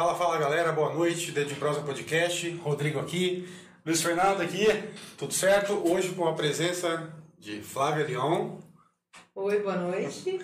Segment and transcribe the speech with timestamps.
[0.00, 3.46] Fala, fala galera, boa noite, Dedo de Prosa Podcast, Rodrigo aqui,
[3.84, 4.64] Luiz Fernando aqui,
[5.18, 5.74] tudo certo?
[5.86, 8.52] Hoje com a presença de Flávia Leon,
[9.34, 10.40] Oi, boa noite.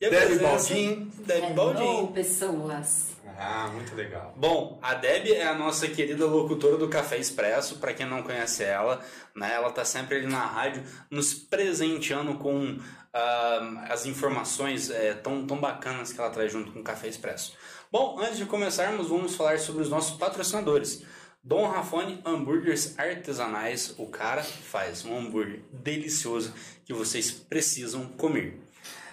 [0.00, 1.12] E a Debbie presença- Baldin.
[1.24, 2.06] Debbie Baldin.
[2.12, 3.16] pessoas.
[3.38, 4.34] Ah, muito legal.
[4.36, 8.64] Bom, a Debbie é a nossa querida locutora do Café Expresso, para quem não conhece
[8.64, 9.00] ela,
[9.36, 9.54] né?
[9.54, 12.78] Ela tá sempre ali na rádio, nos presenteando com
[13.14, 17.56] ah, as informações é, tão, tão bacanas que ela traz junto com o Café Expresso.
[17.90, 21.02] Bom, antes de começarmos, vamos falar sobre os nossos patrocinadores.
[21.42, 26.52] Dom Rafone Hambúrgueres Artesanais, o cara faz um hambúrguer delicioso
[26.84, 28.60] que vocês precisam comer.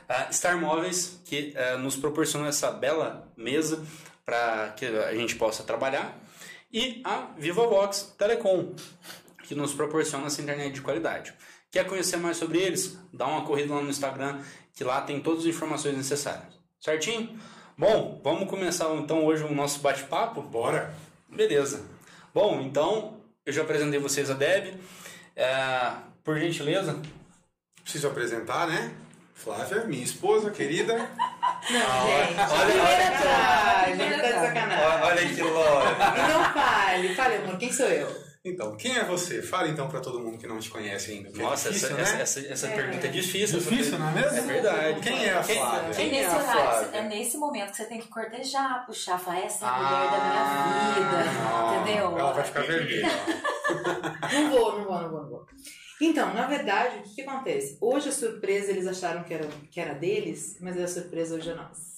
[0.10, 3.82] A Star Móveis, que eh, nos proporciona essa bela mesa
[4.26, 6.20] para que a gente possa trabalhar.
[6.70, 8.76] E a VivaVox Telecom,
[9.46, 11.34] que nos proporciona essa internet de qualidade.
[11.72, 13.00] Quer conhecer mais sobre eles?
[13.14, 14.42] Dá uma corrida lá no Instagram,
[14.74, 16.60] que lá tem todas as informações necessárias.
[16.78, 17.40] Certinho?
[17.78, 20.42] Bom, vamos começar então hoje o nosso bate-papo?
[20.42, 20.94] Bora?
[21.30, 21.84] Beleza.
[22.34, 24.76] Bom, então eu já apresentei vocês a Deb.
[25.36, 25.92] Eh,
[26.24, 27.00] por gentileza,
[27.84, 28.92] Preciso apresentar, né?
[29.36, 30.98] Flávia, minha esposa querida.
[30.98, 35.04] Não, Ah, gente, olha- olha- tá olha, sacanagem.
[35.04, 35.88] olha que louco.
[36.18, 38.25] E não fale, fale, amor, quem sou eu?
[38.46, 39.42] Então, quem é você?
[39.42, 41.30] Fala então pra todo mundo que não te conhece ainda.
[41.30, 42.22] é Nossa, difícil, essa, né?
[42.22, 42.76] essa, essa, essa É.
[42.76, 43.58] pergunta é difícil.
[43.60, 44.38] Difícil, não é mesmo?
[44.38, 45.00] É verdade.
[45.02, 45.94] Quem é a Flávia?
[45.96, 46.98] Quem, é quem é nesse a horário, Flávia?
[47.00, 50.12] é nesse momento que você tem que cortejar, puxar, falar, essa é a Ah, mulher
[50.12, 52.20] da minha vida, Ah, entendeu?
[52.20, 53.08] Ela vai ficar vermelha.
[54.32, 55.48] Não vou, não vou, não vou, não vou.
[56.00, 57.78] Então, na verdade, o que, que acontece?
[57.82, 61.56] Hoje a surpresa eles acharam que era, que era deles, mas a surpresa hoje é
[61.56, 61.95] nossa.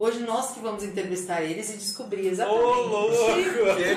[0.00, 3.12] Hoje nós que vamos entrevistar eles e descobrir exatamente Ô, louco!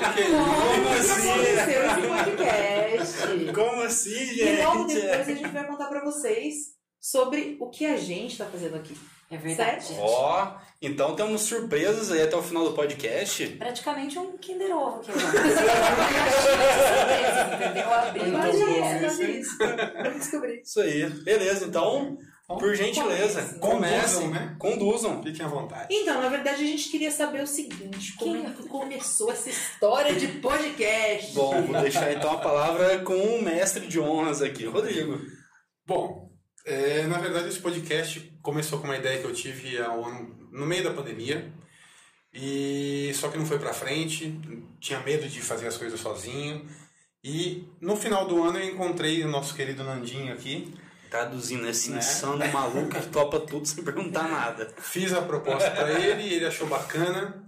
[0.04, 1.30] Aquele como assim?
[1.30, 3.16] aconteceu esse podcast.
[3.54, 4.42] Como assim, gente?
[4.42, 8.44] E logo depois a gente vai contar pra vocês sobre o que a gente tá
[8.44, 8.94] fazendo aqui.
[9.30, 9.96] É verdade.
[9.98, 10.52] Ó,
[10.82, 13.46] então temos surpresas aí até o final do podcast.
[13.56, 15.32] Praticamente um Kinder Ovo aqui agora.
[17.56, 17.90] entendeu?
[17.94, 19.56] Abri Muito Mas é isso, é isso.
[19.58, 20.60] Vamos descobrir.
[20.60, 21.08] Isso aí.
[21.08, 23.58] Beleza, então, por gentileza, comece.
[23.58, 24.56] comecem, Conduzam, né?
[24.58, 25.22] conduzam.
[25.22, 25.86] Fiquem à vontade.
[25.90, 30.14] Então, na verdade, a gente queria saber o seguinte: como é que começou essa história
[30.14, 31.32] de podcast?
[31.32, 35.18] Bom, vou deixar então a palavra com o mestre de honras aqui, Rodrigo.
[35.86, 36.30] Bom,
[36.66, 40.84] é, na verdade esse podcast começou com uma ideia que eu tive ano, no meio
[40.84, 41.52] da pandemia.
[42.32, 44.38] E só que não foi pra frente,
[44.80, 46.66] tinha medo de fazer as coisas sozinho.
[47.22, 50.74] E no final do ano eu encontrei o nosso querido Nandinho aqui.
[51.10, 51.98] Traduzindo esse Né?
[51.98, 54.72] insano maluco que topa tudo sem perguntar nada.
[54.78, 57.42] Fiz a proposta pra ele, ele achou bacana.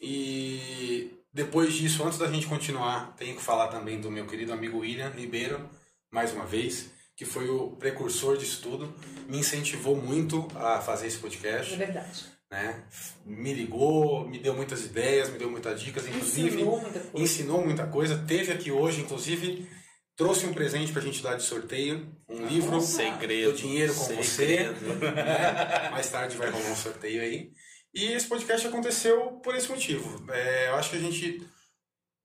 [0.00, 4.78] E depois disso, antes da gente continuar, tenho que falar também do meu querido amigo
[4.78, 5.68] William Ribeiro,
[6.10, 8.94] mais uma vez, que foi o precursor disso tudo,
[9.28, 12.24] me incentivou muito a fazer esse É podcast, verdade.
[12.50, 12.84] né?
[13.26, 17.10] Me ligou, me deu muitas ideias, me deu muitas dicas, inclusive Ensinou muita coisa.
[17.24, 18.24] ensinou muita coisa.
[18.26, 19.68] Teve aqui hoje, inclusive,
[20.18, 22.80] trouxe um presente pra gente dar de sorteio, um livro.
[22.80, 23.56] Segredo.
[23.56, 24.74] Dinheiro com segredo.
[24.80, 24.96] você.
[25.12, 25.90] né?
[25.92, 27.52] Mais tarde vai rolar um sorteio aí.
[27.94, 30.30] E esse podcast aconteceu por esse motivo.
[30.30, 31.46] É, eu acho que a gente,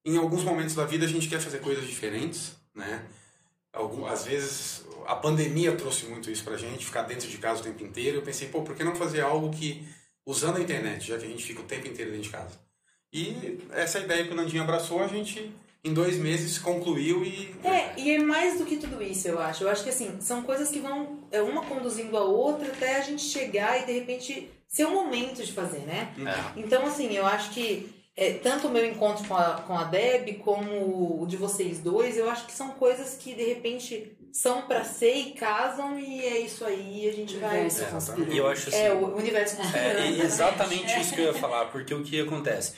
[0.04, 3.06] em alguns momentos da vida, a gente quer fazer coisas diferentes, né?
[3.72, 7.64] Algum, às vezes a pandemia trouxe muito isso pra gente, ficar dentro de casa o
[7.64, 8.18] tempo inteiro.
[8.18, 9.88] Eu pensei, pô, por que não fazer algo que,
[10.26, 12.60] usando a internet, já que a gente fica o tempo inteiro dentro de casa?
[13.12, 15.54] E essa ideia que o Nandinho abraçou, a gente
[15.84, 17.54] em dois meses concluiu e.
[17.64, 19.64] É, e é mais do que tudo isso, eu acho.
[19.64, 23.02] Eu acho que assim, são coisas que vão é, uma conduzindo a outra até a
[23.02, 26.14] gente chegar e de repente ser o momento de fazer, né?
[26.20, 26.60] É.
[26.60, 30.38] Então, assim, eu acho que é, tanto o meu encontro com a, com a Deb
[30.40, 34.84] como o de vocês dois, eu acho que são coisas que de repente são pra
[34.84, 37.68] ser e casam e é isso aí, a gente vai.
[37.68, 37.68] É.
[38.32, 38.78] E eu acho assim.
[38.78, 40.24] É, o universo É conspirando.
[40.24, 42.74] exatamente isso que eu ia falar, porque o que acontece?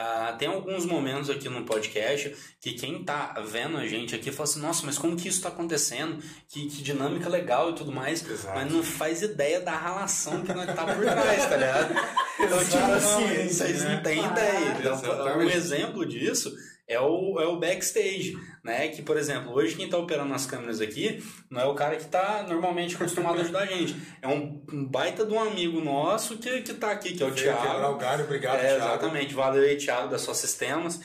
[0.00, 4.48] Ah, tem alguns momentos aqui no podcast que quem tá vendo a gente aqui fala
[4.48, 6.22] assim, nossa, mas como que isso tá acontecendo?
[6.48, 8.24] Que, que dinâmica legal e tudo mais.
[8.24, 8.54] Exato.
[8.54, 11.94] Mas não faz ideia da relação que nós tá por trás, tá ligado?
[12.40, 13.96] Então, tipo assim, vocês né?
[13.96, 14.32] não têm Claro.
[14.32, 14.76] ideia.
[14.78, 16.56] Então, um exemplo disso
[16.88, 18.88] é o, é o backstage, né?
[18.88, 22.06] Que, por exemplo, hoje quem tá operando as câmeras aqui não é o cara que
[22.06, 23.94] tá normalmente acostumado a ajudar a gente.
[24.22, 27.30] É um, um baita de um amigo nosso que, que tá aqui, que é o
[27.30, 27.94] Veio quebrar Thiago.
[27.94, 28.76] o galho, obrigado, É, Thiago.
[28.84, 30.98] exatamente, valeu aí, Thiago, da Só Sistemas.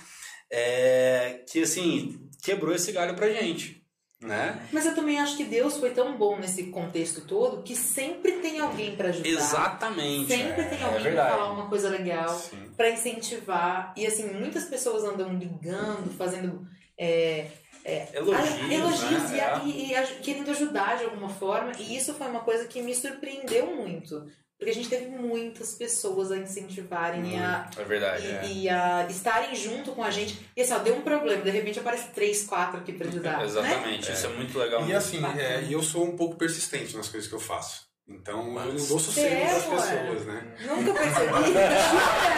[0.50, 3.83] É, que assim, quebrou esse galho pra gente.
[4.24, 4.68] Né?
[4.72, 8.60] Mas eu também acho que Deus foi tão bom nesse contexto todo que sempre tem
[8.60, 9.28] alguém pra ajudar.
[9.28, 10.28] Exatamente.
[10.28, 11.30] Sempre é, tem é alguém pra verdade.
[11.36, 12.42] falar uma coisa legal,
[12.78, 13.94] pra incentivar.
[13.98, 16.66] E assim, muitas pessoas andam ligando, fazendo
[16.98, 17.48] é,
[17.84, 19.62] é, Elogios, elogios né?
[19.66, 20.00] e, É.
[20.00, 21.72] e- e querendo ajudar de alguma forma.
[21.78, 24.26] E isso foi uma coisa que me surpreendeu muito.
[24.64, 28.26] Porque a gente teve muitas pessoas a incentivarem e a, É verdade.
[28.26, 28.48] e, é.
[28.48, 30.40] e a estarem junto com a gente.
[30.56, 33.40] E assim, ó, deu um problema, de repente aparece três, quatro aqui pra ajudar.
[33.40, 33.44] Né?
[33.44, 34.88] Exatamente, isso é muito legal.
[34.88, 37.92] E assim, é, e eu sou um pouco persistente nas coisas que eu faço.
[38.08, 39.98] Então eu não Mas- dou sossego é, das ué.
[39.98, 40.56] pessoas, né?
[40.62, 41.28] Nunca percebi.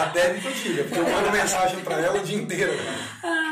[0.00, 2.72] A Deb que eu diga, porque eu mando mensagem pra ela o dia inteiro.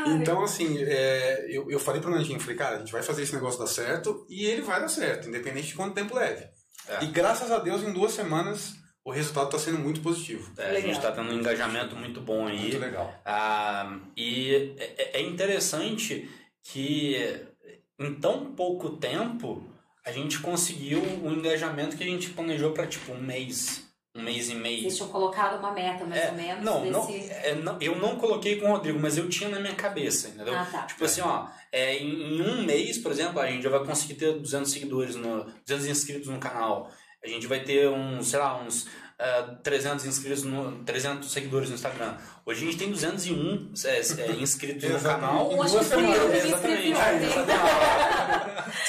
[0.07, 3.33] Então, assim, é, eu, eu falei pro Nandinho, falei, cara, a gente vai fazer esse
[3.33, 6.45] negócio dar certo e ele vai dar certo, independente de quanto tempo leve.
[6.87, 7.03] É.
[7.03, 10.51] E graças a Deus, em duas semanas, o resultado tá sendo muito positivo.
[10.57, 11.01] É, a gente Legal.
[11.01, 12.59] tá tendo um engajamento muito bom aí.
[12.59, 13.13] Muito legal.
[13.25, 16.29] Ah, e é, é interessante
[16.63, 17.47] que
[17.99, 19.69] em tão pouco tempo
[20.05, 23.88] a gente conseguiu o engajamento que a gente planejou para tipo um mês,
[24.19, 24.81] um mês e meio.
[24.81, 27.31] Vocês tinham colocado uma meta, mais É, ou menos, não, não, desse...
[27.31, 30.55] é, não, eu não coloquei com o Rodrigo, mas eu tinha na minha cabeça, entendeu?
[30.55, 30.83] Ah, tá.
[30.83, 34.15] Tipo assim, ó, é, em, em um mês, por exemplo, a gente já vai conseguir
[34.15, 36.91] ter 200 seguidores, no, 200 inscritos no canal.
[37.23, 38.87] A gente vai ter uns, sei lá, uns
[39.19, 42.17] ah, 300 inscritos, no, 300 seguidores no Instagram.
[42.45, 45.51] Hoje a gente tem 201 é, é, inscritos no canal.
[45.51, 47.37] Em Acho que fui eu que me inscrevi Exatamente.
[47.37, 47.55] ontem.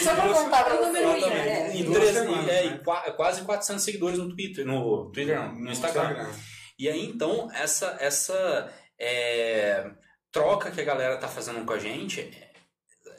[0.04, 1.76] Só pra contar pra número né?
[1.76, 2.66] Em Duas três- semanas, é, né?
[2.66, 6.30] e qua- quase 400 seguidores no Twitter, no Twitter não, no Instagram.
[6.78, 9.84] E aí, então, essa, essa é,
[10.32, 12.49] troca que a galera tá fazendo com a gente, é,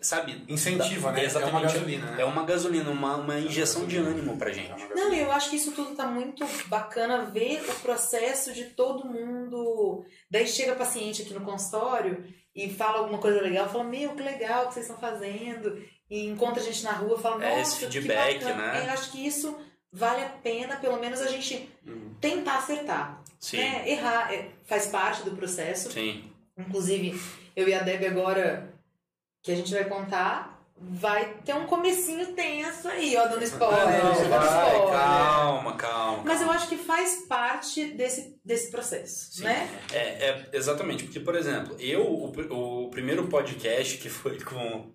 [0.02, 0.44] sabe?
[0.48, 1.20] Incentiva, né?
[1.20, 1.62] É uma Exatamente.
[1.74, 2.22] gasolina, né?
[2.22, 4.72] É uma gasolina, uma, uma injeção de ânimo pra É gente.
[4.84, 9.06] uma Não, eu acho que isso tudo tá muito bacana ver o processo de todo
[9.08, 10.04] mundo.
[10.30, 12.24] Daí chega paciente aqui no consultório
[12.56, 15.82] e fala alguma coisa legal, fala, meu, que legal que vocês estão fazendo.
[16.10, 18.74] E encontra a gente na rua, fala, É, nossa, esse feedback, que bacana.
[18.74, 18.86] né?
[18.88, 19.58] Eu acho que isso
[19.94, 22.14] vale a pena, pelo menos, a gente Uhum.
[22.20, 23.22] tentar acertar.
[23.40, 23.90] Sim, né?
[23.90, 25.92] Errar é, faz parte do processo.
[25.92, 26.30] sim.
[26.58, 27.20] Inclusive,
[27.56, 28.71] eu e a Deb agora,
[29.42, 34.04] que a gente vai contar, vai ter um comecinho tenso aí, ó, dando spoiler.
[34.04, 35.00] Não, dando vai, spoiler.
[35.00, 36.24] calma, calma.
[36.26, 39.44] Mas eu acho que faz parte desse, desse processo, Sim.
[39.44, 39.70] né?
[39.94, 44.92] É, é, exatamente, porque, por exemplo, eu, o, o primeiro podcast que foi com,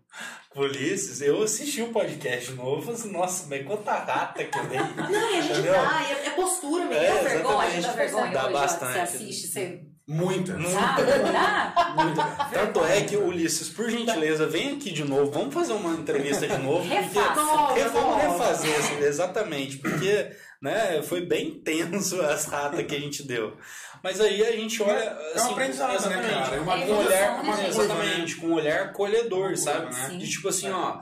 [0.50, 4.59] com o Ulisses, eu assisti o podcast novo falei assim, nossa, mas quanta rata que
[4.59, 4.79] eu dei.
[4.79, 5.73] Não, e a gente Entendeu?
[5.73, 7.05] dá, é, é postura mesmo.
[7.05, 7.83] É, É, vergonha, exatamente.
[7.83, 8.93] dá vergonha Dá bastante.
[8.93, 9.96] Você assiste, você...
[10.09, 10.57] Muita.
[10.57, 11.95] Ah?
[11.97, 12.21] Muito.
[12.53, 16.59] Tanto é que, Ulisses, por gentileza, vem aqui de novo, vamos fazer uma entrevista de
[16.59, 16.83] novo.
[16.89, 17.79] porque- Refaça.
[17.81, 20.31] É, vamos refazer, assim, exatamente, porque
[20.63, 23.57] né, foi bem tenso as ratas que a gente deu.
[24.03, 24.93] Mas aí a gente olha.
[24.93, 26.57] É um Assim, aprendizado, né, cara?
[26.57, 27.69] É uma com um olhar, evolução, né, gente?
[27.69, 29.93] exatamente, com um olhar colhedor, Curva, sabe?
[29.95, 30.07] né?
[30.11, 30.19] Sim.
[30.19, 31.01] De tipo assim, ó,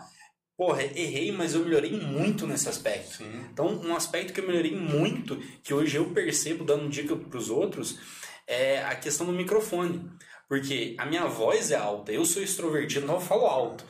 [0.57, 3.19] porra, errei, mas eu melhorei muito nesse aspecto.
[3.19, 3.45] Sim.
[3.53, 7.99] Então, um aspecto que eu melhorei muito, que hoje eu percebo dando dica pros outros,
[8.47, 10.11] é a questão do microfone.
[10.49, 13.85] Porque a minha voz é alta, eu sou extrovertido, então eu falo alto.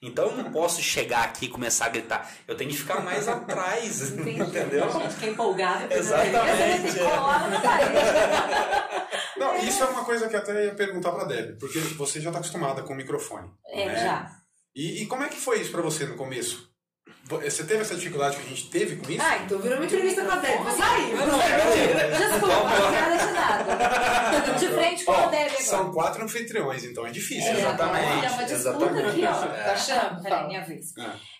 [0.00, 2.32] Então eu não posso chegar aqui e começar a gritar.
[2.46, 4.40] Eu tenho que ficar mais atrás, Entendi.
[4.40, 4.90] entendeu?
[4.92, 5.92] Gente, que é empolgado.
[5.92, 6.98] Exatamente.
[9.36, 12.30] Não, isso é uma coisa que eu até ia perguntar pra Deb, porque você já
[12.30, 13.50] tá acostumada com o microfone.
[13.66, 13.96] É, né?
[13.96, 14.30] já.
[14.74, 16.67] E, e como é que foi isso pra você no começo?
[17.28, 19.22] Você teve essa dificuldade que a gente teve com isso?
[19.22, 20.62] Ah, então virou uma entrevista com a Deb.
[20.62, 21.14] Vou sair.
[21.14, 22.10] Não, não, peraí.
[22.10, 24.58] Desculpa, não nada de nada.
[24.58, 25.62] De frente com a Deb agora.
[25.62, 27.50] são quatro anfitriões, então é difícil.
[27.52, 29.08] É, Exatamente, É uma disputa exatamente.
[29.08, 29.44] aqui, ó.
[29.44, 29.62] É.
[29.64, 30.22] Tá achando?
[30.22, 30.86] Peraí, minha vez.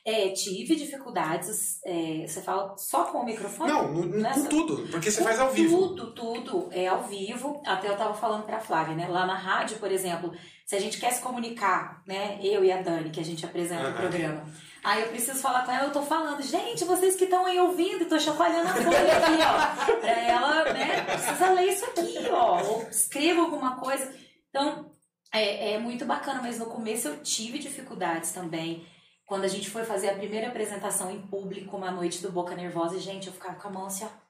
[0.05, 1.81] É, tive dificuldades.
[1.85, 3.71] é, você fala só com o microfone?
[3.73, 5.77] Não, no, no- Nessa- com tudo, porque você Com faz ao vivo.
[5.89, 7.63] Tudo, tudo é ao vivo.
[7.67, 9.07] Até eu tava falando pra Flávia, né?
[9.09, 10.33] Lá na rádio, por exemplo,
[10.69, 12.39] se a gente quer se comunicar, né?
[12.43, 13.97] Eu e a Dani, que a gente apresenta o Aham.
[13.97, 14.45] programa.
[14.85, 18.05] Aí eu preciso falar com ela, eu tô falando, gente, vocês que estão aí ouvindo,
[18.05, 19.97] tô chacoalhando a folha aqui, ó.
[19.99, 21.05] Pra ela, né?
[21.05, 22.63] Precisa ler isso aqui, ó.
[22.63, 24.15] Ou escreva alguma coisa.
[24.51, 24.95] Então,
[25.33, 28.87] é, é muito bacana, mas no começo eu tive dificuldades também.
[29.25, 32.95] Quando a gente foi fazer a primeira apresentação em público, uma noite do Boca Nervosa,
[32.95, 34.28] e, gente, eu ficava com a mão assim, ó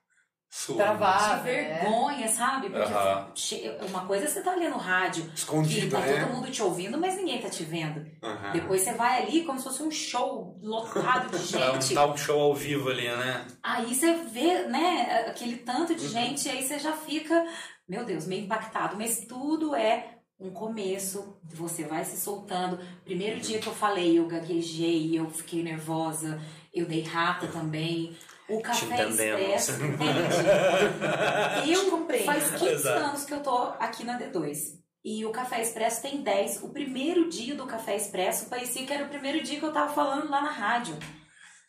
[0.50, 1.40] Sua, Travar.
[1.40, 1.80] de né?
[1.82, 2.70] vergonha, sabe?
[2.70, 6.24] Porque uma coisa é você tá ali no rádio, que Escondido, tá né?
[6.24, 8.04] todo mundo te ouvindo, mas ninguém tá te vendo.
[8.52, 11.94] Depois você vai ali como se fosse um show lotado de É um gente.
[11.94, 13.46] talk show ao vivo ali, né?
[13.62, 15.98] Aí você vê, né, aquele tanto Uhum.
[15.98, 17.46] de gente, aí você já fica,
[17.86, 18.96] meu Deus, meio impactado.
[18.96, 22.78] Mas tudo é um começo, você vai se soltando.
[23.04, 26.40] Primeiro dia que eu falei, eu gaguejei, eu fiquei nervosa,
[26.72, 28.16] eu dei rata também.
[28.48, 29.98] O café expresso, entende?
[31.70, 32.24] Eu compreendo.
[32.24, 33.04] faz 15 Exato.
[33.04, 34.78] anos que eu tô aqui na D2.
[35.04, 36.62] E o Café Expresso tem 10.
[36.62, 39.92] O primeiro dia do Café Expresso parecia que era o primeiro dia que eu tava
[39.92, 40.96] falando lá na rádio.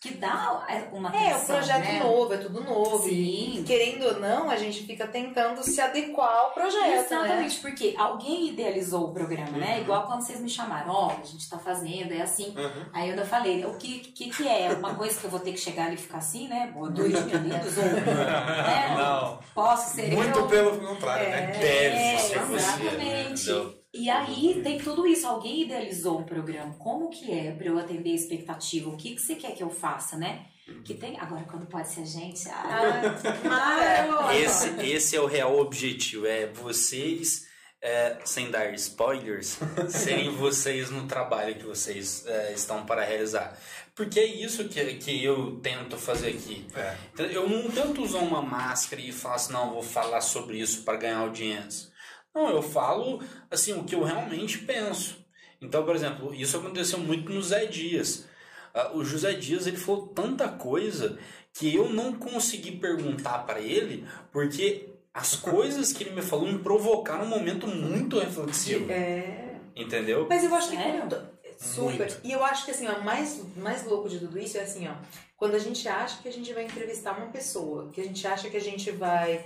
[0.02, 2.00] Que dá uma É, atenção, o projeto né?
[2.00, 3.04] novo, é tudo novo.
[3.04, 3.60] Sim.
[3.60, 7.00] E querendo ou não, a gente fica tentando se adequar ao projeto, né?
[7.00, 9.76] Exatamente, porque alguém idealizou o programa, né?
[9.76, 9.82] Uhum.
[9.82, 12.54] Igual quando vocês me chamaram, ó, a gente tá fazendo, é assim.
[12.58, 12.86] Uhum.
[12.94, 14.72] Aí eu ainda falei, o que, que que é?
[14.72, 16.72] Uma coisa que eu vou ter que chegar ali e ficar assim, né?
[16.74, 17.78] Boa noite, meninos.
[17.78, 18.96] Ou, né?
[18.98, 19.40] Não.
[19.54, 20.48] Posso ser Muito eu?
[20.48, 21.30] pelo contrário, É.
[21.30, 21.48] né?
[21.60, 22.56] Deve É, ser você.
[22.56, 23.79] exatamente.
[23.94, 25.26] E aí tem tudo isso.
[25.28, 26.74] Alguém idealizou um programa.
[26.76, 28.90] Como que é para eu atender a expectativa?
[28.90, 30.46] O que, que você quer que eu faça, né?
[30.86, 31.20] Que tem.
[31.20, 32.48] Agora, quando pode ser a gente.
[32.50, 33.02] Ah,
[33.50, 37.48] Ah, Esse, esse é o real objetivo, é vocês,
[37.82, 39.58] é, sem dar spoilers,
[39.90, 43.58] serem vocês no trabalho que vocês é, estão para realizar.
[43.96, 46.66] Porque é isso que, que eu tento fazer aqui.
[46.76, 46.96] É.
[47.14, 50.84] Então, Eu não tento usar uma máscara e falar assim, não, vou falar sobre isso
[50.84, 51.89] para ganhar audiência.
[52.34, 55.18] Não, eu falo assim o que eu realmente penso.
[55.62, 58.26] Então, por exemplo, isso aconteceu muito no Zé Dias.
[58.74, 61.18] Ah, o José Dias ele falou tanta coisa
[61.54, 66.60] que eu não consegui perguntar para ele porque as coisas que ele me falou me
[66.60, 68.90] provocaram um momento muito reflexivo.
[68.92, 69.56] É.
[69.76, 70.28] Entendeu?
[70.30, 71.28] Mas eu acho que quando-
[71.60, 72.08] super.
[72.08, 72.20] Muito.
[72.24, 74.94] E eu acho que assim, ó, mais mais louco de tudo isso é assim, ó,
[75.36, 78.50] quando a gente acha que a gente vai entrevistar uma pessoa, que a gente acha
[78.50, 79.44] que a gente vai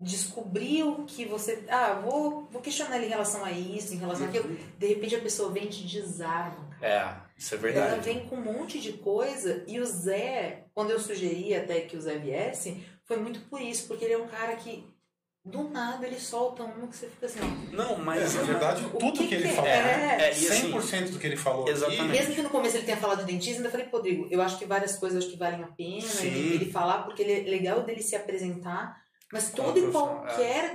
[0.00, 4.26] descobrir o que você, ah, vou vou questionar ele em relação a isso, em relação
[4.26, 6.68] àquilo, de repente a pessoa vem e te desarma.
[6.80, 8.00] É, isso é Ela verdade.
[8.02, 12.00] vem com um monte de coisa e o Zé, quando eu sugeri até que o
[12.00, 14.86] Zé viesse, foi muito por isso, porque ele é um cara que
[15.44, 17.74] do nada ele solta um que você fica assim, ó.
[17.76, 19.52] Não, É, mas na verdade, O tudo que, ele é?
[19.52, 22.08] falou, É, é, e assim, 100% do que ele falou aqui, Exatamente.
[22.08, 24.66] Mesmo que no começo ele tenha falado de dentista, ainda falei, Rodrigo, eu acho que
[24.66, 26.28] várias coisas acho que valem a pena Sim.
[26.28, 29.00] ele falar, porque ele é legal dele se apresentar,
[29.32, 30.74] mas Como todo e qualquer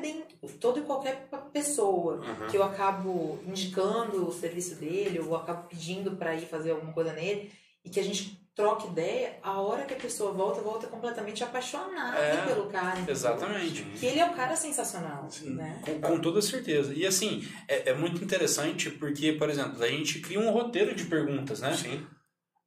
[0.60, 2.48] todo e qualquer pessoa Uhum.
[2.50, 7.14] que eu acabo indicando o serviço dele, ou acabo pedindo pra ir fazer alguma coisa
[7.14, 7.52] nele,
[7.84, 12.18] e que a gente troca ideia, a hora que a pessoa volta, volta completamente apaixonada
[12.20, 13.04] É, pelo cara.
[13.08, 13.82] Exatamente.
[14.00, 15.82] Que ele é um cara sensacional, né?
[15.84, 16.94] Com, com toda certeza.
[16.94, 21.06] E assim, é, é muito interessante porque, por exemplo, a gente cria um roteiro de
[21.06, 21.76] perguntas, né?
[21.76, 22.06] Sim.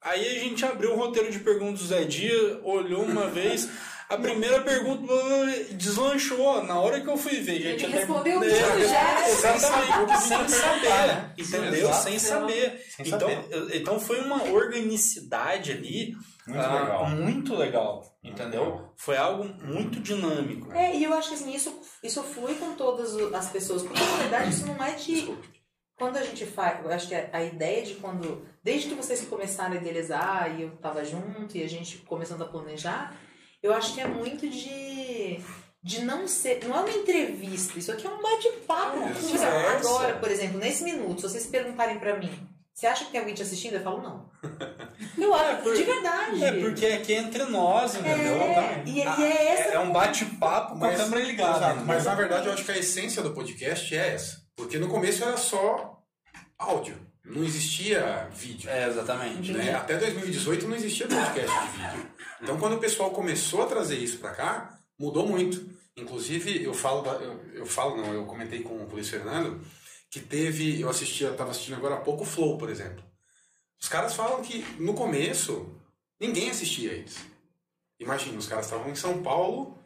[0.02, 3.68] Aí a gente abriu o roteiro de perguntas do Zé Dia, olhou uma vez,
[4.08, 5.12] a primeira pergunta
[5.72, 6.62] deslanchou.
[6.64, 9.28] Na hora que eu fui ver, já Ele tinha respondeu tudo já.
[9.28, 11.32] Exatamente, sem Sem saber, saber.
[11.38, 11.88] entendeu?
[11.88, 12.02] Exato.
[12.04, 12.84] Sem saber.
[12.96, 13.76] Sem Então, saber.
[13.76, 16.14] então foi uma organicidade ali
[16.46, 17.08] Muito ah, legal.
[17.10, 18.92] muito legal, entendeu?
[18.96, 20.72] Foi algo muito dinâmico.
[20.72, 24.16] É, e eu acho que assim, isso, isso flui com todas as pessoas, porque na
[24.18, 25.34] verdade isso não é de.
[25.98, 28.46] Quando a gente faz, eu acho que a, a ideia de quando.
[28.62, 32.46] Desde que vocês começaram a idealizar e eu tava junto e a gente começando a
[32.46, 33.16] planejar,
[33.62, 35.40] eu acho que é muito de.
[35.82, 36.64] De não ser.
[36.66, 38.98] Não é uma entrevista, isso aqui é um bate-papo.
[39.04, 39.76] É, Tipo, conversa.
[39.88, 42.30] Agora, por exemplo, nesse minuto, se vocês perguntarem pra mim,
[42.74, 43.74] você acha que tem alguém te assistindo?
[43.74, 44.28] Eu falo, não.
[45.16, 46.42] Eu acho, por- de verdade.
[46.44, 48.34] É porque aqui é entre nós, entendeu?
[48.42, 49.68] É, e, e é essa.
[49.74, 51.56] É um bate-papo com a câmera ligada.
[51.58, 54.38] exato, mas na verdade eu acho que a essência do podcast é essa.
[54.56, 56.02] Porque no começo era só
[56.58, 56.96] áudio.
[57.26, 58.70] Não existia vídeo.
[58.70, 59.52] É, exatamente.
[59.52, 59.74] né?
[59.74, 62.10] Até 2018 não existia podcast de vídeo.
[62.40, 65.68] Então, quando o pessoal começou a trazer isso pra cá, mudou muito.
[65.96, 69.60] Inclusive, eu falo, eu, eu falo, não, eu comentei com o Luiz Fernando
[70.10, 73.04] que teve, eu assisti, eu tava assistindo agora há pouco o Flow, por exemplo.
[73.80, 75.74] Os caras falam que no começo
[76.18, 77.18] ninguém assistia eles.
[77.98, 79.82] Imagina, os caras estavam em São Paulo,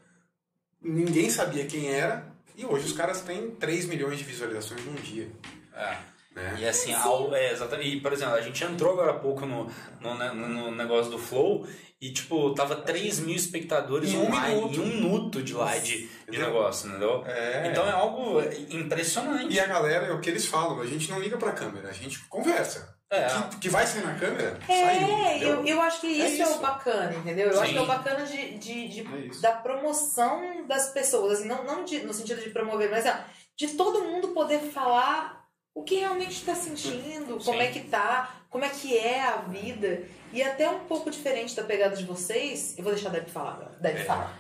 [0.81, 5.31] ninguém sabia quem era, e hoje os caras têm 3 milhões de visualizações num dia.
[5.75, 5.99] É.
[6.35, 6.57] Né?
[6.61, 7.97] E assim, ao, é, exatamente.
[7.97, 9.69] E, por exemplo, a gente entrou agora há pouco no,
[10.01, 11.67] no, ne- no negócio do Flow
[12.01, 14.75] e, tipo, tava 3 mil espectadores Em um online minuto.
[14.77, 17.25] em um minuto de live de, de negócio, entendeu?
[17.27, 17.67] É.
[17.69, 19.53] Então é algo impressionante.
[19.53, 21.93] E a galera, é o que eles falam, a gente não liga pra câmera, a
[21.93, 22.97] gente conversa.
[23.13, 23.27] É.
[23.27, 24.77] Que, que vai sair na câmera, saiu.
[24.79, 25.49] É, entendeu?
[25.57, 26.61] eu, eu acho que É isso é, o isso.
[26.61, 27.51] bacana, entendeu?
[27.51, 27.73] Eu acho Sim.
[27.73, 29.43] que é o bacana de, de, de- É isso.
[29.43, 33.15] da promoção das pessoas, assim, não, não de- no sentido de promover, mas ó,
[33.57, 35.40] de todo mundo poder falar
[35.75, 37.65] o que realmente está sentindo, como Sim.
[37.65, 40.03] é que tá, como é que é a vida.
[40.33, 43.53] E até um pouco diferente da pegada de vocês, eu vou deixar a Deb falar
[43.53, 43.79] agora.
[43.81, 44.05] Deb, É.
[44.05, 44.33] fala.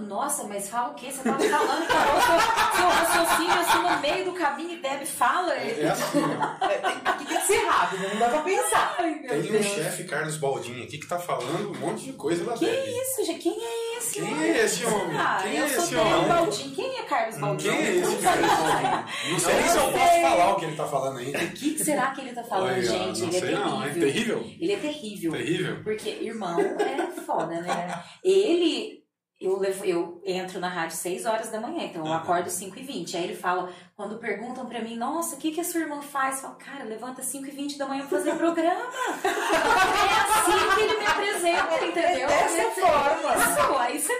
[0.00, 1.10] Nossa, mas fala o quê?
[1.10, 5.04] Você tava falando que o seu, seu raciocínio assim no meio do caminho e Deb
[5.06, 5.52] fala.
[5.54, 6.64] É assim, ó.
[6.64, 8.96] É, tem- que ser rápido, não dá pra pensar.
[8.98, 9.66] Ai, Tem um Deus.
[9.66, 12.86] chefe, Carlos Baldini, aqui que tá falando um monte de coisa da Que Deb.
[12.88, 13.38] isso, gente?
[13.42, 15.16] Quem é esse Quem é esse homem?
[15.18, 16.28] Ah, Quem eu é sou esse homem?
[16.28, 16.74] Baldini.
[16.74, 17.76] Quem é Carlos Baldini?
[17.76, 19.30] Quem é esse Carlos Baldini?
[19.30, 21.38] Não sei nem se eu posso falar o que ele tá falando ainda.
[21.38, 23.20] O que que será que ele tá falando, Olha, gente?
[23.20, 24.02] Não Ele é sei não, é terrível.
[24.38, 24.56] terrível.
[24.60, 25.32] Ele é terrível.
[25.32, 25.82] Terrível.
[25.84, 28.02] Porque irmão é foda, né?
[28.24, 29.02] Ele,
[29.40, 32.22] eu levo- eu entro na rádio 6 horas da manhã, então eu Aham.
[32.22, 35.60] acordo 5 e 20 Aí ele fala, quando perguntam pra mim, nossa, o que, que
[35.60, 36.36] a sua irmã faz?
[36.36, 38.80] Eu falo, cara, levanta 5 e 20 da manhã pra fazer programa.
[39.24, 42.28] é assim que ele me apresenta, entendeu?
[42.28, 43.34] Dessa É forma.
[43.34, 44.12] Isso, aí você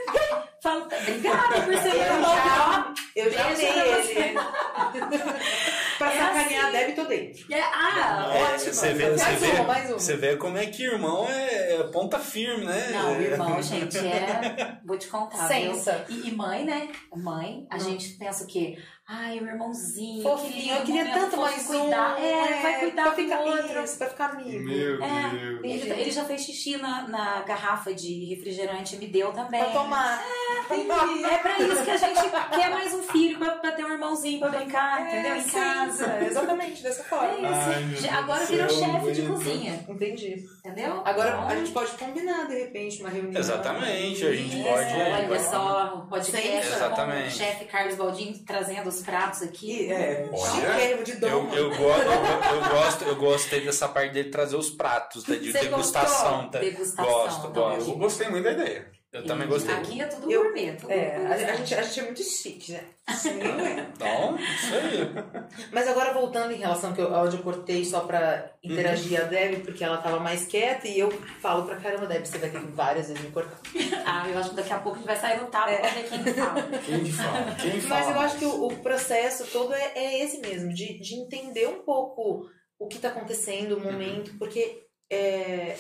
[0.61, 4.39] fala, obrigada por ser Eu meu já, eu já amei ele.
[5.97, 6.73] pra É sacanear, assim.
[6.73, 7.53] deve tô dentro.
[7.55, 8.75] É, ah, É, ótimo.
[8.75, 9.75] Você vê, você, Mais vê, uma.
[9.99, 12.91] você vê como é que irmão é ponta firme, né?
[12.93, 13.23] Não, É.
[13.23, 14.79] irmão, gente, é.
[14.85, 15.47] Vou te contar.
[15.47, 15.73] viu?
[15.75, 16.05] Sensa.
[16.09, 16.89] E, e mãe, né?
[17.15, 17.81] Mãe, a Hum.
[17.81, 18.77] gente pensa o quê?
[19.11, 20.23] Ai, o irmãozinho.
[20.23, 21.81] Fofinho, eu um queria tanto mais um.
[21.81, 22.21] cuidar.
[22.23, 23.83] É, vai cuidar pra do ficar, outro.
[23.85, 24.65] Isso, pra ficar amigo.
[24.67, 25.61] Meu É, Deus.
[25.65, 29.65] Ele, ele já fez xixi na, na garrafa de refrigerante e me deu também.
[29.65, 30.23] Pra tomar.
[30.67, 31.25] Entendi.
[31.25, 32.21] É pra isso que a gente
[32.55, 35.37] quer mais um filho, pra, pra ter um irmãozinho pra brincar, entendeu?
[35.37, 36.19] Em É, sim, casa.
[36.27, 37.49] Exatamente, dessa É forma.
[37.97, 38.07] isso.
[38.11, 40.45] Ai, Agora virou chefe de cozinha, Entendi.
[40.59, 41.01] entendeu?
[41.03, 43.41] Agora Então, a gente pode combinar, de repente, uma reunião.
[43.41, 44.93] Exatamente, a gente Isso, pode.
[44.93, 47.29] Olha só, podcast com exatamente.
[47.29, 49.87] o chefe Carlos Baldini trazendo os pratos aqui.
[49.87, 51.03] E, é, Olha.
[51.05, 51.55] de Eu, doma.
[51.55, 55.35] eu, go- eu, eu gosto, eu gostei dessa parte dele trazer os pratos, tá?
[55.35, 56.49] de Você degustação.
[56.51, 56.59] Tá?
[56.59, 57.91] Degustação, Gosto, gosto.
[57.91, 58.91] Eu gostei muito da ideia.
[59.11, 59.75] Eu também gostei.
[59.75, 60.73] Aqui é tudo Eu- gourmet.
[60.77, 62.85] Tudo É, a, a gente, a gente é muito chique, né?
[63.17, 63.87] Sim, é.
[63.95, 65.65] Então, isso aí.
[65.73, 69.25] Mas agora voltando em relação que eu, onde eu cortei só pra interagir Uhum.
[69.27, 72.51] a Deb, porque ela tava mais quieta, e eu falo pra caramba, Deb, você vai
[72.51, 73.59] ter que várias vezes me cortar.
[74.11, 76.09] Ah, eu acho que daqui a pouco a gente vai sair no tapa pra ver
[76.09, 76.63] quem fala.
[76.85, 77.55] Quem que fala?
[77.57, 78.01] Quem fala?
[78.01, 81.67] Mas eu acho que o, o processo todo é, é esse mesmo, de, de entender
[81.67, 82.47] um pouco
[82.79, 85.77] o que tá acontecendo, o momento, porque é,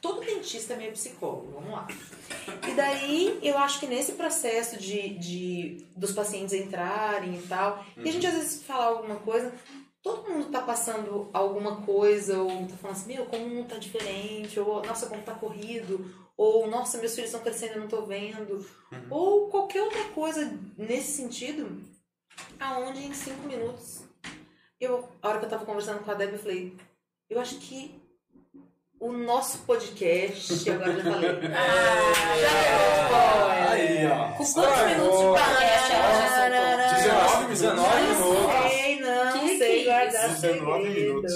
[0.00, 1.86] todo dentista é meio psicólogo, vamos lá.
[2.68, 8.08] E daí eu acho que nesse processo de, de dos pacientes entrarem e tal, e
[8.08, 9.52] a gente às vezes fala alguma coisa,
[10.02, 14.84] todo mundo tá passando alguma coisa, ou tá falando assim, meu, como tá diferente, ou
[14.84, 18.64] nossa, como tá corrido, ou nossa, meus filhos estão crescendo e eu não tô vendo,
[19.10, 21.82] ou qualquer outra coisa nesse sentido,
[22.58, 24.02] aonde em cinco minutos,
[24.80, 26.76] eu, a hora que eu tava conversando com a Deb, eu falei,
[27.28, 28.00] eu acho que
[29.00, 31.30] o nosso podcast, agora já falei.
[31.54, 33.68] Ah, já deu spoiler.
[33.70, 34.28] Aí, ó.
[34.36, 36.88] Com quantos minutos de podcast ela já soltou?
[36.98, 38.28] 19 19 minutos.
[38.28, 41.06] Não sei, não Que sei que é guardar 19 segredo.
[41.06, 41.32] minutos.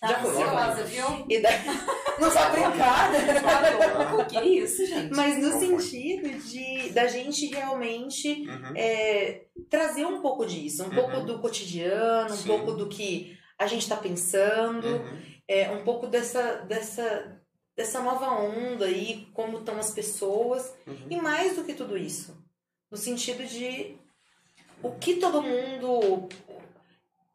[0.00, 1.26] Tá Já ansiosa, viu?
[1.28, 1.60] E daí,
[2.20, 2.30] não?
[2.30, 2.52] Tá
[4.10, 4.24] louco.
[4.30, 5.14] Que isso, gente?
[5.14, 8.72] Mas no sentido de da gente realmente Uhum.
[8.76, 10.94] é, trazer um pouco disso, um Uhum.
[10.94, 12.46] pouco do cotidiano, um Sim.
[12.48, 15.22] pouco do que a gente está pensando, Uhum.
[15.46, 17.40] é, um pouco dessa, dessa,
[17.76, 21.06] dessa nova onda aí, como estão as pessoas, Uhum.
[21.10, 22.36] e mais do que tudo isso,
[22.90, 23.96] no sentido de
[24.82, 26.28] o que todo mundo.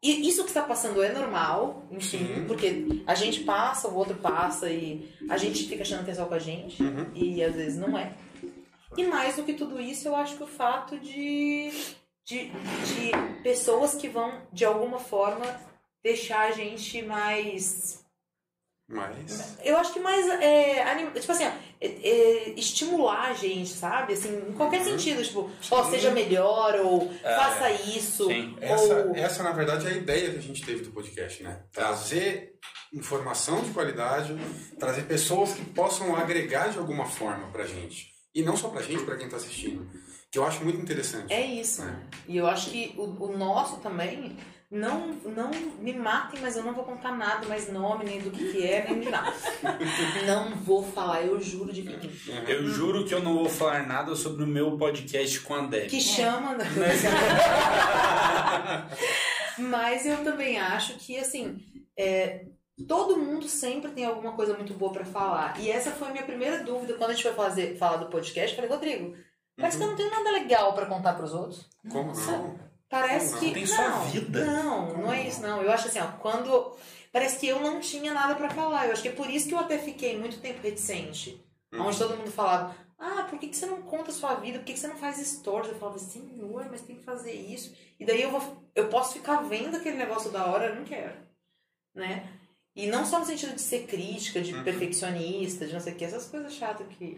[0.02, 2.44] E isso que está passando é normal, enfim, Sim.
[2.46, 6.26] porque a gente passa, o outro passa e a gente fica achando que é só
[6.26, 7.10] com a gente, Uhum.
[7.14, 8.12] e às vezes não é.
[8.96, 11.70] E mais do que tudo isso, eu acho que o fato de,
[12.24, 15.44] de, de pessoas que vão, de alguma forma,
[16.06, 18.04] deixar a gente mais.
[18.88, 19.56] Mas.
[19.64, 20.24] Eu acho que mais.
[20.40, 24.12] É, anim- tipo assim, ó, é- é, estimular a gente, sabe?
[24.12, 24.84] Assim, em qualquer Uhum.
[24.84, 25.24] sentido.
[25.24, 28.26] Tipo, ó, seja melhor, ou É, faça isso.
[28.28, 28.56] sim.
[28.60, 29.16] Essa, ou.
[29.16, 31.64] essa, na verdade, é a ideia que a gente teve do podcast, né?
[31.72, 32.54] Trazer
[32.92, 34.36] informação de qualidade,
[34.78, 38.14] trazer pessoas que possam agregar de alguma forma pra gente.
[38.32, 39.90] E não só pra gente, pra quem tá assistindo.
[40.30, 41.32] Que eu acho muito interessante.
[41.32, 41.82] É isso.
[41.82, 41.96] É.
[42.28, 44.36] E eu acho que o, o nosso também.
[44.68, 48.50] Não, não me matem, mas eu não vou contar nada, mais nome, nem do que,
[48.50, 49.32] que é, nem de nada.
[50.26, 51.96] não vou falar, eu juro de mim.
[52.48, 55.88] Eu juro que eu não vou falar nada sobre o meu podcast com a Deb.
[55.88, 56.56] Que chama.
[59.56, 61.60] Mas eu também acho que, assim,
[61.96, 62.46] é,
[62.88, 65.60] todo mundo sempre tem alguma coisa muito boa pra falar.
[65.60, 68.50] E essa foi a minha primeira dúvida quando a gente foi fazer, falar do podcast.
[68.50, 69.16] Eu falei, Rodrigo,
[69.56, 71.68] parece que eu não tenho nada legal pra contar pros outros.
[71.88, 72.65] Como não?
[72.88, 73.52] Parece Não, que.
[73.52, 74.44] tem não, sua vida.
[74.44, 75.62] Não, não é isso, não.
[75.62, 76.76] Eu acho assim, ó, quando.
[77.12, 78.86] Parece que eu não tinha nada pra falar.
[78.86, 81.42] Eu acho que é por isso que eu até fiquei muito tempo reticente.
[81.72, 81.86] Uhum.
[81.86, 84.58] Onde todo mundo falava, ah, por que, que você não conta a sua vida?
[84.58, 85.70] Por que, que você não faz stories?
[85.72, 87.74] Eu falava, senhor, mas tem que fazer isso.
[87.98, 88.62] E daí eu vou.
[88.74, 91.14] Eu posso ficar vendo aquele negócio da hora, eu não quero.
[91.94, 92.28] Né?
[92.74, 94.62] E não só no sentido de ser crítica, de Uhum.
[94.62, 97.16] perfeccionista, de não sei o que, essas coisas chatas que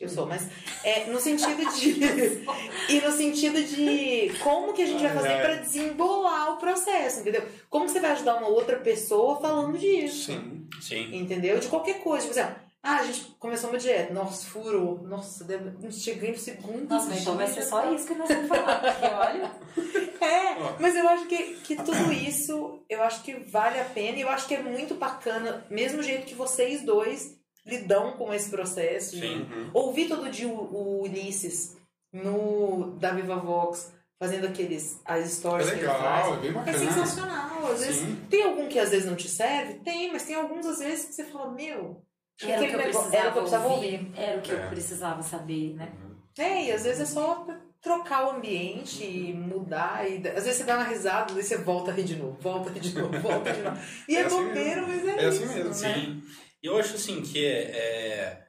[0.00, 0.48] eu sou, mas
[0.82, 2.46] é, no sentido de.
[2.88, 7.46] e no sentido de como que a gente vai fazer para desembolar o processo, entendeu?
[7.68, 10.32] Como você vai ajudar uma outra pessoa falando disso?
[10.32, 10.66] Sim.
[10.80, 11.14] Sim.
[11.14, 11.60] Entendeu?
[11.60, 12.26] De qualquer coisa.
[12.26, 14.14] Tipo assim, ó, ah, a gente começou uma dieta.
[14.14, 15.02] Nossa, furou.
[15.02, 15.92] Nossa, deve...
[15.92, 16.88] cheguei no segundo.
[16.88, 18.80] Nossa, mas então vai ser só isso que nós vamos falar.
[18.80, 19.52] Porque olha.
[20.20, 24.18] É, mas eu acho que, que tudo isso, eu acho que vale a pena.
[24.18, 28.50] E eu acho que é muito bacana, mesmo jeito que vocês dois lidam com esse
[28.50, 29.16] processo.
[29.18, 29.42] Sim.
[29.42, 29.70] Uhum.
[29.74, 31.76] Ouvi todo dia o, o Ulisses
[32.12, 36.44] no da Viva Vox fazendo aqueles as É stories que ele legal, faz.
[36.44, 37.72] é bem É sensacional.
[37.72, 39.74] Às vezes tem algum que às vezes não te serve?
[39.80, 42.02] Tem, mas tem alguns às vezes que você fala, meu,
[42.42, 43.94] Era o que eu precisava, era o que eu precisava ouvir.
[43.94, 44.12] ouvir.
[44.16, 44.54] Era o que É.
[44.54, 45.92] eu precisava saber, né?
[46.38, 47.46] É, e às vezes é só
[47.82, 50.08] trocar o ambiente e mudar.
[50.10, 52.68] E às vezes você dá uma risada, daí você volta a rir de novo, volta
[52.68, 53.78] a rir de novo, volta a rir de novo.
[54.08, 55.52] E é, É assim bobeira, mas é, É assim isso.
[55.54, 55.74] mesmo, né?
[55.94, 56.22] Sim.
[56.62, 58.46] E eu acho assim que é,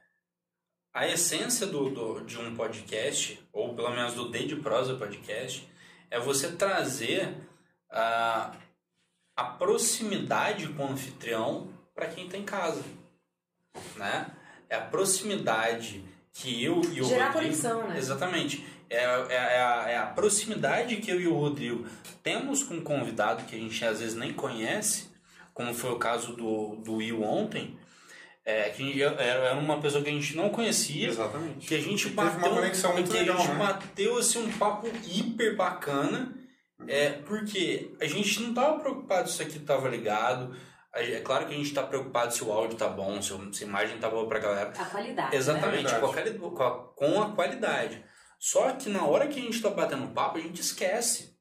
[0.92, 5.66] a essência do, do- de um podcast, ou pelo menos do Day de Prosa Podcast,
[6.10, 7.34] é você trazer
[7.90, 8.54] a,
[9.34, 12.84] a proximidade com o anfitrião para quem está em casa.
[13.96, 14.30] Né?
[14.68, 17.54] É a proximidade que eu e o Gerar Rodrigo...
[17.54, 17.98] conexão, né?
[17.98, 18.64] Exatamente.
[18.90, 21.86] É, é, é a, é a proximidade que eu e o Rodrigo
[22.22, 25.10] temos com um convidado que a gente às vezes nem conhece,
[25.54, 27.78] como foi o caso do, do Will ontem,
[28.44, 31.66] é, que a era uma pessoa que a gente não conhecia, Exatamente.
[31.66, 33.58] que a gente E teve uma bateu, conexão muito que legal, a gente né?
[33.58, 36.34] bateu assim, um papo hiper bacana,
[36.88, 40.56] é, porque a gente não tava preocupado se isso aqui tava ligado,
[40.92, 43.66] a é claro que a gente tá preocupado se o áudio tá bom, se, a
[43.66, 45.36] imagem tá boa pra galera, A qualidade.
[45.36, 46.00] Exatamente, Verdade.
[46.00, 48.04] com a, com, a, com a qualidade.
[48.38, 51.32] Só que na hora que a gente tá batendo papo, a gente esquece.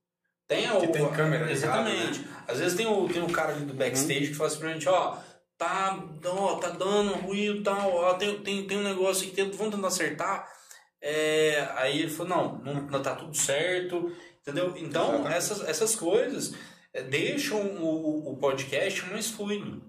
[0.47, 2.19] Tem Que o, tem câmera Exatamente.
[2.19, 2.27] né?
[2.47, 4.87] Às vezes tem o, tem o cara ali do backstage que fala assim pra gente,
[4.87, 5.17] ó,
[5.65, 9.51] tá, ó, tá dando ruído e tal, ó, tem, tem, tem um negócio aqui, tem-
[9.51, 10.47] vamos tentar acertar.
[11.01, 14.73] É, aí ele falou, não, não, não tá tudo certo, entendeu?
[14.77, 15.35] Então, Exatamente.
[15.37, 16.53] essas, essas coisas
[16.93, 19.81] é, deixam o, o podcast mais fluido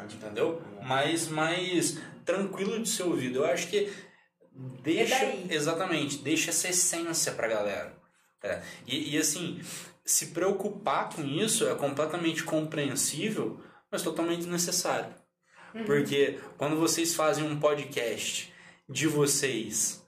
[0.00, 0.62] entendeu?
[0.82, 3.40] Mais, mais tranquilo de ser ouvido.
[3.40, 3.92] Eu acho que
[4.82, 7.96] deixa É exatamente, deixa essa essência pra galera.
[8.40, 8.62] tá?
[8.86, 9.60] E, e assim,
[10.04, 13.60] se preocupar com isso é completamente compreensível,
[13.90, 14.46] mas totalmente
[15.74, 15.84] necessário.
[15.86, 18.52] Porque quando vocês fazem um podcast
[18.88, 20.02] de vocês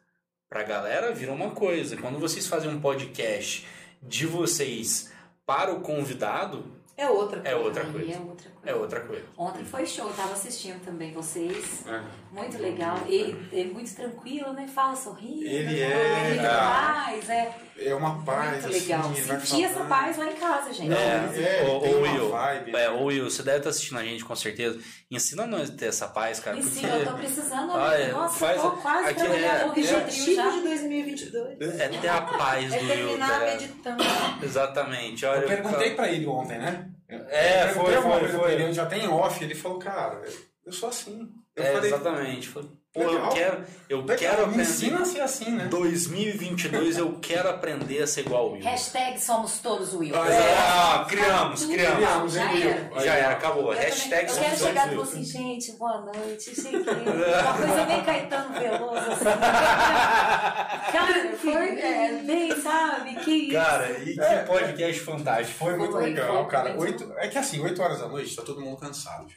[0.48, 1.96] pra galera, vira uma coisa.
[1.96, 3.66] Quando vocês fazem um podcast
[4.02, 5.12] de vocês
[5.46, 6.64] para o convidado,
[6.96, 8.12] É outra é outra Aí coisa.
[8.12, 8.59] é outra coisa.
[8.62, 9.24] É outra coisa.
[9.38, 11.82] Ontem foi show, eu tava assistindo também vocês.
[11.86, 12.02] É.
[12.30, 12.98] Muito legal.
[13.06, 14.68] Ele é muito tranquilo, né?
[14.68, 15.42] Fala sorrindo.
[15.44, 15.80] Ele né?
[15.80, 16.58] é, Muito cara.
[16.58, 19.00] paz, é É uma paz, muito legal.
[19.00, 19.88] assim, Senti essa falando.
[19.88, 20.88] paz lá em casa, gente.
[20.90, 22.76] Não, É, é, tem uma Will, vibe.
[22.76, 24.78] É, ô Will, você deve estar assistindo a gente com certeza.
[25.10, 26.58] Ensina nós a ter essa paz, cara.
[26.58, 27.72] E porque eu tô precisando.
[27.74, 30.50] Ah, é, Nossa, faz- eu tô quase aqui pra olhar é- o é- Objetivo já.
[30.50, 31.80] de 2022.
[31.80, 32.94] é ter a paz É do Will.
[32.94, 33.60] terminar tá ligado?
[33.62, 34.04] meditando.
[34.42, 35.24] Exatamente.
[35.24, 36.90] Olha, Eu perguntei pra ele ontem, né?
[37.28, 38.52] É, foi, foi, foi.
[38.54, 40.22] Ele, já tem off, ele falou, cara,
[40.64, 41.28] eu sou assim.
[41.56, 42.48] Eu É, falei, exatamente.
[42.48, 44.62] Falei, Pô, eu quero, eu legal, quero aprender.
[44.62, 45.66] ensina a ser assim, né?
[45.66, 48.64] 2022 eu quero aprender a ser igual o Will.
[48.64, 50.12] Hashtag somos todos Will.
[50.16, 51.98] Ah, criamos, criamos.
[51.98, 52.68] Criamos, Já Will?
[52.68, 53.00] era.
[53.00, 53.72] Já era, acabou.
[53.72, 55.06] Eu, Hashtag também, eu somos quero todos chegar e Will.
[55.06, 56.80] falar assim, gente, boa noite, cheguei.
[56.80, 59.24] Uma coisa bem Caetano Veloso, assim.
[60.92, 63.14] Cara, foi é, bem, sabe?
[63.20, 63.52] Que isso.
[63.52, 65.58] Cara, e que podcast fantástico.
[65.58, 66.74] Foi muito Foi, legal, foi, cara.
[66.74, 69.28] muito Oito, é que assim, 8 horas da noite tá todo mundo cansado.
[69.28, 69.36] já.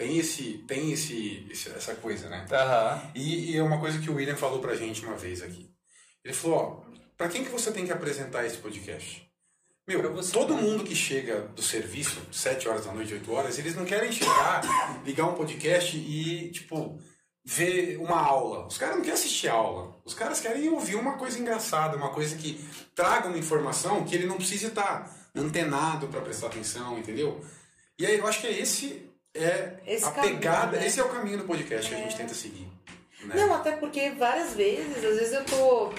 [0.00, 2.46] Tem esse, tem esse, essa coisa, né?
[2.50, 3.10] Aham.
[3.14, 5.70] E, e é uma coisa que o William falou pra gente uma vez aqui.
[6.24, 9.30] Ele falou, ó, pra quem que você tem que apresentar esse podcast?
[9.86, 10.62] Meu, todo né?
[10.62, 15.02] mundo que chega do serviço, 7 horas da noite, 8 horas, eles não querem chegar,
[15.04, 16.98] ligar um podcast e, tipo,
[17.44, 18.68] ver uma aula.
[18.68, 20.00] Os caras não querem assistir aula.
[20.02, 22.58] Os caras querem ouvir uma coisa engraçada, uma coisa que
[22.94, 27.44] traga uma informação que ele não precise estar antenado pra prestar atenção, entendeu?
[27.98, 30.86] E aí eu acho que é esse é Esse a caminho, pegada, né?
[30.86, 32.68] esse é o caminho do podcast que a gente tenta seguir.
[33.24, 33.34] né?
[33.36, 35.92] Não, até porque várias vezes, às vezes eu tô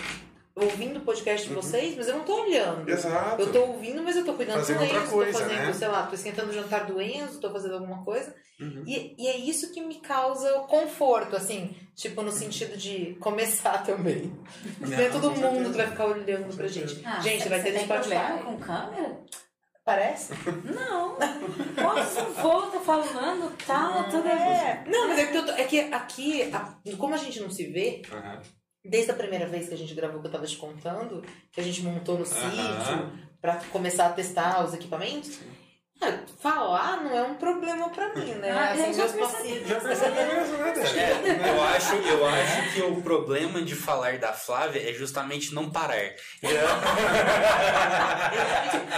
[0.53, 2.89] ouvindo o podcast de vocês, mas eu não tô olhando.
[2.89, 3.41] Exato.
[3.41, 5.73] Eu tô ouvindo, mas eu tô cuidando Fazendo do outra Enzo, coisa, tô fazendo, né?
[5.73, 8.35] sei lá, tô esquentando o jantar do Enzo, tô fazendo alguma coisa.
[8.59, 8.83] Uhum.
[8.85, 14.31] E, e é isso que me causa conforto, assim, tipo, no sentido de começar também.
[14.79, 15.69] Não é todo mundo certeza.
[15.71, 17.01] que vai ficar olhando pra gente.
[17.05, 18.43] Ah, gente, vai ter no tem problema Spotify.
[18.45, 19.19] com câmera?
[19.91, 20.33] Parece?
[20.73, 21.17] Não.
[21.75, 24.83] Posso volta falando, tal, tudo É.
[24.87, 27.67] Não, mas é que, eu tô- é que aqui, a- como a gente não se
[27.67, 28.39] vê, Aham.
[28.85, 31.63] desde a primeira vez que a gente gravou, que eu tava te contando, que a
[31.63, 32.25] gente montou no Aham.
[32.51, 35.39] sítio pra começar a testar os equipamentos,
[36.01, 38.49] ah, falar não é um problema pra mim, né?
[38.49, 39.67] Ah, assim, eu já meus pacientes.
[39.67, 41.01] Já percebeu mesmo, né, Débora?
[41.01, 41.63] É, eu
[41.99, 46.11] acho, eu acho que o problema de falar da Flávia é justamente não parar.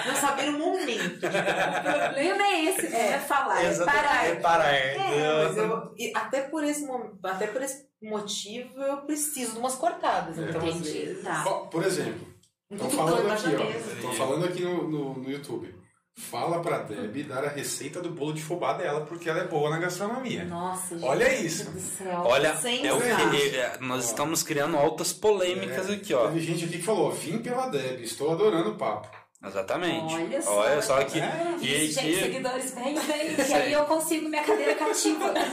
[0.05, 1.25] Não saber o momento.
[1.25, 4.25] O problema é esse, é, é falar, é parar.
[4.25, 4.73] É parar.
[4.73, 6.85] É, mas eu, e até, por esse,
[7.23, 10.37] até por esse motivo eu preciso de umas cortadas.
[10.37, 11.23] Então, às Entendi, vezes.
[11.23, 11.43] tá.
[11.71, 12.27] Por exemplo,
[12.71, 13.63] estão falando aqui, ó.
[13.65, 13.93] mesa.
[13.93, 15.72] Estão falando aqui no, no, no YouTube.
[16.15, 19.69] Fala pra Deb dar a receita do bolo de fubá dela, porque ela é boa
[19.71, 20.43] na gastronomia.
[20.45, 21.03] Nossa, gente.
[21.07, 21.71] Olha isso.
[21.71, 22.21] do céu.
[22.25, 26.27] Olha, Sem é o que é, nós estamos criando altas polêmicas É, aqui, ó.
[26.27, 29.09] Teve gente aqui que falou, vim pela Deb, estou adorando o papo.
[29.45, 30.13] Exatamente.
[30.13, 30.55] Olha só.
[30.59, 31.19] Olha só que.
[31.19, 31.55] É.
[31.59, 35.33] e- Isso, gente, e- seguidores, vem, vem, que aí eu consigo minha cadeira cativa.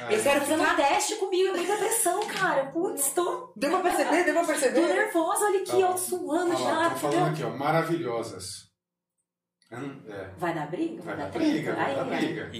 [0.00, 0.76] Eu quero Fazendo um ficar.
[0.76, 2.66] teste comigo, muita pressão, cara.
[2.66, 4.24] Putz, tô, Deu pra perceber?
[4.24, 4.80] Deu pra tô perceber?
[4.80, 6.94] nervosa, olha aqui, Tá ó, suando Olha lá, já.
[6.94, 8.68] estão falando aqui, ó, maravilhosas.
[9.70, 11.02] Hum, É, Vai dar briga?
[11.02, 12.50] vai dar dar briga, vai Ai, dar briga.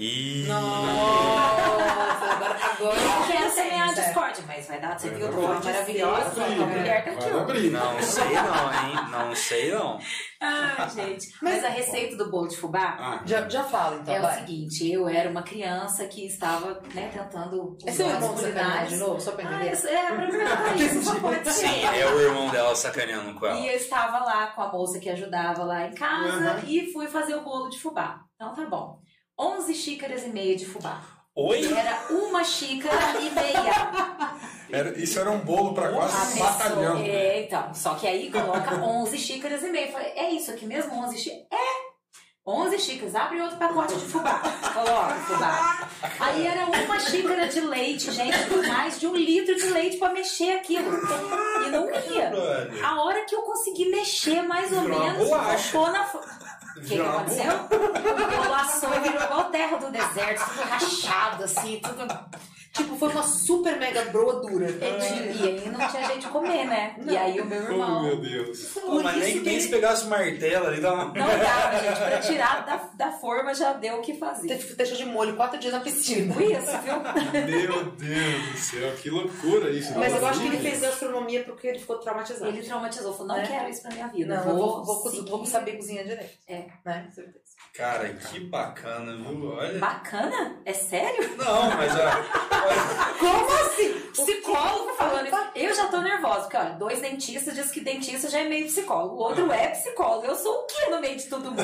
[0.47, 4.99] Nossa, agora, agora Eu não quero semear a discórdia, mas vai dar.
[4.99, 5.53] Você Vai viu dar briga.
[5.71, 6.29] maravilhosa?
[6.29, 7.43] Vai dar Uma mulher tá Vai aqui, dar ó.
[7.45, 7.79] briga.
[7.79, 9.09] não sei não, hein?
[9.11, 9.99] Não sei não.
[10.41, 11.27] Ai, gente.
[11.43, 14.39] Mas a receita do bolo de fubá Ah, Já, já fala, então, é o vai.
[14.39, 19.19] seguinte: eu era uma criança que estava né, tentando É seu irmão sacaneando de novo,
[19.19, 19.73] só pra Ah, entender?
[19.73, 21.51] isso é pra perguntar isso.
[21.51, 23.59] Sim, é o irmão dela sacaneando com ela.
[23.59, 26.67] E eu estava lá com a moça que ajudava lá em casa Uhum.
[26.69, 28.21] e fui fazer o bolo de fubá.
[28.35, 28.99] Então tá bom.
[29.37, 31.01] 11 xícaras e meia de fubá.
[31.35, 31.71] Oi?
[31.73, 33.91] Era uma xícara e meia.
[34.71, 36.97] era- isso era um bolo pra A quase um batalhão.
[36.99, 37.73] É, então.
[37.73, 39.87] Só que aí coloca 11 xícaras e meia.
[39.87, 40.93] Eu Falei, é isso aqui mesmo?
[41.03, 41.47] 11 xícaras?
[41.51, 41.89] É.
[42.47, 43.15] 11 xícaras.
[43.15, 44.39] Abre outro pacote de fubá.
[44.73, 45.87] Coloca o fubá.
[46.19, 48.35] Aí era uma xícara de leite, gente.
[48.67, 50.89] Mais de um litro de leite pra mexer aquilo.
[51.67, 52.31] E não ia.
[52.83, 55.29] A hora que eu consegui mexer mais ou menos,
[55.61, 56.01] ficou na.
[56.05, 57.51] O que, que aconteceu?
[58.55, 62.07] Assou e virou igual terra do deserto, tudo rachado, assim, tudo.
[62.71, 64.69] Tipo, foi uma super mega broadura.
[64.69, 64.83] E
[65.43, 66.95] aí não tinha jeito de comer, né?
[67.05, 68.03] E aí o meu Oh, irmão.
[68.03, 68.59] meu Deus.
[68.75, 71.05] Pô, mas nem, nem se pegasse o martelo ali, dá uma...
[71.05, 71.97] Não dava, gente.
[71.97, 74.47] Pra tirar da, da forma já deu o que fazer.
[74.47, 76.31] Teve- Deixou de molho quatro dias na piscina.
[76.33, 76.99] Foi isso, viu?
[77.47, 79.97] Meu Deus do céu, que loucura isso.
[79.97, 80.69] Mas eu acho que ele gente.
[80.69, 82.45] fez gastronomia porque ele ficou traumatizado.
[82.51, 83.47] Ele traumatizou, falou: não Né?
[83.47, 84.35] quero isso pra minha vida.
[84.35, 86.37] Não, vou, eu vou, vou, vou saber cozinhar direito.
[86.47, 86.65] É.
[86.85, 87.07] Né?
[87.13, 87.48] Certeza.
[87.79, 89.53] Cara, que bacana, viu?
[89.55, 89.79] Olha...
[89.79, 90.57] Bacana?
[90.65, 91.37] É sério?
[91.37, 93.15] Não, mas ó...
[93.17, 93.93] Como assim?
[94.11, 95.37] Psicólogo falando isso.
[95.55, 99.15] Eu já tô nervosa, porque olha, dois dentistas dizem que dentista já é meio psicólogo.
[99.15, 100.25] O outro é psicólogo.
[100.25, 101.61] Eu sou o quê no meio de todo mundo?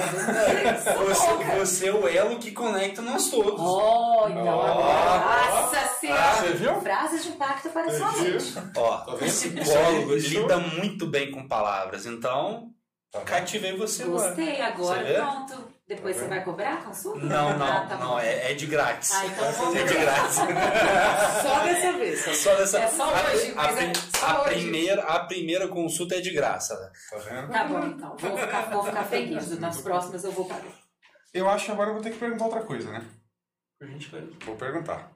[1.05, 3.59] Você, você é o elo que conecta nós todos.
[3.59, 5.49] Oh, então agora.
[5.49, 6.21] Nossa Ah, senhora!
[6.35, 6.79] você viu?
[6.81, 8.39] Frases de impacto para sua Você viu?
[8.39, 8.71] mente.
[8.77, 12.69] Ó, Tá psicólogo lida muito bem com palavras, então
[13.11, 14.27] Tá cativei você agora.
[14.29, 15.13] Gostei, agora Você vê?
[15.15, 15.74] pronto.
[15.87, 17.19] Depois você vai cobrar a consulta?
[17.19, 19.11] Não, não, Ah, tá não, é, é de grátis.
[19.13, 20.35] Ah, então vamos É de grátis.
[21.43, 22.19] Só dessa vez.
[22.25, 22.33] só.
[22.33, 24.49] Só dessa, É só a, hoje, a, mas é só a hoje.
[24.55, 26.73] primeira, a primeira consulta é de graça.
[26.79, 26.91] né?
[27.11, 27.51] Tá vendo?
[27.51, 28.15] Tá bom, então.
[28.17, 29.59] Vou ficar, vou ficar feliz.
[29.59, 30.63] Nas próximas eu vou pagar.
[31.31, 33.05] Eu acho que agora eu vou ter que perguntar outra coisa, né?
[34.43, 35.11] Vou perguntar.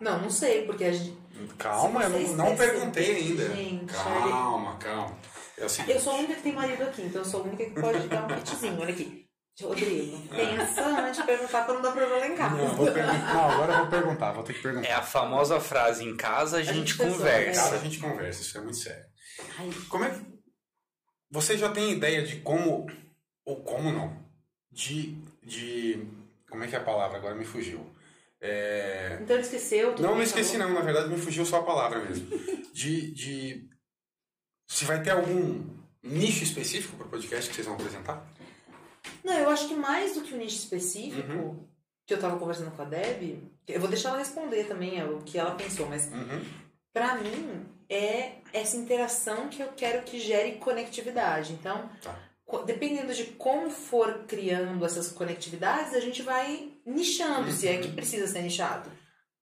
[0.00, 1.16] Não, não sei, porque a gente.
[1.58, 3.54] Calma, eu não, não perguntei ainda.
[3.54, 5.16] Gente, calma, calma.
[5.58, 5.92] É o seguinte.
[5.92, 8.08] Eu sou a única que tem marido aqui, então eu sou a única que pode
[8.08, 8.80] dar um kitzinho.
[8.80, 9.24] Olha aqui.
[9.62, 12.56] Rodrigo, pensa antes de perguntar pra não dar problema em casa.
[12.56, 13.34] Não, vou perguntar.
[13.34, 14.88] Não, agora eu vou perguntar, vou ter que perguntar.
[14.88, 17.78] É a famosa frase, em casa a gente, gente resolve, Cara, a conversa.
[17.78, 19.04] gente conversa, isso é muito sério.
[19.58, 20.20] Ai, Como é que.
[21.30, 22.86] Você já tem ideia de como.
[23.44, 24.18] Ou como não?
[24.72, 25.16] De.
[25.40, 26.04] de
[26.50, 27.18] como é que é a palavra?
[27.18, 27.88] Agora me fugiu.
[28.40, 29.94] É, Então ele esqueceu.
[30.00, 30.64] Não, não esqueci bom.
[30.64, 32.26] não, na verdade me fugiu só a palavra mesmo.
[32.72, 33.12] De.
[33.12, 33.68] de
[34.66, 35.62] se vai ter algum
[36.02, 38.26] nicho específico para o podcast que vocês vão apresentar?
[39.22, 41.66] Não, eu acho que mais do que um nicho específico, Uhum.
[42.06, 45.18] que eu tava conversando com a Deb, eu vou deixar ela responder também é, o
[45.22, 46.42] que ela pensou, mas Uhum.
[46.92, 51.52] pra mim é essa interação que eu quero que gere conectividade.
[51.52, 52.18] Então, Tá.
[52.66, 58.26] dependendo de como for criando essas conectividades, a gente vai nichando, se é que precisa
[58.26, 58.90] ser nichado,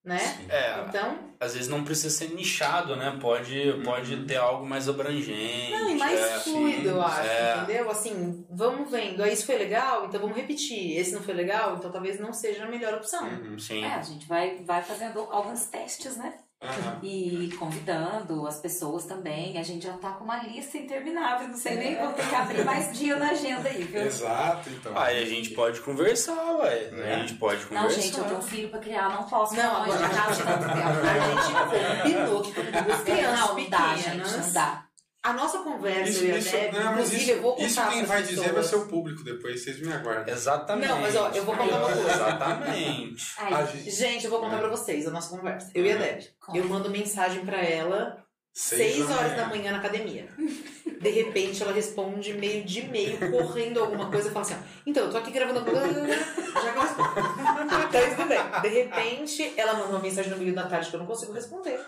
[0.05, 0.19] né?
[0.49, 3.17] É, Então, às vezes não precisa ser nichado, né?
[3.21, 5.71] Pode, pode ter algo mais abrangente.
[5.71, 7.57] não, e mais é, fluido, eu acho, é.
[7.59, 7.91] entendeu?
[7.91, 10.97] Assim, vamos vendo, aí isso foi legal, então vamos repetir.
[10.97, 13.25] Esse não foi legal, então talvez não seja a melhor opção.
[13.29, 13.59] Uhum.
[13.59, 13.85] Sim.
[13.85, 16.35] É, a gente vai, vai fazendo alguns testes, né?
[16.63, 16.99] Aham.
[17.03, 19.59] E convidando as pessoas também.
[19.59, 21.49] A gente já tá com uma lista interminável.
[21.49, 24.03] Não sei nem, vou ter que abrir mais dia na agenda aí, viu?
[24.03, 24.97] Exato, então.
[24.97, 26.91] Aí a gente pode conversar, ué.
[26.93, 27.15] Né?
[27.15, 28.01] A gente pode Não, conversar.
[28.01, 30.79] gente, eu tenho um filho pra criar, não posso Não, agora de casa tanto tempo.
[31.09, 31.53] a gente
[32.03, 34.85] combinou que duas crianças Não, não dá, gente, não dá.
[35.25, 37.67] A nossa conversa, Isso, eu e a isso, Deb, não, inclusive isso, eu vou contar
[37.67, 38.67] isso quem vai dizer vai pessoas.
[38.67, 40.35] ser o público depois, vocês me aguardam.
[40.35, 40.89] Exatamente.
[40.89, 42.11] Não, mas, ó, eu vou contar uma coisa.
[42.11, 43.35] Exatamente.
[43.39, 45.71] Ai, A gente- Gente, eu vou contar pra vocês a nossa conversa.
[45.75, 46.23] Eu e a Deb.
[46.41, 46.59] Conta.
[46.59, 49.43] Eu mando mensagem pra ela Seis seis da horas manhã.
[49.45, 50.29] da manhã na academia.
[51.01, 55.05] De repente ela responde meio de meio, correndo alguma coisa e fala assim: ó, então,
[55.07, 56.07] eu tô aqui gravando alguma coisa.
[56.07, 57.11] Já que eu respondo.
[57.89, 58.61] Então, tudo bem.
[58.61, 61.81] De repente, ela manda uma mensagem no meio da tarde que eu não consigo responder.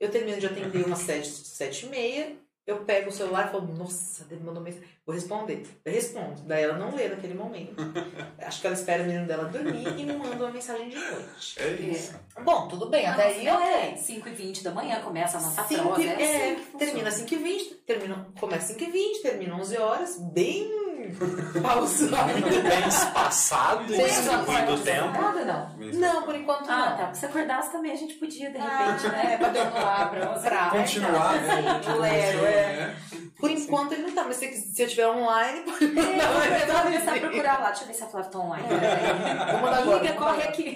[0.00, 2.36] Eu termino de atender umas sete, sete e meia.
[2.66, 4.86] Eu pego o celular e falo, nossa, ele mandou mensagem.
[5.04, 5.66] Vou responder.
[5.84, 6.40] Eu respondo.
[6.42, 7.74] Daí ela não lê naquele momento.
[8.38, 11.56] Acho que ela espera o menino dela dormir e me manda uma mensagem de noite.
[11.58, 12.14] É isso.
[12.44, 13.96] Bom, tudo bem, até aí eu ok.
[13.96, 16.02] 5 e 20 da manhã começa a nossa Cinco prova.
[16.02, 16.78] e- É, é, assim que funciona.
[16.78, 20.79] termina 5h20, termina, começa 5h20, termina 11 horas, bem
[21.62, 22.32] pausado.
[22.38, 25.20] Muito bem espaçado, Sim, distribuindo o Não, tempo.
[25.44, 25.70] Não.
[25.94, 26.96] Não, por enquanto Ah, não.
[26.96, 27.14] tá.
[27.14, 29.36] Se acordasse também a gente podia, de Ah, repente, né?
[29.38, 31.80] Pra demorar pra Continuar, né?
[32.00, 32.94] Lero, é.
[33.38, 36.44] Por enquanto ele não tá, mas se, se eu estiver online, pode É, mandar vou-
[36.44, 37.66] eu vou começar a procurar lá.
[37.68, 38.66] Deixa eu ver se a Flávia tá online.
[38.68, 40.74] Vou mandar agora, Liga, corre aqui.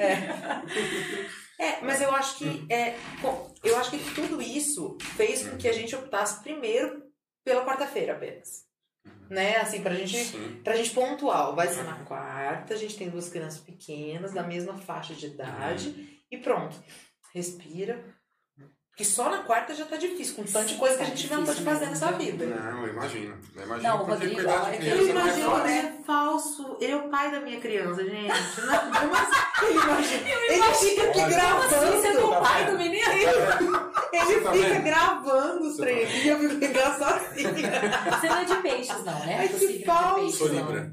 [1.59, 2.95] É, mas eu acho que é,
[3.63, 7.03] eu acho que tudo isso fez com que a gente optasse primeiro
[7.45, 8.65] pela quarta-feira apenas.
[9.31, 9.57] Né?
[9.57, 10.61] Assim, pra gente, Sim.
[10.63, 11.55] pra gente pontual.
[11.55, 16.23] Vai ser na quarta, a gente tem duas crianças pequenas, da mesma faixa de idade,
[16.31, 16.77] e pronto.
[17.33, 18.05] Respira.
[18.95, 21.47] Porque só na quarta já tá difícil, com tanta coisa que a Tá gente inventou
[21.47, 22.47] de difícil fazer nessa vida.
[22.47, 23.35] Não, eu imagino.
[23.57, 25.67] Eu imagino Não, Rodrigo, cuidar a de hora que criança Ele é imagina, fácil.
[25.67, 26.77] ele é falso.
[26.81, 28.29] Ele é o pai da minha criança, gente.
[28.63, 29.67] Não, assim?
[29.67, 30.29] Ele imagina.
[30.29, 31.93] Ele fica aqui Olha, gravando.
[32.01, 33.13] Você é o pai do menino?
[33.13, 37.71] Ele Você tá fica gravando os tá treinos e eu fico sozinha.
[38.13, 39.37] Você não é de peixes, não, né?
[39.41, 40.37] Ai, O que de falso.
[40.39, 40.49] Sou.
[40.49, 40.93] Libra.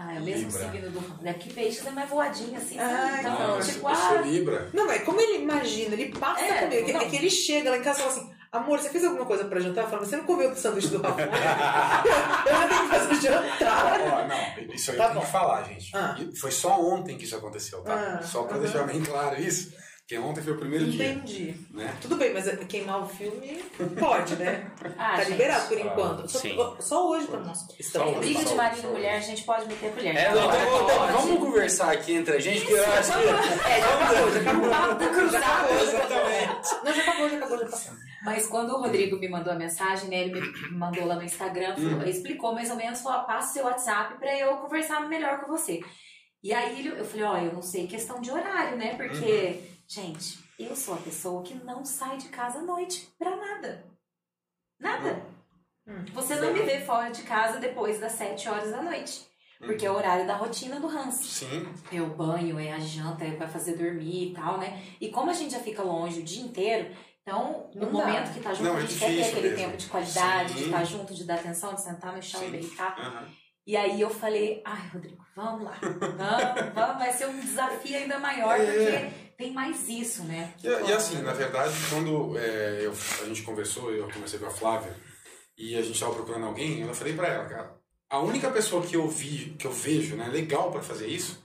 [0.00, 0.70] Ah, é o mesmo Libra.
[0.70, 1.26] signo do.
[1.28, 2.92] É que peixes é mais voadinho assim, sabe?
[2.94, 4.68] Ai, Então, não, eu tipo, eu sou ah, Libra.
[4.72, 6.92] Não, mas como ele imagina, ele passa É, comigo.
[6.92, 7.00] não.
[7.00, 9.44] É que ele chega lá em casa e fala assim: Amor, você fez alguma coisa
[9.46, 9.84] pra jantar?
[9.84, 11.20] Eu falo, você não comeu o sanduíche do Rafa?
[12.46, 14.00] eu já tenho que fazer jantar.
[14.00, 15.20] Ó, não, isso aí Tá tem bom.
[15.20, 15.90] que falar, gente.
[15.96, 16.16] Ah.
[16.40, 18.18] Foi só ontem que isso aconteceu, tá?
[18.20, 19.72] Ah, só pra deixar bem claro isso.
[20.08, 21.54] Porque ontem foi o primeiro dia, Entendi.
[21.70, 21.94] né?
[22.00, 23.62] Tudo bem, mas queimar o filme
[24.00, 24.70] pode, né?
[24.96, 26.28] ah, tá gente, liberado por Ah, enquanto.
[26.30, 26.56] Só, sim.
[26.80, 27.66] só hoje tá nosso.
[27.66, 28.20] Só Estamos hoje.
[28.32, 30.16] Briga de marido e mulher, a gente pode meter colher.
[30.16, 33.18] É, Não, então, vamos conversar aqui entre a gente, que eu acho que.
[33.68, 34.70] É, já acabou, já acabou.
[34.70, 35.44] Papo Já cruzado.
[35.44, 36.84] acabou, já acabou.
[36.84, 37.94] Não, já acabou, já acabou, já passou.
[38.24, 41.74] Mas quando o Rodrigo me mandou a mensagem, né, ele me mandou lá no Instagram,
[41.76, 45.48] falou- explicou mais ou menos, falou, ó, passa seu WhatsApp pra eu conversar melhor com
[45.52, 45.80] você.
[46.42, 48.94] E aí eu falei, ó, eu não sei questão de horário, né?
[48.96, 53.84] Porque, gente, eu sou a pessoa que não sai de casa à noite pra nada.
[54.78, 55.22] Nada.
[55.86, 56.04] Hum.
[56.12, 59.26] Você não me vê fora de casa depois das 7 horas da noite.
[59.58, 61.16] Porque é o horário da rotina do Hans.
[61.16, 61.66] Sim.
[61.90, 64.80] É o banho, é a janta, é vai fazer dormir e tal, né?
[65.00, 68.06] E como a gente já fica longe o dia inteiro, então, no Não dá.
[68.06, 69.56] momento que tá junto, Não, a é gente quer ter aquele mesmo.
[69.56, 70.64] tempo de qualidade, de Sim.
[70.66, 72.46] estar junto, de dar atenção, de sentar no chão Sim.
[72.46, 72.96] e brincar.
[73.00, 73.28] Aham.
[73.66, 75.76] E aí eu falei, ai, Rodrigo, vamos lá.
[75.82, 78.64] Vamos, vamos, vai ser um desafio ainda maior, É.
[78.64, 80.52] porque tem mais isso, né?
[80.62, 84.50] E, e assim, na verdade, quando é, eu- a gente conversou, eu conversei com a
[84.50, 84.94] Flávia,
[85.56, 87.74] e a gente tava procurando alguém, eu falei pra ela, cara,
[88.10, 91.42] a única pessoa que eu vi, que eu vejo, né, legal pra fazer isso,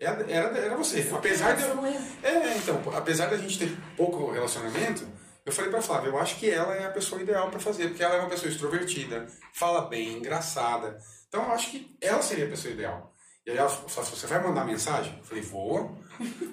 [0.00, 1.08] era, era, era você.
[1.12, 5.06] Apesar de eu, é- É, então, apesar da gente ter pouco relacionamento,
[5.44, 8.02] eu falei pra Flávia, eu acho que ela é a pessoa ideal pra fazer, porque
[8.02, 10.98] ela é uma pessoa extrovertida, fala bem, engraçada.
[11.28, 13.12] Então eu acho que ela seria a pessoa ideal.
[13.46, 15.14] E aí ela falou, você vai mandar mensagem?
[15.18, 15.98] Eu falei, vou.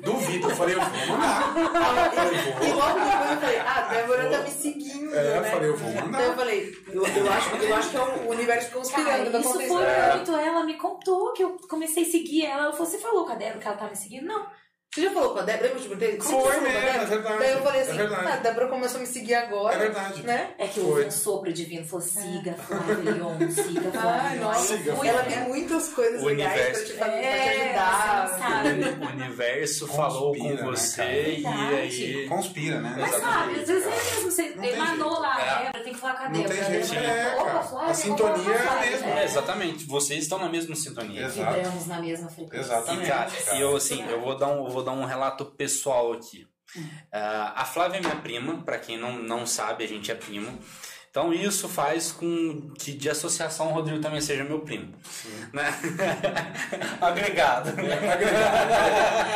[0.03, 0.49] Duvido.
[0.49, 1.53] Eu falei, eu vou mandar.
[1.55, 2.77] Eu E vou.
[2.79, 5.51] logo depois eu falei, ah, a Débora tá me seguindo, É, eu né?
[5.51, 6.07] falei, eu vou mandar.
[6.09, 9.53] Então eu falei, eu, eu, acho, eu acho que é o universo conspirando Cara, isso
[9.53, 10.15] foi É.
[10.15, 10.31] muito.
[10.35, 12.63] Ela me contou que eu comecei a seguir ela.
[12.63, 14.25] Ela falou, você falou com a Débora que ela tava me seguindo?
[14.25, 14.45] Não.
[14.93, 15.67] Você já falou com a Débora?
[15.69, 16.17] Lembra de perguntei?
[16.17, 16.91] Você Foi falou mesmo, Débora?
[16.91, 18.25] é verdade, Daí eu falei é assim, verdade.
[18.27, 19.73] ah, a Débora começou a me seguir agora.
[19.75, 20.23] É verdade.
[20.23, 20.49] Né?
[20.57, 20.89] É que Foi.
[20.89, 21.85] houve um sopro divino.
[21.87, 24.41] Falou, siga Flávia Leon, siga Ai, Flávia Leon.
[24.43, 26.83] nossa, Siga, Fui- ela tem muitas coisas O legais universo.
[26.83, 28.27] pra te, fazer, É, pra te ajudar.
[28.27, 29.05] você não sabe.
[29.05, 31.55] O universo falou Conspira, com né, você cara?
[31.55, 32.25] e aí.
[32.27, 32.95] Conspira, né?
[32.99, 35.49] Mas sabe, às vezes é mesmo, você Não tem emanou lá, É.
[35.49, 36.53] a Débora, tem que falar com a Não Débora.
[36.53, 38.91] tem a jeito, Débora, é, opa, A sintonia é a Flávia.
[38.91, 39.07] mesma.
[39.07, 41.21] É, exatamente, vocês estão na mesma sintonia.
[41.27, 41.53] Exato.
[41.53, 42.59] Vibramos na mesma frequência.
[42.65, 43.55] Exatamente.
[43.55, 46.47] E, eu assim, eu vou dar um, eu vou dar um relato pessoal aqui.
[47.11, 50.59] Ah, a Flávia é minha prima, pra quem não, não sabe, a gente é primo.
[51.11, 54.93] Então isso faz com que de associação o Rodrigo também seja meu primo.
[55.51, 55.65] Né?
[57.01, 57.73] Agregado.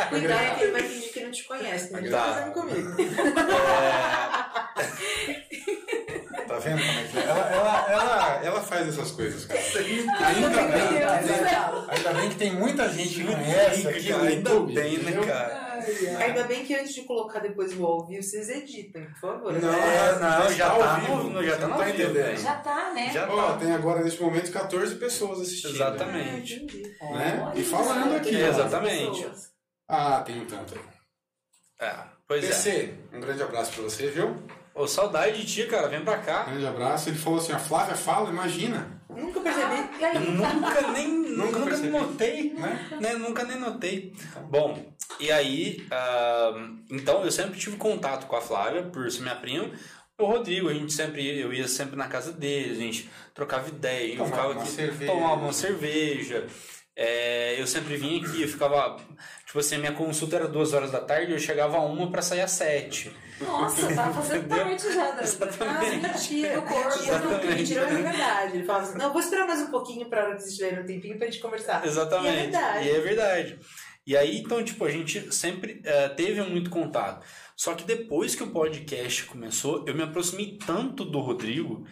[0.08, 1.98] Cuidado que ele vai fingir que não te conhece, né?
[1.98, 2.16] Ele Tá.
[2.24, 2.96] tá fazendo comigo.
[6.48, 7.22] Tá vendo como é que é?
[7.24, 9.60] Ela, ela, ela, ela faz essas coisas, cara.
[9.60, 15.12] Ainda bem, ainda, ainda bem que tem muita gente que conhece aqui Ainda bem, né,
[15.90, 16.12] entendeu?
[16.12, 16.24] cara?
[16.24, 19.52] Ainda bem que antes de colocar depois o ao vivo, vocês editam, por favor.
[19.52, 22.14] Não, É, não, já ao tá vivo, no- já tá não tá entendendo.
[22.14, 22.36] né?
[22.36, 23.10] Já tá, né?
[23.12, 23.58] Já Ó, tá.
[23.58, 25.74] tem agora nesse momento 14 pessoas assistindo.
[25.74, 26.54] Exatamente.
[26.56, 26.82] Entendi.
[27.00, 27.52] Né?
[27.54, 28.34] E falando aqui.
[28.34, 29.22] Exatamente.
[29.22, 29.50] Pessoas.
[29.88, 31.88] Ah, tem um tanto aí.
[31.88, 31.94] É,
[32.26, 32.48] pois é.
[32.48, 34.36] PC, um grande abraço pra você, viu?
[34.74, 35.88] Ô, saudade de ti, cara.
[35.88, 36.42] Vem pra Um cá.
[36.44, 37.08] grande abraço.
[37.08, 38.95] Ele falou assim, a Flávia fala, imagina.
[39.16, 40.04] Nunca percebi.
[40.04, 40.30] Aí?
[40.30, 42.88] Nunca nem Nunca nunca, notei, Né?
[43.00, 43.12] né?
[43.14, 44.12] Nunca nem notei.
[44.48, 46.52] Bom, e aí, ah,
[46.90, 49.70] então eu sempre tive contato com a Flávia, por ser minha prima,
[50.18, 54.04] O Rodrigo, a gente sempre eu ia sempre na casa dele, a gente trocava ideia,
[54.04, 55.12] a gente Tomava ficava uma aqui, cerveja.
[55.12, 56.46] tomava uma cerveja.
[56.98, 58.96] É, eu sempre vinha aqui, eu ficava.
[59.46, 62.40] Tipo assim, minha consulta era duas horas da tarde, eu chegava a uma pra sair
[62.40, 63.12] às sete.
[63.40, 66.56] Nossa, tá fazendo parte já da Ah, mentira.
[66.56, 66.98] do corpo.
[67.04, 68.56] E eu não mentira, mas é verdade.
[68.56, 70.86] Ele fala assim, não, vou esperar mais um pouquinho pra hora que vocês tiverem um
[70.86, 71.86] tempinho pra gente conversar.
[71.86, 72.34] Exatamente.
[72.34, 72.86] E é verdade.
[72.86, 73.58] E é verdade.
[74.04, 77.24] E aí, então, tipo, a gente sempre eh, teve muito contato.
[77.56, 81.86] Só que depois que o podcast começou, eu me aproximei tanto do Rodrigo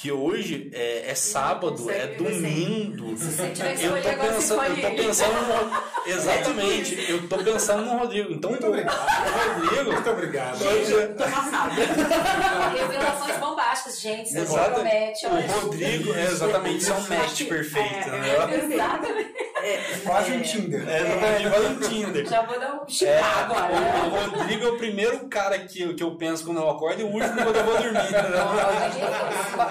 [0.00, 3.18] que hoje é, é sábado, é domingo.
[3.18, 5.82] Se você tiver que Eu tô pensando, eu tô pensando no,
[6.12, 8.32] exatamente, eu tô pensando no Rodrigo.
[8.32, 8.96] Então, Muito o- obrigado.
[8.96, 10.62] o Rodrigo, Muito obrigado.
[10.68, 11.74] hoje, Tô passada.
[12.78, 14.30] Revelações bombásticas, gente.
[14.30, 14.74] Você Exato.
[14.74, 15.46] promete, o olha.
[15.48, 18.72] Rodrigo é exatamente isso é um match perfeito, né?
[18.72, 19.48] Exatamente.
[20.04, 20.88] Quase um Tinder.
[20.88, 22.26] É exatamente, vai no Tinder.
[22.28, 23.72] Já vou dar um É, agora.
[23.72, 27.00] o, o Rodrigo é o primeiro cara que, eu- que eu penso quando eu acordo
[27.00, 28.44] e o último quando eu vou dormir, entendeu?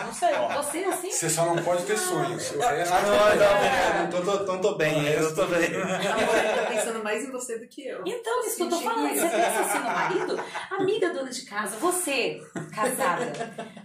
[0.06, 0.30] Não sei.
[0.56, 1.12] Você assim?
[1.12, 2.50] Você só não pode ter sonhos.
[2.52, 5.66] Resto- Ah, não, não, não, tô, tô, tô, tô bem, eu tô bem.
[5.76, 8.02] Agora ele tá pensando mais em você do que eu.
[8.06, 9.12] Então, isso que eu tô falando.
[9.14, 9.22] isso.
[9.22, 10.44] Você pensa assim no marido?
[10.80, 12.42] Amiga dona de casa, você,
[12.74, 13.32] casada,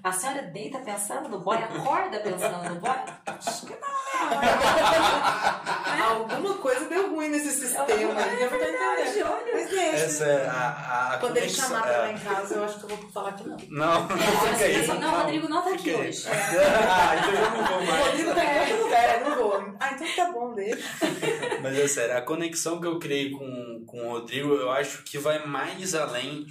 [0.02, 2.90] a senhora deita pensando no boy, acorda pensando no boy?
[3.26, 6.02] Acho que não, né?
[6.02, 7.86] Alguma coisa deu ruim nesse sistema.
[7.88, 9.26] É eu não tô entendendo.
[9.26, 9.52] olha.
[9.52, 9.96] Mas deixa.
[10.04, 12.12] Essa é a, a Quando ele conexão- chamar pra lá é.
[12.12, 13.56] em casa, eu acho que eu vou falar que não.
[13.68, 14.86] Não, não fica aí.
[14.86, 16.24] Não, não, o Rodrigo não tá aqui Fica hoje.
[16.32, 18.06] Ah, então eu não vou O mais.
[18.06, 19.74] Rodrigo tá em outro lugar, eu não vou.
[19.80, 20.82] Ah, então tá bom, deixa.
[21.62, 25.18] Mas é sério, a conexão que eu criei com, com o Rodrigo, eu acho que
[25.18, 26.46] vai mais além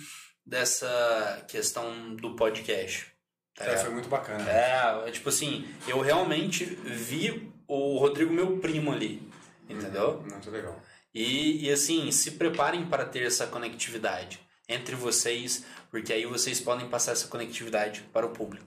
[0.45, 3.07] dessa questão do podcast.
[3.55, 4.49] tá É, foi muito bacana.
[4.49, 9.21] É tipo assim, eu realmente vi o Rodrigo meu primo ali,
[9.69, 10.21] entendeu?
[10.29, 10.77] Muito legal.
[11.13, 16.87] E, e assim, se preparem para ter essa conectividade entre vocês, porque aí vocês podem
[16.87, 18.65] passar essa conectividade para o público.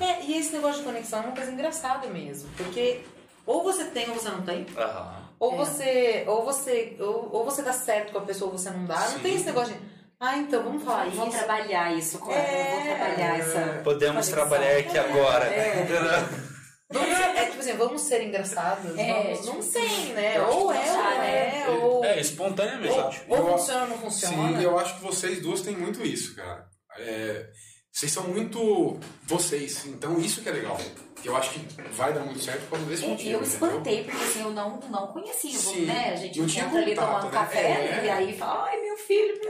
[0.00, 2.48] É, e esse negócio de conexão é uma coisa engraçada mesmo.
[2.56, 3.00] Porque
[3.44, 4.66] ou você tem ou você não tem.
[4.76, 5.28] Aham.
[5.40, 5.56] Ou É.
[5.56, 6.24] você.
[6.28, 6.96] Ou você.
[7.00, 9.00] Ou, ou você dá certo com a pessoa ou você não dá.
[9.00, 9.18] Não Sim.
[9.20, 9.80] tem esse negócio de.
[10.20, 11.16] Ah, então vamos falar isso.
[11.16, 12.18] Vamos trabalhar isso.
[12.30, 12.70] É.
[12.70, 13.80] Vamos trabalhar essa.
[13.82, 14.34] Podemos conexão.
[14.34, 15.46] trabalhar aqui agora.
[15.46, 16.49] É.
[16.92, 18.98] Vamos ser- é tipo assim, vamos ser engraçados.
[18.98, 20.40] É, vamos, tipo não assim, tem, né?
[20.42, 21.68] Ou é, ou é, né?
[21.68, 22.04] ou.
[22.04, 22.92] É, espontaneamente.
[23.28, 24.58] Ou, ou Eu- funciona ou não funciona.
[24.58, 26.66] Sim, eu acho que vocês duas têm muito isso, cara.
[26.98, 27.48] É,
[27.92, 30.76] vocês são muito vocês, então isso que é legal.
[31.24, 31.60] Eu acho que
[31.92, 33.28] vai dar muito certo por causa desse E motivo.
[33.30, 33.52] É, eu entendeu?
[33.68, 36.10] espantei, porque assim, eu não, não conhecia, Sim, né?
[36.12, 37.30] A gente não tinha encontra ali contato, tomando né?
[37.38, 38.04] café, É.
[38.04, 39.40] e aí fala, ai meu filho,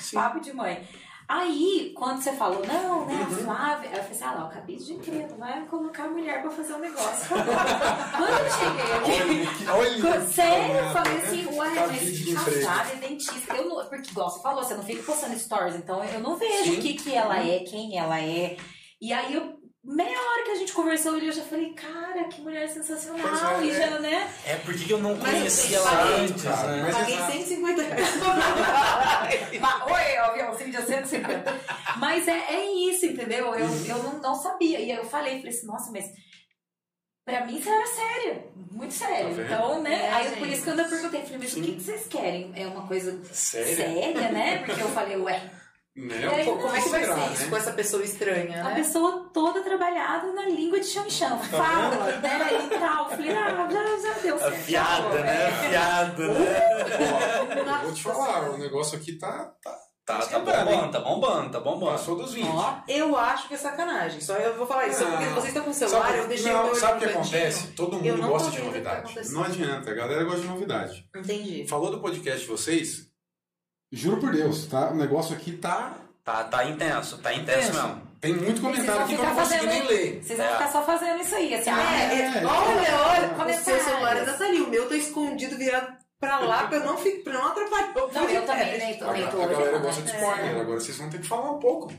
[0.00, 0.16] sim.
[0.16, 0.86] papo de mãe.
[1.28, 3.36] Aí, quando você falou, não, né, a Uhum.
[3.38, 6.50] Flávia, eu falei assim, ah lá, eu acabei de crer, vai colocar a mulher pra
[6.52, 7.26] fazer um negócio.
[8.16, 12.62] quando eu cheguei aqui, Olha, Sério, eu falei assim, ué, mas.
[12.62, 13.54] Flávia é dentista.
[13.56, 16.74] Eu não, porque, igual você falou, você não fica postando stories, então eu não vejo
[16.74, 18.56] o que, que ela é, quem ela é.
[19.00, 19.55] E aí eu.
[19.88, 23.60] Meia hora que a gente conversou, eu já falei, cara, que mulher sensacional.
[23.60, 23.74] É, e é.
[23.74, 24.28] já, né?
[24.44, 26.82] É porque eu não conhecia ela antes, cara, né?
[26.82, 27.32] mas- Paguei exato.
[27.32, 28.10] 150 reais.
[29.60, 31.60] Mas, Oi, aviãozinho de 150.
[31.98, 33.54] Mas é, é isso, entendeu?
[33.54, 33.86] Eu, Uhum.
[33.86, 34.80] eu não, não sabia.
[34.80, 36.04] E aí eu falei, falei assim, nossa, mas
[37.24, 38.44] pra mim você era séria.
[38.72, 39.34] Muito séria.
[39.34, 39.94] Tá então, né?
[40.06, 40.38] É, aí gente.
[40.38, 42.52] por isso que eu ainda perguntei, falei, mas o que, que vocês querem?
[42.56, 43.76] É uma coisa Sério?
[43.76, 44.58] séria, né?
[44.64, 45.50] Porque eu falei, ué,
[45.96, 46.28] Né?
[46.28, 47.32] aí, como é que vai Será, ser né?
[47.32, 48.74] isso com essa pessoa estranha, a né?
[48.74, 51.38] pessoa toda trabalhada na língua de chão-chão.
[51.38, 52.66] Fala, né?
[52.66, 53.08] E tal.
[53.08, 54.54] Falei, ah, já, já deu certo.
[54.54, 55.46] Afiada, já né?
[55.46, 57.76] Afiada, né?
[57.80, 59.74] Ó, vou te falar, o negócio aqui tá, tá
[60.06, 61.90] Tá, tá Quebrado, bombando, tá bombando, tá bombando.
[61.90, 62.46] passou dos 20.
[62.46, 64.20] Ó, eu acho que é sacanagem.
[64.20, 65.04] Só eu vou falar isso.
[65.04, 65.34] Porque Não.
[65.34, 67.66] vocês estão com o celular, Sabe, eu deixei o não, meu sabe o que acontece?
[67.72, 69.32] Todo mundo gosta de o tá novidade.
[69.32, 71.08] Não adianta, a galera gosta de novidade.
[71.12, 71.66] Entendi.
[71.66, 73.05] Falou do podcast de vocês?
[73.96, 74.90] Juro por Deus, tá?
[74.90, 75.94] O negócio aqui tá.
[76.24, 77.82] Tá, tá intenso, tá intenso Intenso.
[77.86, 78.02] mesmo.
[78.20, 80.20] Tem muito comentário aqui que eu não consegui nem ler.
[80.24, 80.52] Vocês vão É.
[80.52, 81.70] ficar só fazendo isso aí, assim.
[81.70, 83.62] ah, É, É, é, olha, olha, o comentários.
[83.64, 84.60] seu celular ainda tá ali.
[84.60, 88.42] O meu tá escondido, virado pra lá, pra eu não, pra não atrapalhar Não, eu
[88.44, 88.78] também, podcast.
[88.78, 89.04] nem tô,
[89.40, 90.18] A, galera gosta de né?
[90.18, 90.60] spoiler.
[90.60, 91.92] Agora vocês vão ter que falar um pouco.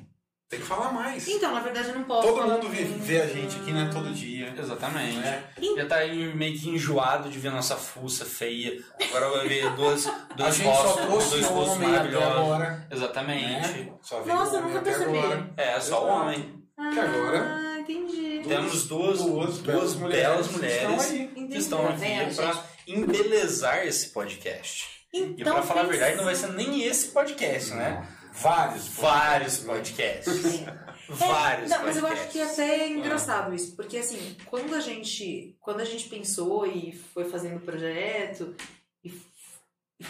[0.49, 1.27] Tem que falar mais.
[1.27, 3.89] Então, na verdade, eu não posso Todo mundo vê, vê a gente aqui, né?
[3.91, 4.53] Todo dia.
[4.57, 5.17] Exatamente.
[5.17, 5.43] Né?
[5.75, 8.81] Já tá aí meio que enjoado de ver nossa fuça feia.
[9.09, 12.29] Agora vai ver duas, A dois gente só rostos, trouxe dois rostos maravilhosos.
[12.31, 12.87] agora.
[12.89, 13.43] Exatamente.
[13.79, 13.93] Né?
[14.01, 15.17] Só Nossa, nunca até percebi.
[15.17, 15.53] agora.
[15.57, 16.05] É, só Exato.
[16.05, 16.63] homem.
[16.93, 18.43] Que agora- Ah, entendi.
[18.47, 21.21] Temos duas, duas, belas belas que mulheres estão aí.
[21.23, 21.47] Entendi.
[21.49, 24.85] que estão aqui pra embelezar esse podcast.
[25.13, 28.05] E Então, pra falar a verdade, não vai ser nem esse podcast, né?
[28.41, 28.87] Vários.
[28.89, 30.63] Vários podcasts.
[31.09, 32.11] Vários É, Não, mas eu podcasts.
[32.11, 36.65] acho que até é engraçado isso, porque assim, quando a gente, quando a gente pensou
[36.67, 38.53] e foi fazendo o projeto,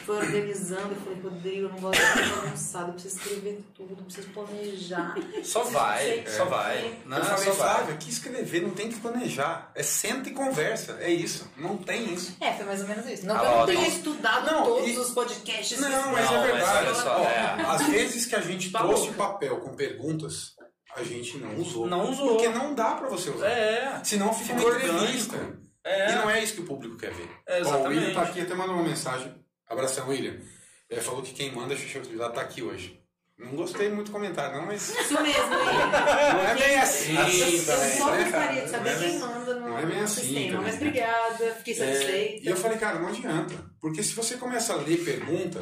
[0.08, 4.04] foi organizando, eu falei, Rodrigo, eu não gosto de ficar bagunçado, eu preciso escrever tudo,
[4.04, 5.16] preciso planejar.
[5.44, 6.98] Só vai, só que- vai.
[7.06, 7.76] Não, eu falei, só vai.
[7.76, 9.72] Flávio, aqui escrever não tem que planejar.
[9.76, 10.98] É senta e conversa.
[11.02, 11.52] É isso.
[11.58, 12.36] Não tem isso.
[12.40, 13.26] É, foi mais ou menos isso.
[13.28, 13.88] Não Ah, que eu não tenha não.
[13.88, 15.80] estudado Não, todos e- os podcasts.
[15.80, 16.86] Não, que- mas Não, é mas verdade.
[16.88, 17.66] olha só, Ó, é.
[17.68, 20.54] Às vezes que a gente Tá trouxe papel com perguntas,
[20.96, 21.86] a gente não usou.
[21.86, 22.30] Não usou.
[22.30, 23.48] Porque não dá pra você usar.
[23.48, 25.38] É, Senão fica entrevista.
[25.84, 26.12] é.
[26.12, 27.30] E não é isso que o público quer ver.
[27.48, 28.14] É, Ó, o William exatamente.
[28.16, 29.36] tá aqui, até mandou uma mensagem.
[29.68, 30.36] Abração, William.
[30.90, 33.00] Ele falou que quem manda a Xuxa Atividade tá aqui hoje.
[33.38, 37.98] Não gostei muito do comentário, não, mas Isso mesmo, não é bem assim Eu também,
[37.98, 38.62] só né, gostaria cara?
[38.62, 40.40] de saber Não é quem bem- manda no, não é bem no assim sistema.
[40.48, 40.88] também, Mas né?
[40.88, 42.44] obrigada, fiquei É, satisfeita.
[42.44, 43.54] e eu falei, cara, não adianta.
[43.80, 45.62] Porque se você começa a ler pergunta,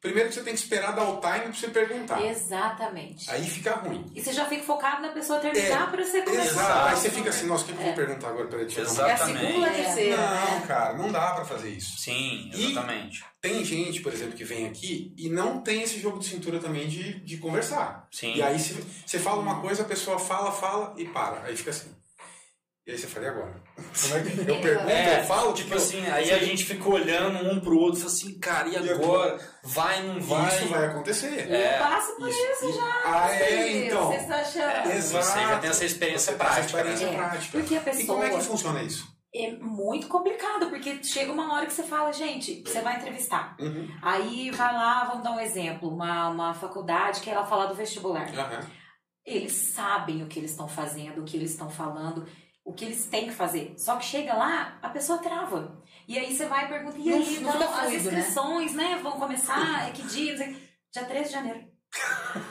[0.00, 2.24] primeiro que você tem que esperar dar o time pra você perguntar.
[2.24, 3.30] Exatamente.
[3.30, 4.10] Aí fica ruim.
[4.14, 6.44] E você já fica focado na pessoa terminar É, pra você começar.
[6.44, 6.88] Exato.
[6.88, 8.46] Aí você fica assim, nossa, o que, que eu vou perguntar agora?
[8.48, 9.46] Peraí, deixa uma- É a Exatamente.
[9.46, 9.70] segunda É.
[9.84, 10.64] terceira, Não, né?
[10.66, 11.98] cara, não dá pra fazer isso.
[11.98, 13.24] Sim, E- exatamente.
[13.40, 16.86] Tem gente, por exemplo, que vem aqui e não tem esse jogo de cintura também
[16.88, 18.06] de, de conversar.
[18.12, 18.34] Sim.
[18.34, 18.74] E aí se,
[19.06, 21.42] você fala uma coisa, a pessoa fala, fala e para.
[21.44, 21.90] Aí fica assim.
[22.90, 23.62] E aí você fala, e agora?
[23.76, 25.52] Como é que eu pergunto, É, eu falo?
[25.52, 28.68] tipo eu- assim, aí a gente fica olhando um pro outro e fala assim, cara,
[28.68, 29.38] e E agora?
[29.62, 30.48] Vai, não vai?
[30.58, 31.48] Isso vai acontecer.
[31.48, 31.76] É.
[31.76, 32.72] Eu passo por isso, Isso.
[32.72, 33.02] já.
[33.04, 34.06] Ah, é, Você- então.
[34.08, 34.90] Você está achando?
[34.90, 35.24] Exato.
[35.24, 37.16] Você já tem essa experiência essa prática, experiência né?
[37.16, 37.58] prática.
[37.58, 39.06] Porque a E como é que pessoa- funciona isso?
[39.32, 43.54] É muito complicado, porque chega uma hora que você fala, gente, você vai entrevistar.
[43.60, 43.88] Uhum.
[44.02, 48.28] Aí vai lá, vamos dar um exemplo, uma, uma faculdade que ela fala do vestibular.
[48.36, 48.60] Aham.
[49.24, 52.26] Eles sabem o que eles estão fazendo, o que eles estão falando,
[52.64, 53.74] o que eles têm que fazer.
[53.76, 55.80] Só que chega lá, a pessoa trava.
[56.06, 57.96] E aí você vai e pergunta, e aí, não então, as né?
[57.96, 58.98] inscrições, né?
[59.02, 60.36] vão começar, é que dia?
[60.36, 61.70] Dia 13 de janeiro.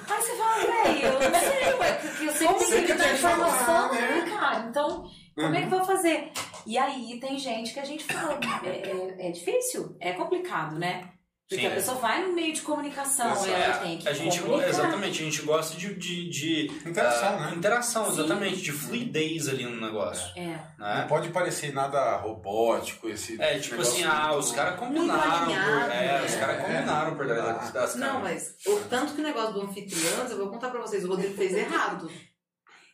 [0.10, 2.93] Aí você fala, velho, eu não sei, ué, porque eu sei Como que que que
[2.93, 4.01] dar que informação, né?
[4.26, 4.60] né, cara?
[4.70, 5.78] Então, como é que Uhum.
[5.78, 6.32] vai fazer?
[6.66, 11.10] E aí tem gente que a gente fala, é, é, é difícil, é complicado, né?
[11.50, 11.76] Porque Sim, a é.
[11.76, 13.50] pessoa vai no meio de comunicação, Exato.
[13.50, 14.70] ela É, tem que a gente, comunicar.
[14.70, 17.54] exatamente, a gente gosta de, de, de Interação, ah, né?
[17.56, 18.12] interação, Sim.
[18.12, 20.32] exatamente, de fluidez ali no negócio.
[20.39, 20.60] É.
[20.78, 21.06] Não Né?
[21.10, 25.45] pode parecer nada robótico esse É, tipo assim, ah, os caras combinaram.
[25.47, 26.24] por, é, né?
[26.24, 26.62] os caras É.
[26.62, 30.38] combinaram por trás das, das Não, mas o tanto que o negócio do anfitrião, eu
[30.38, 32.12] vou contar pra vocês, o Rodrigo fez errado.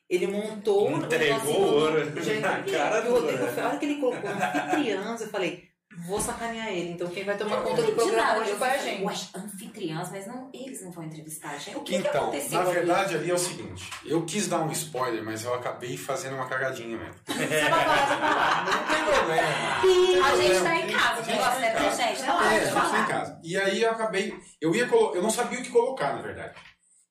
[0.09, 3.95] Ele montou o Entregou o ouro na cara do o Rodrigo, a hora que ele
[3.99, 5.74] colocou anfitriãs, eu falei,
[6.05, 6.91] vou sacanear ele.
[6.91, 9.03] Então quem vai tomar Eu conta do programa hoje foi a gente.
[9.03, 11.77] Ué, anfitriãs, mas não, eles não vão entrevistar a gente.
[11.77, 14.71] O que, que Então, aconteceu na verdade ali é o seguinte, eu quis dar um
[14.71, 17.15] spoiler, mas eu acabei fazendo uma cagadinha mesmo.
[17.25, 18.65] Você vai falar.
[18.65, 20.25] Não tem problema.
[20.25, 22.53] A gente tá em casa, o negócio é pra gente, relaxa.
[22.53, 23.39] É, a gente tá em casa.
[23.43, 25.15] E aí eu acabei, eu ia colo...
[25.15, 26.55] eu não sabia o que colocar, na verdade.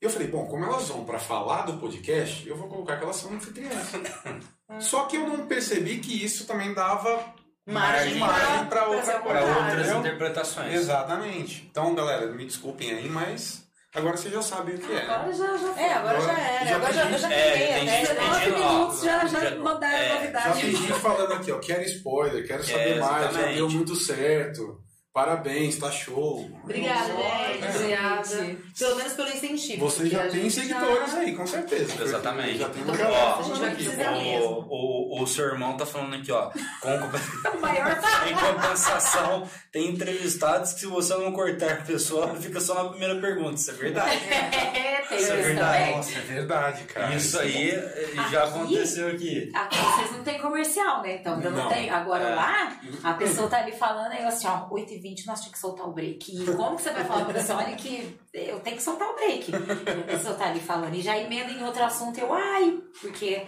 [0.01, 3.17] Eu falei, bom, como elas vão pra falar do podcast, eu vou colocar que elas
[3.17, 3.93] são anfitriãs.
[4.79, 7.25] Só que eu não percebi que isso também dava
[7.67, 8.83] Margem, margem outra Para
[9.21, 9.59] coisa.
[9.59, 10.75] outras interpretações.
[10.75, 11.67] Exatamente.
[11.71, 13.63] Então, galera, me desculpem aí, mas
[13.95, 15.03] agora vocês já sabem o que é.
[15.03, 15.83] Agora já, já foi.
[15.83, 16.67] É, agora já Agora- era.
[16.67, 17.81] já Agora já, eu já criei até.
[17.81, 20.61] gente- tem 19 gente- ó, minutos já, já já- mandaram é, Já novidade.
[20.61, 24.84] tem gente falando aqui, ó, quero spoiler, quero saber É, mais, já deu muito certo.
[25.15, 26.51] Parabéns, tá show.
[26.65, 27.77] Obrigada, Nossa, gente.
[27.77, 28.57] Obrigada.
[28.77, 29.89] Pelo menos pelo incentivo.
[29.89, 32.03] Você já tem seguidores já- aí, com certeza.
[32.03, 32.59] Exatamente.
[32.59, 33.85] Já tem uma Então, galera a gente vai falando aqui.
[33.85, 34.51] precisar mesmo.
[34.69, 36.51] O, o, o seu irmão tá falando aqui, ó.
[36.81, 36.91] Com,
[37.57, 37.97] O maior
[38.29, 43.15] em compensação, tem entrevistados que se você não cortar a pessoa, fica só na primeira
[43.21, 43.55] pergunta.
[43.55, 44.19] Isso é verdade.
[44.85, 45.91] É, tem Isso é isso verdade.
[45.93, 47.15] Nossa, é verdade, cara.
[47.15, 48.59] Isso aí eh, já Aqui?
[48.59, 49.53] aconteceu aqui.
[49.55, 51.17] Aqui vocês não tem comercial, né?
[51.17, 51.69] Então não, Não.
[51.69, 51.91] tem.
[51.91, 52.35] Agora É.
[52.35, 54.67] lá, a pessoa tá ali falando, aí eu assim, ó,
[55.05, 56.33] 8h20 nós tínhamos que soltar o break.
[56.43, 57.59] E como que você vai falar pra pessoa?
[57.63, 59.51] Olha que eu tenho que soltar o break.
[59.51, 63.47] E a pessoa tá ali falando, e já emenda em outro assunto, eu, ai, porque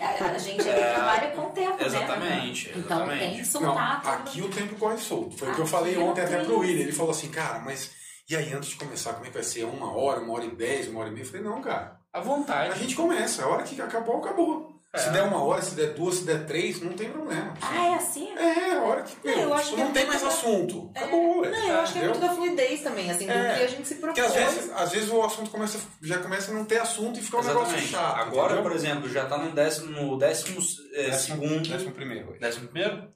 [0.00, 0.94] a, a gente É.
[0.94, 2.74] trabalha com o tempo, Exatamente, né?
[2.78, 3.18] Então exatamente.
[3.20, 4.12] tem que Não, soltar tudo.
[4.12, 5.36] aqui o tempo corre solto.
[5.38, 6.82] Foi o que eu falei não ontem até pro William.
[6.82, 7.92] Ele falou assim, cara, mas
[8.28, 9.64] e aí antes de começar, como é que vai ser?
[9.64, 11.22] Uma hora, uma hora e dez, uma hora e meia?
[11.24, 11.96] Eu falei, não, cara.
[12.12, 12.78] À A vontade.
[12.80, 13.44] gente começa.
[13.44, 14.75] A hora que acabou, acabou.
[14.94, 15.12] Se É.
[15.12, 17.52] der uma hora, se der duas, se der três, não tem problema.
[17.60, 18.30] Ah, é assim?
[18.38, 19.28] É, a hora que.
[19.28, 20.90] É, eu meu, acho tipo, que não é tem muito mais da- assunto.
[20.94, 21.50] Acabou, ué.
[21.50, 22.20] Não, eu acho que é Entendeu?
[22.20, 23.56] muito da fluidez também, assim, do É.
[23.58, 24.14] que a gente se propõe.
[24.24, 27.22] Porque às vezes, às vezes o assunto começa, já começa a não ter assunto e
[27.22, 27.90] fica um negócio Exatamente.
[27.92, 28.16] chato.
[28.20, 28.62] Agora, entendeu?
[28.62, 30.60] por exemplo, já tá no décimo, no décimo
[30.94, 31.68] eh, Décimo- segundo.
[31.68, 32.30] Décimo primeiro.
[32.30, 32.38] hoje.
[32.40, 33.08] Décimo primeiro?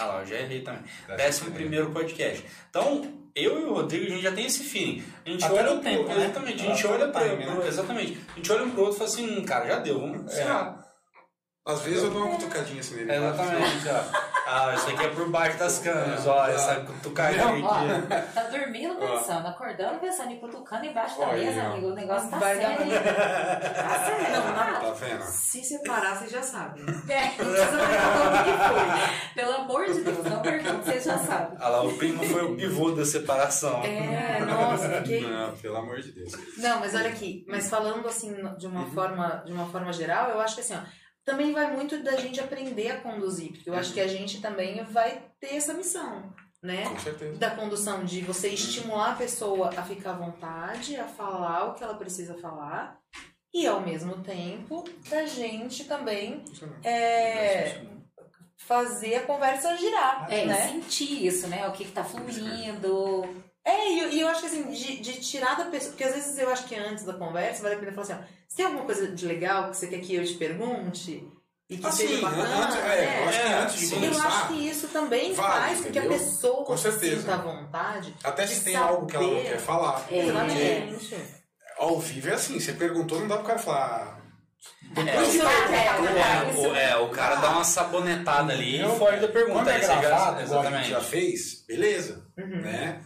[0.00, 0.82] Ah lá, eu já errei também.
[0.82, 2.44] Décimo Décimo primeiro podcast.
[2.70, 3.02] Então,
[3.34, 5.04] eu e o Rodrigo, a gente já tem esse feeling.
[5.24, 6.24] A gente Até olha no pro- tempo, né?
[6.24, 7.66] Exatamente, a gente olha no para né?
[7.68, 8.20] Exatamente.
[8.32, 10.44] A gente olha um pro outro e fala assim, hum, cara, já deu, vamos É.
[11.68, 13.12] Às vezes eu dou uma cutucadinha assim nele.
[13.14, 14.28] Exatamente, ó.
[14.50, 16.40] Ah, isso aqui é por baixo das câmeras, ó.
[16.44, 16.50] Ah.
[16.50, 18.32] Essa cutucadinha Ó, aqui.
[18.34, 21.66] tá dormindo pensando, acordando pensando e cutucando embaixo da Olha, mesa, ó.
[21.72, 21.88] amigo.
[21.88, 22.92] O negócio tá Vai dar sério.
[22.94, 24.32] Tá sério.
[24.32, 25.22] Não, na- Tá vendo?
[25.24, 26.82] Se separar, vocês já sabem.
[26.84, 27.28] Não É.
[27.28, 29.34] precisa mais falar o que foi.
[29.34, 31.58] Pelo amor de Deus, não pergunte, vocês já sabem.
[31.60, 33.82] Olha lá, o primo foi o pivô da separação.
[33.84, 35.20] É, nossa, fiquei.
[35.28, 36.32] Não, pelo amor de Deus.
[36.56, 38.90] Não, mas olha aqui, mas falando assim de uma Uhum.
[38.92, 40.78] forma, de uma forma geral, eu acho que assim, ó,
[41.28, 44.82] também vai muito da gente aprender a conduzir, porque eu acho que a gente também
[44.84, 46.88] vai ter essa missão, né?
[46.88, 47.36] Com certeza.
[47.38, 51.84] Da condução de você estimular a pessoa a ficar à vontade, a falar o que
[51.84, 52.98] ela precisa falar,
[53.52, 56.42] e ao mesmo tempo da gente também
[56.82, 57.82] é,
[58.56, 60.66] fazer a conversa girar, É, né?
[60.66, 61.68] e sentir isso, né?
[61.68, 63.47] O que, que tá fluindo.
[63.64, 65.90] É, e eu, e eu acho que assim, de, de tirar da pessoa.
[65.90, 68.18] Porque às vezes eu acho que antes da conversa vale a pena falar assim: ó,
[68.48, 71.26] você tem alguma coisa de legal que você quer que eu te pergunte?
[71.70, 72.64] E que Assim, seja bacana?
[72.64, 74.04] antes, é, eu acho que É, antes de sim.
[74.06, 77.20] Eu acho que isso também Vale, faz com que a pessoa Com certeza.
[77.20, 78.14] sinta à vontade.
[78.24, 79.48] até se tem algo que ela não saber.
[79.50, 80.06] quer falar.
[80.10, 80.18] É.
[80.18, 81.16] Exatamente.
[81.78, 84.18] ao vivo é assim, você perguntou, não dá pro cara falar.
[84.96, 88.96] É, Isso o- é, o, o- é, o cara dá uma sabonetada ali e Eu-
[88.96, 89.58] foge da pergunta.
[89.58, 90.90] Quando é já- gravado, igual a gente exatamente.
[90.90, 92.62] já fez, beleza, Uhum.
[92.62, 93.00] né?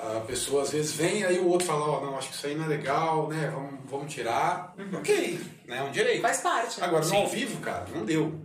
[0.00, 2.54] A pessoa às vezes vem, aí o outro fala, ó, não, acho que isso aí
[2.54, 3.50] não é legal, né?
[3.54, 4.74] Vamos, vamos tirar.
[4.92, 5.78] Ok, né?
[5.78, 6.20] É um direito.
[6.20, 6.80] Faz parte.
[6.80, 6.86] né?
[6.86, 7.12] Agora, Sim.
[7.14, 8.40] no ao vivo, cara, não deu.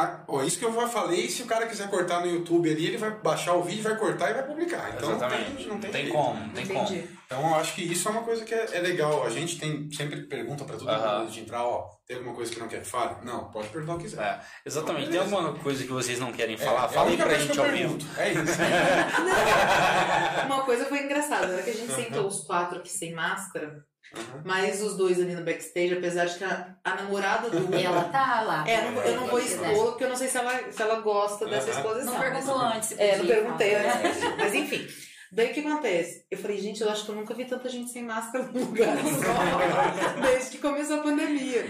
[0.00, 2.86] Ah, ó, isso que eu já falei, se o cara quiser cortar no YouTube ali,
[2.86, 4.90] ele vai baixar o vídeo, vai cortar e vai publicar.
[4.96, 5.56] Então não Exatamente.
[5.56, 6.12] tem, não tem, Não tem jeito.
[6.16, 6.82] como, não tem como.
[6.84, 7.08] Entendi.
[7.26, 9.24] Então eu acho que isso é uma coisa que é, é legal.
[9.26, 12.52] A gente tem sempre pergunta pra todo mundo antes de entrar, ó, tem alguma coisa
[12.52, 13.16] que não quer que fale?
[13.24, 14.22] Não, pode perguntar o que quiser.
[14.22, 15.08] É, exatamente.
[15.08, 16.82] Então, Tem alguma coisa que vocês não querem É, falar?
[16.82, 17.98] é a Fala aí pra gente ao vivo.
[18.16, 18.42] É isso.
[20.46, 23.82] Uma coisa foi engraçada, na hora que a gente sentou os quatro aqui sem máscara,
[24.16, 24.40] Uhum.
[24.44, 27.68] mais os dois ali no backstage, apesar de que a, a namorada do.
[27.76, 28.64] Ela tá lá.
[28.66, 29.44] É, eu não, eu não vou né?
[29.44, 31.78] expor, porque eu não sei se ela, se ela gosta dessa Aham.
[31.80, 32.12] exposição.
[32.14, 32.88] Não perguntou antes.
[32.88, 34.20] se É, não podia perguntei antes.
[34.38, 34.86] Mas enfim.
[35.30, 36.24] Daí o que acontece?
[36.30, 38.96] Eu falei, gente, eu acho que eu nunca vi tanta gente sem máscara num lugar
[38.96, 41.66] só, desde que começou a pandemia.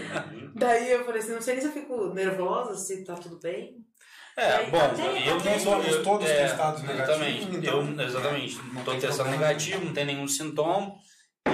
[0.55, 3.75] Daí eu falei assim, não sei nem se eu fico nervosa, se tá tudo bem.
[4.37, 8.57] É, bom, Até- eu não sou todos é, testados negativos, Exatamente, então, eu, exatamente.
[8.73, 9.47] não tô testando problema.
[9.47, 10.93] negativo, não tem nenhum sintoma.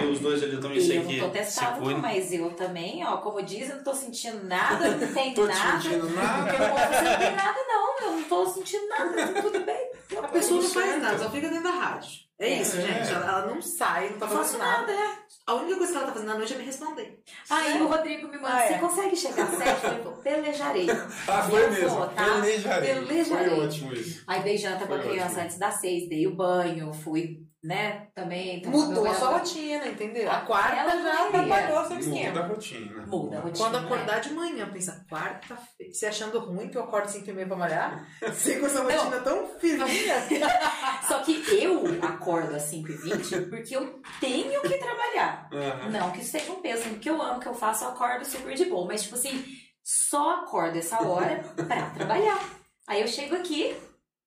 [0.03, 2.01] E os dois ali também sei Eu que não tô testado, cuidam.
[2.01, 5.81] mas eu também, ó, como diz, eu não tô sentindo nada, não tem Tô nada.
[5.81, 6.53] sentindo nada.
[6.53, 7.85] Eu não não tem nada, não.
[8.05, 9.91] Eu não tô sentindo nada, tá tudo bem.
[10.21, 12.25] A pessoa não faz nada, só fica dentro da rádio.
[12.37, 12.61] É É.
[12.61, 13.09] isso, gente.
[13.13, 14.79] Ela, ela não sai, não tá Não faço fazendo nada.
[14.87, 15.17] nada, é.
[15.47, 17.19] A única coisa que ela tá fazendo à noite é me responder.
[17.49, 18.67] Aí o Rodrigo me manda, Ah, é.
[18.73, 19.69] você consegue chegar às sete?
[19.69, 20.87] Eu falei, pelejarei.
[21.27, 21.89] Ah, foi Eu mesmo.
[21.89, 22.23] vou, tá?
[22.41, 22.93] Pelejarei.
[22.95, 23.49] Pelejarei.
[23.55, 24.23] Foi ótimo isso.
[24.27, 25.41] Aí janta pra Foi criança ótimo.
[25.43, 28.61] antes das seis, dei o banho, fui, né, também.
[28.61, 30.30] tomar Mudou a sua rotina, entendeu?
[30.30, 32.41] A quarta Ela já atrapalhou seu Muda a esquema.
[32.47, 33.05] rotina.
[33.07, 33.66] Muda a rotina.
[33.66, 33.86] Quando né?
[33.86, 37.57] acordar de manhã, pensa, quarta-feira, se achando ruim que eu acordo 5 e meia pra
[37.57, 38.07] malhar,
[38.38, 38.91] sei com essa Não.
[38.91, 40.16] rotina tão firminha.
[41.07, 45.49] Só que eu acordo às 5h20 porque eu tenho que trabalhar.
[45.51, 45.89] Aham.
[45.89, 48.24] Não que isso seja um peso, porque eu amo o que eu faço, eu acordo
[48.26, 48.86] super de boa.
[48.86, 49.43] Mas, tipo assim,
[49.84, 52.39] só acordo essa hora pra trabalhar.
[52.88, 53.76] Aí eu chego aqui,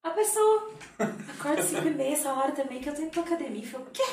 [0.03, 0.70] a pessoa
[1.38, 3.62] acorda 5 e meia essa hora também, que eu tenho que ir pra academia.
[3.64, 4.05] Eu falo, o quê?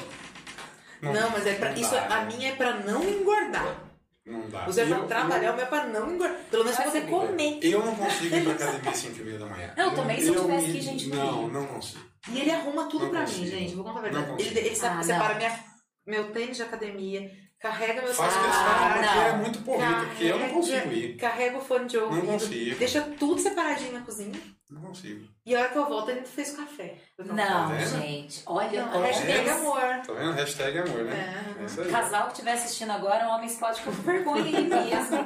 [1.01, 2.35] Não, mas é pra, Não isso, dá, a né?
[2.35, 3.81] minha é pra não engordar.
[4.25, 4.67] Não dá.
[4.67, 6.37] O Zé pra Eu- trabalhar, o meu é pra não engordar.
[6.49, 7.11] Pelo menos pra Vai saber.
[7.11, 7.59] comer.
[7.61, 9.73] Eu não consigo ir pra academia às 5 e meia da manhã.
[9.77, 12.03] Não, também se eu tivesse me- que, gente, Não, não consigo.
[12.31, 13.41] E ele arruma tudo Não pra consigo.
[13.41, 13.75] mim, gente.
[13.75, 14.41] Vou contar a Não verdade.
[14.43, 15.37] Ele, ele Ah, separa não.
[15.37, 15.59] minha,
[16.07, 19.23] meu tênis de academia, carrega meu Faço celular, questão, porque não.
[19.27, 21.17] é muito corrido, porque eu não consigo ir.
[21.17, 22.79] Carrega o fone de ouvido, consigo.
[22.79, 24.39] deixa tudo separadinho na cozinha.
[24.67, 25.27] Não consigo.
[25.45, 26.95] E a hora que eu volto, ele fez café.
[27.19, 28.41] Eu Não, Tá gente.
[28.47, 29.05] Olha, Não, olha.
[29.07, 29.51] hashtag É.
[29.51, 29.79] amor.
[29.79, 30.31] Tá vendo?
[30.33, 31.53] Hashtag amor, né?
[31.61, 31.63] É.
[31.65, 31.91] isso aí.
[31.91, 35.23] Casal que estiver assistindo agora, homens pode ficar com vergonha aí mesmo.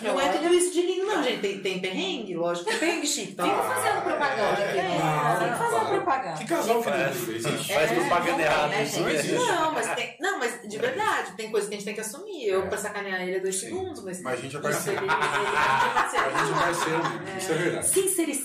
[0.00, 1.40] Que Não é tudo isso de lindo, não, gente.
[1.40, 2.68] Tem, tem perrengue, lógico.
[2.68, 3.44] Tem perrengue chique, tá?
[3.44, 4.98] Fica fazendo propaganda aqui, né?
[4.98, 5.88] Não, Fica fazendo claro.
[6.02, 6.38] propaganda.
[6.38, 6.98] Que casal que Faz,
[7.28, 7.72] não existe?
[7.74, 8.68] faz É, propaganda não errada.
[8.74, 9.46] tem, né, não.
[9.46, 10.16] Não, mas tem.
[10.20, 12.48] Não, mas de verdade, tem coisa que a gente tem que assumir.
[12.48, 12.66] Eu, É.
[12.66, 14.20] pra sacanear ele, é dois segundos, mas.
[14.22, 15.04] Mas a gente é parceiro.
[15.06, 15.08] é.
[15.08, 17.00] A gente é parceiro.
[17.38, 17.86] Isso é verdade.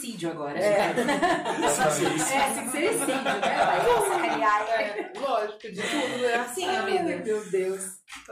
[0.05, 0.59] Sincericídio agora.
[0.59, 0.93] É.
[0.93, 3.23] É, sincericídio, né?
[3.25, 4.61] Vai sacanear.
[4.69, 6.25] É, lógico, de tudo.
[6.25, 7.23] É assim, Ai, amiga.
[7.23, 7.83] meu Deus.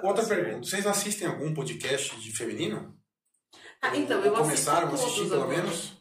[0.03, 0.67] Outra pergunta.
[0.67, 2.93] Vocês assistem algum podcast de feminino?
[3.81, 5.57] Ah, então, eu Começaram a assistir, pelo agora.
[5.57, 5.97] menos?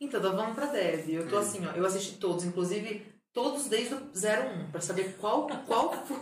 [0.00, 1.08] Então, então vamos pra Deb.
[1.08, 1.40] Eu tô Hum.
[1.40, 1.70] assim, ó.
[1.72, 6.18] Eu assisti todos, inclusive todos desde o 01, pra saber qual, qual foi,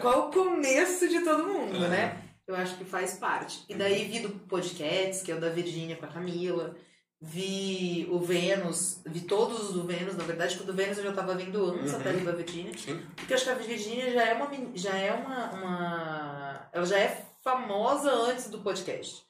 [0.00, 1.88] qual o começo de todo mundo, Uhum.
[1.88, 2.22] né?
[2.46, 3.64] Eu acho que faz parte.
[3.68, 6.76] E daí vi do podcast, que é o da Virgínia com a Camila.
[7.24, 11.04] Vi o Vênus, vi todos os do Vênus, na verdade, que o do Vênus eu
[11.04, 12.00] já tava vendo antes Uhum.
[12.00, 12.76] até ali da Virgínia.
[12.76, 13.00] Sim.
[13.14, 14.50] Porque eu acho que a Virgínia já é uma.
[14.74, 16.68] Já é uma, uma.
[16.72, 19.22] Ela já é famosa antes do podcast.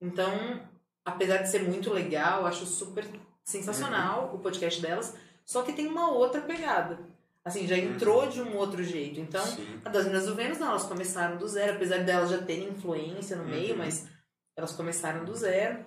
[0.00, 0.32] Então,
[1.04, 3.04] apesar de ser muito legal, eu acho super
[3.44, 5.14] sensacional o podcast delas,
[5.44, 6.98] só que tem uma outra pegada.
[7.44, 9.20] Assim, já entrou de um outro jeito.
[9.20, 9.80] Então, Sim.
[9.84, 13.36] a das meninas do Vênus, não, elas começaram do zero, apesar delas já terem influência
[13.36, 13.78] no meio, Uhum.
[13.80, 14.08] mas
[14.56, 15.84] elas começaram do zero.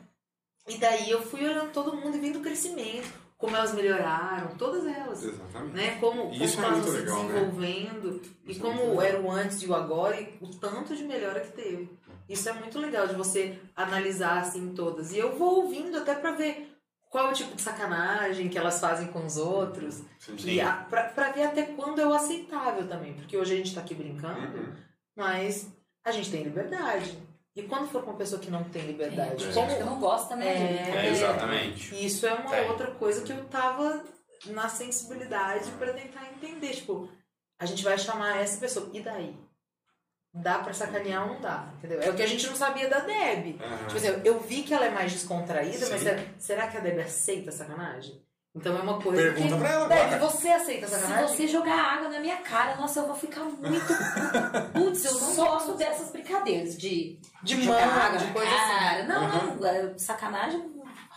[0.68, 3.07] E daí eu fui olhando todo mundo e vendo o crescimento,
[3.38, 5.24] como elas melhoraram, todas elas.
[5.24, 5.76] Exatamente.
[5.76, 5.97] Né?
[5.99, 7.28] Como, como Isso é elas muito se legal, né?
[7.34, 11.03] desenvolvendo e Isso é como era o antes e o agora e o tanto de
[11.03, 11.89] melhora que teve.
[12.28, 15.11] Isso é muito legal de você analisar assim todas.
[15.13, 16.74] E eu vou ouvindo até pra ver
[17.09, 20.01] qual é o tipo de sacanagem que elas fazem com os outros.
[20.20, 23.13] Sim, E a, pra, pra ver até quando é o aceitável também.
[23.13, 24.74] Porque hoje a gente tá aqui brincando, Uhum.
[25.15, 25.70] mas
[26.03, 27.18] a gente tem liberdade.
[27.58, 29.51] E quando for com uma pessoa que não tem liberdade, É.
[29.51, 30.45] como não gosta, né?
[30.47, 31.08] É.
[31.08, 32.05] É, exatamente.
[32.05, 32.70] isso é uma Tem.
[32.70, 34.03] outra coisa que eu tava
[34.45, 36.70] na sensibilidade pra tentar entender.
[36.76, 37.10] Tipo,
[37.60, 38.89] a gente vai chamar essa pessoa.
[38.93, 39.36] E daí?
[40.32, 41.68] Dá pra sacanear ou não dá?
[41.80, 41.99] Entendeu?
[41.99, 43.60] É o que a gente não sabia da Deb.
[43.60, 43.78] Aham.
[43.88, 46.05] Tipo assim, eu vi que ela é mais descontraída, mas Sim.
[46.05, 48.22] será, será que a Deb aceita a sacanagem?
[48.56, 49.22] Então é uma coisa.
[49.22, 50.20] Pergunta que, pra ela Deb, agora.
[50.32, 51.28] você aceita a Se sacanagem?
[51.36, 53.86] você jogar água na minha cara, nossa, eu vou ficar muito.
[54.74, 58.80] Putz, eu não gosto dessas brincadeiras de, De água de na coisa assim.
[58.80, 59.04] cara.
[59.04, 59.56] Não, Uhum.
[59.58, 60.60] não, é sacanagem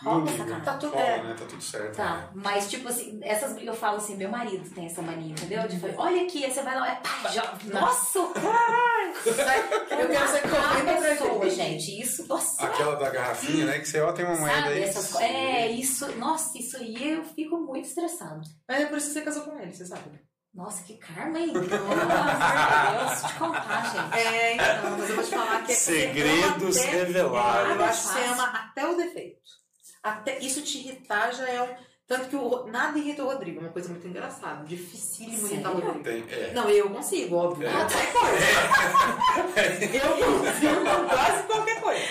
[0.03, 0.31] rola liga.
[0.37, 0.63] sacanagem.
[0.65, 1.23] Tá tudo- Rola, é.
[1.23, 1.35] né?
[1.37, 1.95] Tá tudo certo.
[1.95, 2.29] Tá, né?
[2.35, 5.67] mas tipo assim, essas brigas eu falo assim, meu marido tem essa mania, entendeu?
[5.67, 10.41] De falar, olha aqui, aí você vai lá, é pá, já, nossa, Eu quero ser
[10.41, 13.79] correndo pessoa, gente, isso, nossa, Aquela da garrafinha, né?
[13.79, 14.83] Que você ó, tem uma moeda aí.
[14.83, 18.41] essas é, isso, nossa, isso aí eu fico muito estressada.
[18.67, 20.19] Mas é por isso que você casou com ele, você sabe.
[20.53, 21.53] Nossa, que karma, hein?
[21.53, 24.19] Pelo amor de Deus, te contar, gente.
[24.19, 27.75] É, então, mas eu vou te falar que Segredos você ama até- revelados.
[27.77, 29.60] Eu acho que você ama até o defeito.
[30.03, 31.75] Até isso te irritar já é um.
[32.07, 34.65] Tanto que o, nada irrita o Rodrigo, é uma coisa muito engraçada.
[34.65, 35.79] Dificílimo irritar o?
[35.79, 36.03] Rodrigo.
[36.03, 36.51] Tem, é.
[36.53, 37.67] Não, eu consigo, óbvio.
[37.67, 37.71] É.
[37.71, 38.45] Qualquer coisa.
[40.05, 42.05] eu consigo com quase qualquer coisa.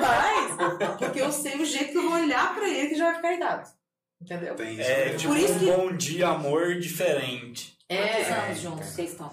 [0.00, 3.14] Mas, porque eu sei o jeito que eu vou olhar pra ele que já vai
[3.16, 3.70] ficar irritado.
[4.22, 4.54] Entendeu?
[4.54, 4.82] Tem isso.
[4.90, 7.76] É tipo Por isso um que- bom dia, amor diferente.
[7.88, 8.32] Quantos É.
[8.32, 9.30] anos juntos vocês estão?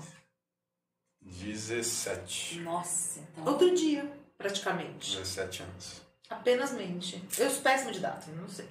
[1.21, 2.59] 17.
[2.59, 3.45] Nossa, então.
[3.53, 5.11] Outro dia, praticamente.
[5.15, 6.01] 17 anos.
[6.29, 7.23] Apenas mente.
[7.37, 8.67] Eu sou péssimo de data, não sei.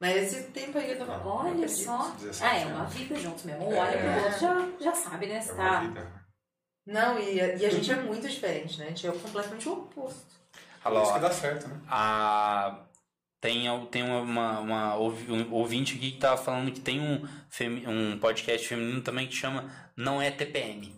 [0.00, 1.18] Mas esse tempo aí eu tava.
[1.18, 1.84] não Olha acredito.
[1.84, 2.10] só.
[2.18, 3.68] 17 Ah, é uma vida juntos mesmo.
[3.68, 3.78] Um É.
[3.78, 5.36] olha pro outro já, já sabe, né?
[5.36, 5.80] É tá.
[5.80, 6.24] vida.
[6.86, 8.86] Não, e a, e a gente é muito diferente, né?
[8.86, 10.34] A gente é completamente o oposto.
[10.82, 11.80] Por Alô, isso que dá certo, né?
[11.88, 12.80] a...
[13.40, 17.26] Tem, al- tem uma, uma um ouvinte aqui que tava falando que tem um,
[17.90, 20.94] um podcast feminino também que chama Não é TPM.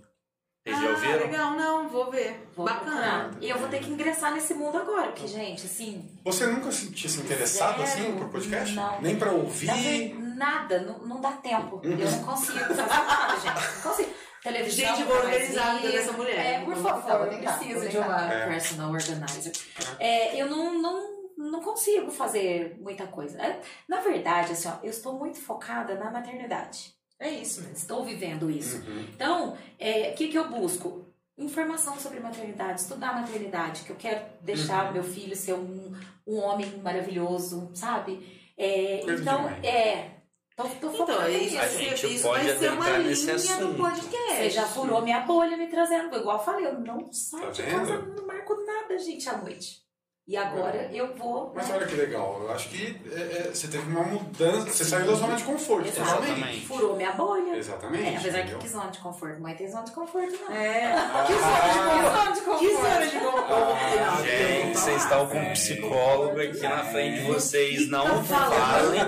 [0.67, 1.19] Vocês já ah, ouviram?
[1.19, 2.49] legal, não, vou ver.
[2.57, 2.91] Vou Bacana.
[2.91, 3.31] procurar.
[3.41, 6.11] E eu vou ter que ingressar nesse mundo agora, porque, gente, assim.
[6.25, 8.17] Você nunca se tinha se interessado assim Zero.
[8.17, 8.75] por podcast?
[8.75, 9.01] Não.
[9.01, 10.15] Nem pra ouvir?
[10.19, 11.81] Nada, não, não dá tempo.
[11.85, 13.77] Eu não consigo fazer nada, gente.
[13.77, 14.11] Não consigo.
[14.43, 14.97] Televisão.
[14.97, 16.37] Gente, vou organizar a vida dessa mulher.
[16.37, 18.33] É, por favor, eu preciso de uma.
[18.33, 18.47] É.
[18.49, 19.53] personal organizer.
[20.01, 21.03] É, eu não, não,
[21.37, 23.41] não consigo fazer muita coisa.
[23.41, 26.96] É, Na verdade, assim, ó, eu estou muito focada na maternidade.
[27.19, 27.77] É isso mesmo.
[27.77, 28.77] Estou vivendo isso.
[28.79, 29.07] Uhum.
[29.15, 31.05] Então, é, o que, que eu busco?
[31.39, 34.93] Informação sobre maternidade, estudar maternidade, que eu quero deixar Uhum.
[34.95, 35.93] meu filho ser um,
[36.27, 38.53] um homem maravilhoso, sabe?
[38.57, 40.11] É, então, é.
[40.57, 43.35] Tô, tô Então, é isso, A gente isso pode vai ser uma adentrar nesse linha
[43.35, 43.65] assunto.
[43.73, 44.37] no podcast.
[44.37, 46.17] Você já furou minha bolha me trazendo.
[46.17, 49.86] Igual eu falei, eu não saio Tá de casa, não marco nada, gente, à noite.
[50.29, 51.53] E agora eu vou.
[51.55, 52.41] Mas olha que legal.
[52.43, 54.67] Eu acho que é, é, você teve uma mudança.
[54.73, 55.87] Você saiu da zona de conforto.
[55.89, 56.67] Exatamente.
[56.67, 57.55] Furou minha bolha.
[57.57, 58.05] Exatamente.
[58.05, 58.59] É, apesar entendeu?
[58.59, 60.53] que que zona de conforto, mãe tem zona de conforto, não.
[60.57, 60.93] É.
[60.95, 62.59] Ah, Que zona de conforto?
[62.59, 63.53] zona de Que zona de conforto?
[63.53, 67.89] Ah, Gente, vocês estão com um psicólogo aqui na frente de vocês.
[67.89, 69.01] Não falem.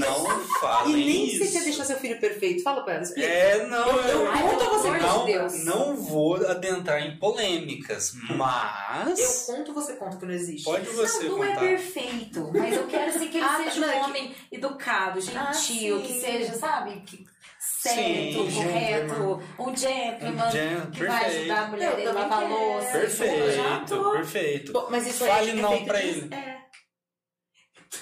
[0.00, 1.44] Não E falem nem isso.
[1.44, 2.64] você quer deixar seu filho perfeito.
[2.64, 3.28] Fala pra ela, explica.
[3.28, 5.64] É, não, Eu- eu eu, conto ou você Pelo amor de não, Deus.
[5.64, 10.64] não vou adentrar em polêmicas, Eu mas conto, você conta que não existe.
[10.64, 11.60] pode você não, não é contar.
[11.60, 15.98] perfeito, mas eu quero assim que ele Ah, seja é um que- homem educado, gentil,
[15.98, 17.24] Ah, que seja, sabe, que
[17.58, 21.38] certo, Sim, correto, um gentleman Gen- que vai perfeito.
[21.40, 22.90] ajudar a mulher dele a lavar louça.
[22.92, 24.72] Perfeito, perfeito.
[24.72, 26.34] Bom, mas isso aí Fale é não pra de- ele.
[26.34, 26.60] É.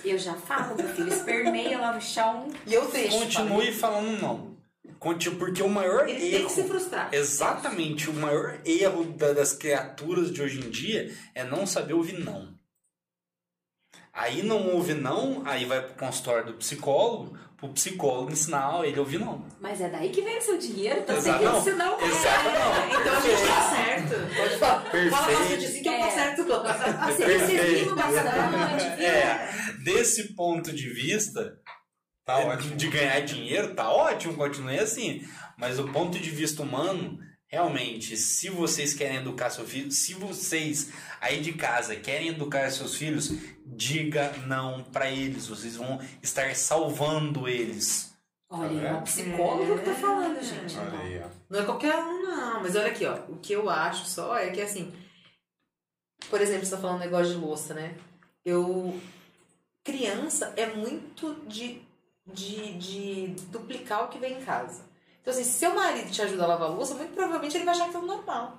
[0.05, 2.49] eu já falo, meu filho, esperneia lá no chão.
[2.67, 3.19] E eu deixo.
[3.19, 4.48] Continue falando não.
[5.01, 6.47] Porque o maior Ele tem erro.
[6.47, 7.09] que se frustrar.
[7.13, 12.19] Exatamente, o maior erro da- das criaturas de hoje em dia é não saber ouvir
[12.19, 12.57] não.
[14.13, 19.19] Aí não ouve não, aí vai pro consultório do psicólogo, pro psicólogo ensinar ele ouvir
[19.19, 19.47] não.
[19.61, 21.61] Mas é daí que vem o seu dinheiro, então Exato, tem que não.
[21.61, 22.75] ensinar o Exato, não.
[22.75, 24.37] É, então a gente tá certo.
[24.37, 24.81] Pode falar.
[24.83, 25.63] Fala Perfeito.
[25.63, 26.11] você que eu tô É.
[26.11, 26.45] certo.
[26.45, 28.85] Você recebido bastante?
[29.05, 29.49] É,
[29.85, 31.57] desse ponto de vista,
[32.29, 32.77] Tá é, ótimo.
[32.77, 35.27] de ganhar dinheiro, tá ótimo, continue assim.
[35.57, 40.93] Mas o ponto de vista humano realmente, se vocês querem educar seu filho, se vocês
[41.23, 43.33] aí de casa querem educar seus filhos,
[43.65, 45.47] diga não pra eles.
[45.47, 48.15] Vocês vão estar salvando eles.
[48.51, 50.77] Olha, Tá é um psicólogo que tá falando, gente.
[50.79, 51.29] Olha aí, ó.
[51.49, 52.63] Não é qualquer um, não.
[52.63, 53.15] Mas olha aqui, ó.
[53.31, 54.93] O que eu acho só é que, assim...
[56.29, 57.97] Por exemplo, você tá falando negócio de louça, né?
[58.45, 59.01] Eu...
[59.83, 61.81] Criança é muito de,
[62.33, 64.83] de, de duplicar o que vem em casa.
[65.21, 67.75] Então, assim, se seu marido te ajuda a lavar a louça, muito provavelmente ele vai
[67.75, 68.59] achar que é normal.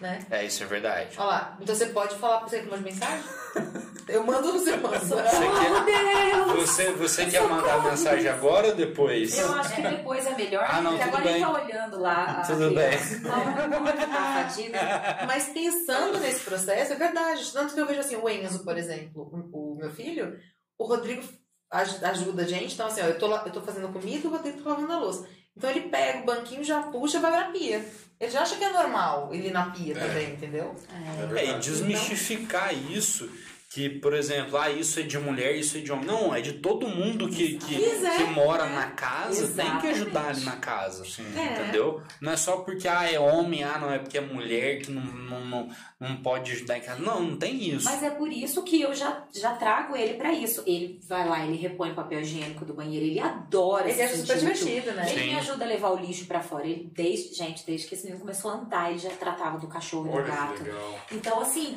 [0.00, 0.26] Né?
[0.30, 1.16] É, isso é verdade.
[1.16, 1.58] Olha lá.
[1.60, 3.24] Então você pode falar pra você que manda mensagem?
[4.08, 4.98] Eu mando você manda.
[5.00, 9.36] Você quer, você, você quer mandar mensagem agora ou depois?
[9.36, 11.42] Eu acho que depois é melhor, Ah, não, porque agora ele bem.
[11.42, 12.42] tá olhando lá.
[12.46, 13.20] Tudo criança.
[13.28, 14.78] A fadiga.
[15.26, 17.52] Mas pensando nesse processo, é verdade.
[17.52, 20.38] Tanto que eu vejo assim, o Enzo, por exemplo, o, o meu filho,
[20.78, 21.22] o Rodrigo
[21.70, 22.74] ajuda a gente.
[22.74, 24.98] Então, assim, ó, eu tô, eu tô fazendo comida e o Rodrigo tá lavando a
[24.98, 25.26] louça.
[25.56, 27.84] Então ele pega o banquinho, já puxa e vai na pia.
[28.20, 29.98] Ele já acha que é normal ele ir na pia É.
[29.98, 30.74] também, entendeu?
[30.90, 31.70] É É, e verdade.
[31.70, 33.30] desmistificar isso,
[33.76, 36.06] que, por exemplo, ah, isso é de mulher, isso é de homem.
[36.06, 40.30] Não, é de todo mundo que, que, que mora na casa, tem que ajudar ali
[40.30, 40.44] Exatamente.
[40.46, 41.04] na casa.
[41.04, 41.26] Sim.
[41.36, 41.60] É.
[41.60, 42.00] Entendeu?
[42.18, 45.02] Não é só porque ah, é homem, ah, não é porque é mulher que não,
[45.02, 45.68] não, não,
[46.00, 47.02] não pode ajudar em casa.
[47.02, 47.84] Não, não tem isso.
[47.84, 50.62] Mas é por isso que eu já, já trago ele pra isso.
[50.66, 54.38] Ele vai lá, ele repõe o papel higiênico do banheiro, ele adora Ele é super
[54.38, 55.06] divertido, né?
[55.10, 55.26] Ele Sim.
[55.26, 56.66] me ajuda a levar o lixo pra fora.
[56.66, 60.08] Ele, desde, gente, desde que esse menino começou a andar, ele já tratava do cachorro
[60.08, 60.62] e do gato.
[60.62, 60.98] legal.
[61.12, 61.76] Então, assim,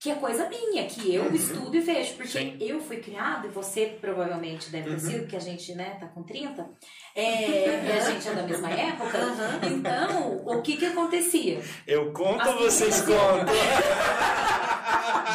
[0.00, 2.14] que é coisa minha, que eu estudo e vejo.
[2.14, 2.56] Porque Sim.
[2.58, 4.98] eu fui criada, e você provavelmente deve ter Uhum.
[4.98, 6.66] sido, porque a gente, né, tá com 30,
[7.14, 9.18] é, e a gente é da mesma época.
[9.70, 11.60] Então, o que que acontecia?
[11.86, 13.46] Eu conto ou vocês contam?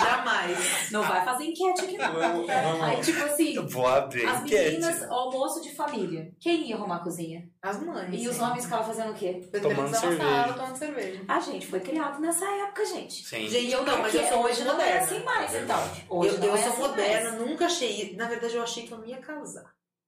[0.03, 0.91] Jamais.
[0.91, 2.13] Não vai fazer enquete aqui, não.
[2.13, 2.82] Vamos, vamos.
[2.84, 4.71] Aí, tipo assim, Eu vou abrir as enquete.
[4.71, 6.32] meninas, almoço de família.
[6.39, 7.47] Quem ia arrumar a cozinha?
[7.61, 8.09] As mães.
[8.21, 9.41] E os homens ficavam fazendo o quê?
[9.61, 10.23] Tomando cerveja.
[10.23, 11.21] sala, tomando cerveja.
[11.28, 13.26] A gente foi criado nessa época, gente.
[13.26, 13.47] Sim.
[13.47, 14.99] Gente, eu não, mas eu sou hoje não é moderna.
[15.01, 15.91] assim mais, É então.
[16.09, 17.41] Hoje eu eu é sou assim moderna, mais.
[17.49, 18.15] nunca achei.
[18.15, 19.65] Na verdade, eu achei que eu não ia casar.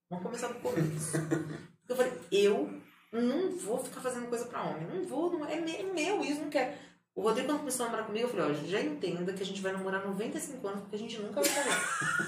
[0.10, 1.18] Vamos começar do começo.
[1.90, 2.70] eu falei, eu
[3.12, 4.88] não vou ficar fazendo coisa pra homem.
[4.88, 6.72] Não vou, não, é me- é meu isso, não quero.
[7.14, 9.60] O Rodrigo, quando começou a namorar comigo, eu falei, ó, já entenda que a gente
[9.60, 11.82] vai namorar 95 anos, porque a gente nunca vai casar.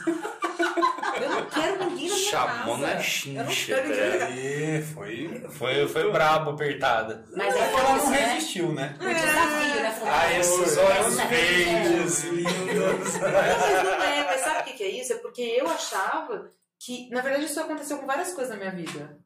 [1.22, 3.28] eu não quero ninguém na minha Chamou casa.
[3.28, 4.34] na Eu não quero ninguém na minha casa.
[4.34, 5.42] Aí, foi.
[5.52, 7.24] Foi, foi brabo, apertada.
[7.38, 8.18] Mas É é que ela não né?
[8.34, 8.96] resistiu, né?
[9.00, 10.00] O desafio, né?
[10.12, 12.54] Ah, esses olhos Essa- verdes, lindos.
[12.56, 15.14] Não, mas não é, mas sabe o que é isso?
[15.14, 19.20] É porque eu achava que, na verdade, isso aconteceu com várias coisas na minha vida.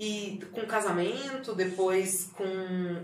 [0.00, 2.46] E com casamento, depois com,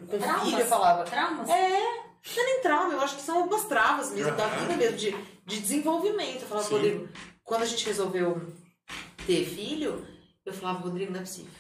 [0.09, 0.45] com Traumas?
[0.45, 1.05] filho, eu falava.
[1.05, 1.49] Traumas?
[1.49, 4.61] É, não é nem trauma, eu acho que são algumas travas mesmo, da Aham.
[4.61, 5.11] vida mesmo, de,
[5.45, 6.43] de desenvolvimento.
[6.43, 6.75] Eu falava, Sim.
[6.75, 7.09] Rodrigo,
[7.43, 8.41] quando a gente resolveu
[9.27, 10.07] ter filho,
[10.47, 11.53] eu falava, Rodrigo, não é possível.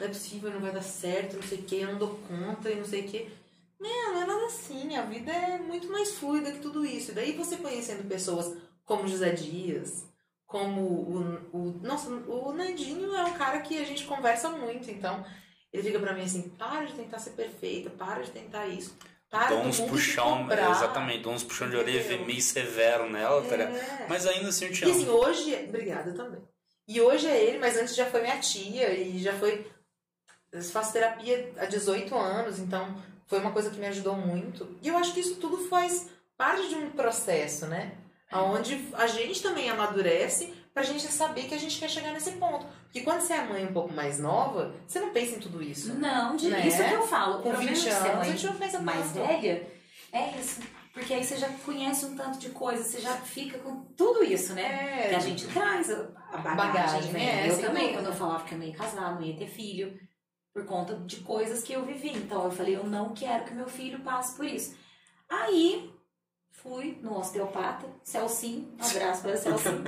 [0.00, 2.70] Não é possível, não vai dar certo, não sei o que, eu não dou conta
[2.70, 3.30] e não sei o que.
[3.78, 7.10] Não, não é nada assim, a vida é muito mais fluida que tudo isso.
[7.10, 10.04] E daí você conhecendo pessoas como José Dias,
[10.52, 11.80] como o, o.
[11.82, 15.24] Nossa, o Nandinho é um cara que a gente conversa muito, então
[15.72, 18.94] ele fica pra mim assim: para de tentar ser perfeita, para de tentar isso.
[19.30, 22.26] Para Dá do uns puxão, exatamente, dá uns puxão de orelha Entendeu?
[22.26, 23.54] meio severo nela, tá?
[23.56, 24.06] É.
[24.06, 25.12] Mas ainda assim eu te E assim, amo.
[25.24, 25.54] hoje.
[25.70, 26.42] Obrigada também.
[26.86, 29.66] E hoje é ele, mas antes já foi minha tia e já foi.
[30.52, 32.94] Eu faço terapia há 18 anos, então
[33.26, 34.76] foi uma coisa que me ajudou muito.
[34.82, 37.92] E eu acho que isso tudo faz parte de um processo, né?
[38.32, 42.66] Onde a gente também amadurece pra gente saber que a gente quer chegar nesse ponto.
[42.84, 45.92] Porque quando você é mãe um pouco mais nova, você não pensa em tudo isso.
[45.94, 46.66] Não, de, Né?
[46.66, 47.42] isso que eu falo.
[47.42, 49.66] Com problema 20 de ser anos, a gente não pensa mais velha
[50.12, 50.60] é isso.
[50.92, 54.52] Porque aí você já conhece um tanto de coisa, você já fica com tudo isso,
[54.52, 55.06] né?
[55.06, 55.08] É.
[55.08, 57.46] Que a gente traz a bagagem, Bagagem, né?
[57.46, 57.92] é, eu também, dúvida.
[57.94, 59.98] quando eu falava que eu não ia casar, não ia ter filho,
[60.52, 62.10] por conta de coisas que eu vivi.
[62.10, 64.76] Então eu falei, eu não quero que meu filho passe por isso.
[65.30, 65.90] Aí
[66.62, 69.82] fui no osteopata, Celcinho, um abraço para Celcinho.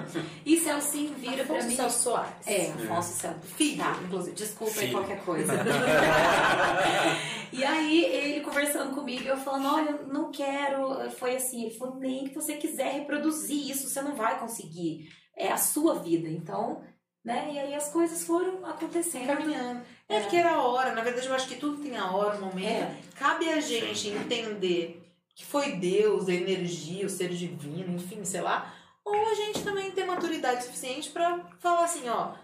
[0.45, 1.77] E Celcinho vira pra Afonso mim.
[1.77, 2.47] Celso Soares.
[2.47, 3.39] É, Afonso Celso.
[3.57, 4.37] Filho, Tá, inclusive.
[4.37, 5.53] Desculpa aí qualquer coisa.
[7.53, 11.11] e aí, ele conversando comigo, eu falando, olha, não quero.
[11.13, 15.09] Foi assim, ele falou, nem que você quiser reproduzir isso, você não vai conseguir.
[15.37, 16.29] É a sua vida.
[16.29, 16.83] Então,
[17.25, 17.51] né?
[17.53, 19.27] E aí as coisas foram acontecendo.
[19.27, 19.83] Caminhando.
[20.09, 20.21] É É.
[20.21, 22.67] porque era a hora, na verdade eu acho que tudo tem a hora, o momento.
[22.69, 22.97] É.
[23.19, 25.01] Cabe a gente entender
[25.35, 28.73] que foi Deus, a energia, o ser divino, enfim, sei lá.
[29.05, 32.35] Ou a gente também ter maturidade suficiente pra falar assim, ó,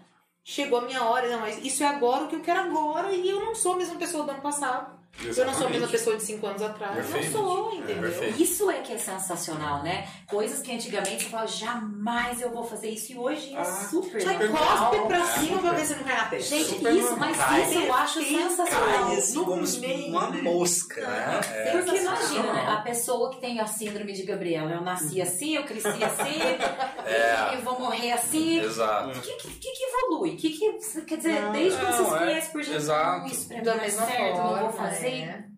[0.43, 3.29] chegou a minha hora, não, mas isso é agora o que eu quero agora e
[3.29, 5.00] eu não sou a mesma pessoa do ano passado.
[5.19, 5.91] Eu não sou a mesma Exatamente.
[5.91, 6.95] pessoa de 5 anos atrás.
[6.95, 7.31] Perfeito.
[7.37, 8.01] Não sou, entendeu?
[8.01, 8.41] perfeito.
[8.41, 10.07] Isso é que é sensacional, né?
[10.27, 14.23] Coisas que antigamente você falava, jamais eu vou fazer isso, e hoje é Ah, super
[14.25, 14.89] normal.
[14.89, 16.39] cospe pra É, cima pra ver se não cai na.
[16.39, 17.29] Gente, Super isso, normal.
[17.29, 17.61] mas Cai.
[17.69, 18.89] isso eu acho sensacional.
[19.07, 20.41] Cai assim como meio, uma né?
[20.41, 21.39] mosca, né?
[21.53, 21.71] É.
[21.71, 22.65] Porque imagina, né?
[22.69, 26.39] A pessoa que tem a síndrome de Gabriela, eu nasci assim, eu cresci assim,
[27.05, 27.55] É.
[27.55, 28.59] eu vou morrer assim.
[28.59, 29.09] Exato.
[29.09, 30.35] O que, que, que que evolui?
[30.35, 33.27] Que que, quer dizer, Não, desde quando você se é, conhece por gente, exato.
[33.27, 35.00] isso pra mim não é certo, forma, não vou fazer.
[35.07, 35.51] É.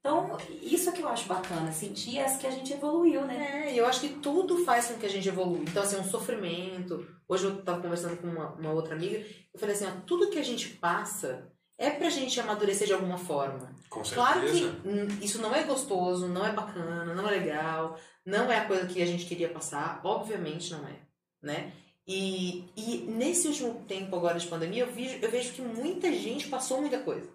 [0.00, 3.66] Então, isso é que eu acho bacana, sentir é que a gente evoluiu, né?
[3.66, 5.58] É, e eu acho que tudo faz com que a gente evolua.
[5.58, 7.06] Então, assim, um sofrimento.
[7.28, 10.38] Hoje eu tava conversando com uma, uma outra amiga, eu falei assim, ó, tudo que
[10.38, 13.74] a gente passa é pra gente amadurecer de alguma forma.
[13.90, 15.24] Com Claro que certeza.
[15.24, 19.02] isso não é gostoso, não é bacana, não é legal, não é a coisa que
[19.02, 20.96] a gente queria passar, obviamente não é,
[21.42, 21.72] né?
[22.06, 26.48] E, e nesse último tempo agora de pandemia, eu vejo, eu vejo que muita gente
[26.48, 27.28] passou muita coisa.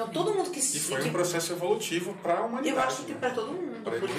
[0.00, 0.78] Então todo mundo que E se.
[0.78, 2.68] foi que- um processo evolutivo para a humanidade.
[2.76, 3.18] eu acho que né?
[3.18, 4.12] pra todo mundo, Pra porque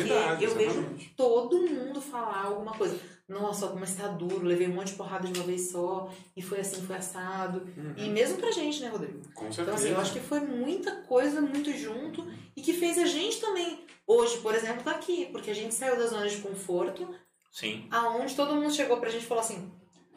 [0.43, 1.13] eu vejo exatamente.
[1.15, 2.99] todo mundo falar alguma coisa.
[3.29, 6.59] Nossa, como está duro, levei um monte de porrada de uma vez só, e foi
[6.59, 7.59] assim, foi assado.
[7.77, 7.93] Uhum.
[7.95, 9.21] E mesmo pra gente, né, Rodrigo?
[9.33, 9.77] Com Então, certeza.
[9.77, 12.27] assim, eu acho que foi muita coisa muito junto
[12.57, 15.95] e que fez a gente também, hoje, por exemplo, tá aqui, porque a gente saiu
[15.97, 17.07] da zona de conforto,
[17.53, 17.87] Sim.
[17.89, 19.71] aonde todo mundo chegou pra gente e falou assim: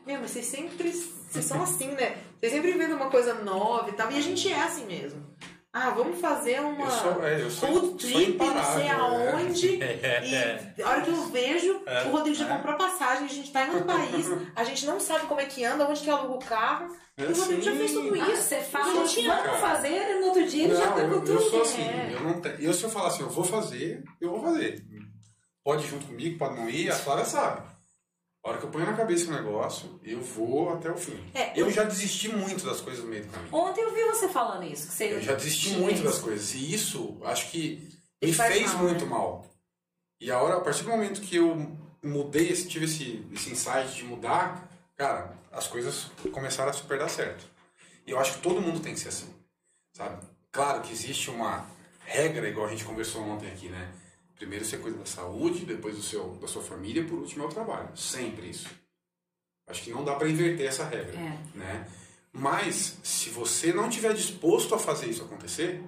[0.04, 0.90] Meu, mas vocês sempre.
[0.90, 2.16] Vocês são assim, né?
[2.40, 5.22] Vocês sempre inventam uma coisa nova e tal, e a gente é assim mesmo.
[5.74, 8.90] Ah, vamos fazer uma Eu sou, é, eu sou, road trip, não sei é.
[8.90, 9.78] aonde.
[9.82, 10.74] É.
[10.76, 12.56] E a hora que eu vejo, É, o Rodrigo já é.
[12.56, 15.64] comprou passagem, a gente tá em outro país, a gente não sabe como é que
[15.64, 16.94] anda, onde que aluga o carro.
[17.16, 17.78] É E o Rodrigo já assim.
[17.78, 18.42] fez tudo Ah, isso.
[18.42, 19.58] você fala, Não tinha, vamos cara.
[19.58, 21.32] fazer, no outro dia ele já tá com eu, tudo.
[21.32, 22.10] eu sou assim, é.
[22.14, 24.84] eu não te, eu se eu falar assim, eu vou fazer, eu vou fazer.
[25.64, 27.62] Pode ir junto comigo, pode não ir, a Clara sabe.
[28.44, 31.16] A hora que eu ponho na cabeça o negócio, eu vou até o fim.
[31.32, 33.54] É, Eu já desisti muito das coisas no meio do caminho.
[33.54, 34.88] Ontem eu vi você falando isso.
[34.88, 36.02] Que você Eu já desisti muito isso.
[36.04, 36.52] das coisas.
[36.54, 37.88] E isso, acho que
[38.20, 39.10] E me faz fez mal, muito né?
[39.10, 39.46] mal.
[40.20, 44.02] E a hora, a partir do momento que eu mudei, tive esse, esse insight de
[44.04, 47.44] mudar, cara, as coisas começaram a super dar certo.
[48.04, 49.32] E eu acho que todo mundo tem que ser assim,
[49.96, 50.20] sabe?
[50.50, 51.64] Claro que existe uma
[52.04, 53.88] regra, igual a gente conversou ontem aqui, né?
[54.42, 57.50] Primeiro você cuida da saúde, depois do seu, da sua família, por último é o
[57.50, 57.88] trabalho.
[57.96, 58.68] Sempre isso.
[59.68, 61.38] Acho que não dá pra inverter essa regra, É.
[61.56, 61.86] né?
[62.32, 65.80] Mas, se você não tiver disposto a fazer isso acontecer,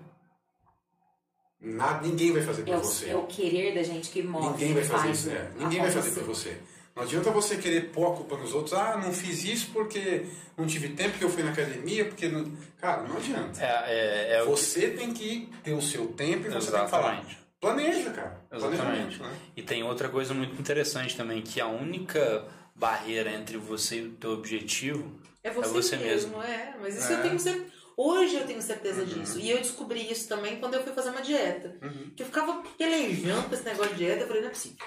[1.61, 3.09] nada, ninguém vai fazer por É o, você.
[3.09, 4.51] é o querer da gente que move.
[4.51, 5.51] Ninguém vai que fazer faz isso, é.
[5.57, 6.57] o- Ninguém vai fazer por você.
[6.95, 8.73] Não adianta você querer pôr a culpa nos outros.
[8.73, 10.27] Ah, não fiz isso porque
[10.57, 12.29] não tive tempo, porque eu fui na academia, porque...
[12.29, 12.45] Não...
[12.81, 13.61] Cara, não adianta.
[13.61, 17.44] É, é, é Você tem que ter o seu tempo e você tem que falar.
[17.65, 17.91] Exatamente.
[17.93, 18.47] Planeja, cara.
[18.53, 19.23] Exatamente.
[19.23, 19.37] Né?
[19.57, 24.13] E tem outra coisa muito interessante também, que a única barreira entre você e o
[24.13, 26.75] teu objetivo É você, você mesmo, é.
[26.81, 27.17] Mas isso É.
[27.17, 27.73] eu tenho certeza.
[27.97, 29.39] Hoje eu tenho certeza disso.
[29.39, 31.77] E eu descobri isso também quando eu fui fazer uma dieta.
[31.81, 32.11] Uhum.
[32.17, 34.79] Que eu ficava pelejando com esse negócio de dieta, eu falei, não é possível.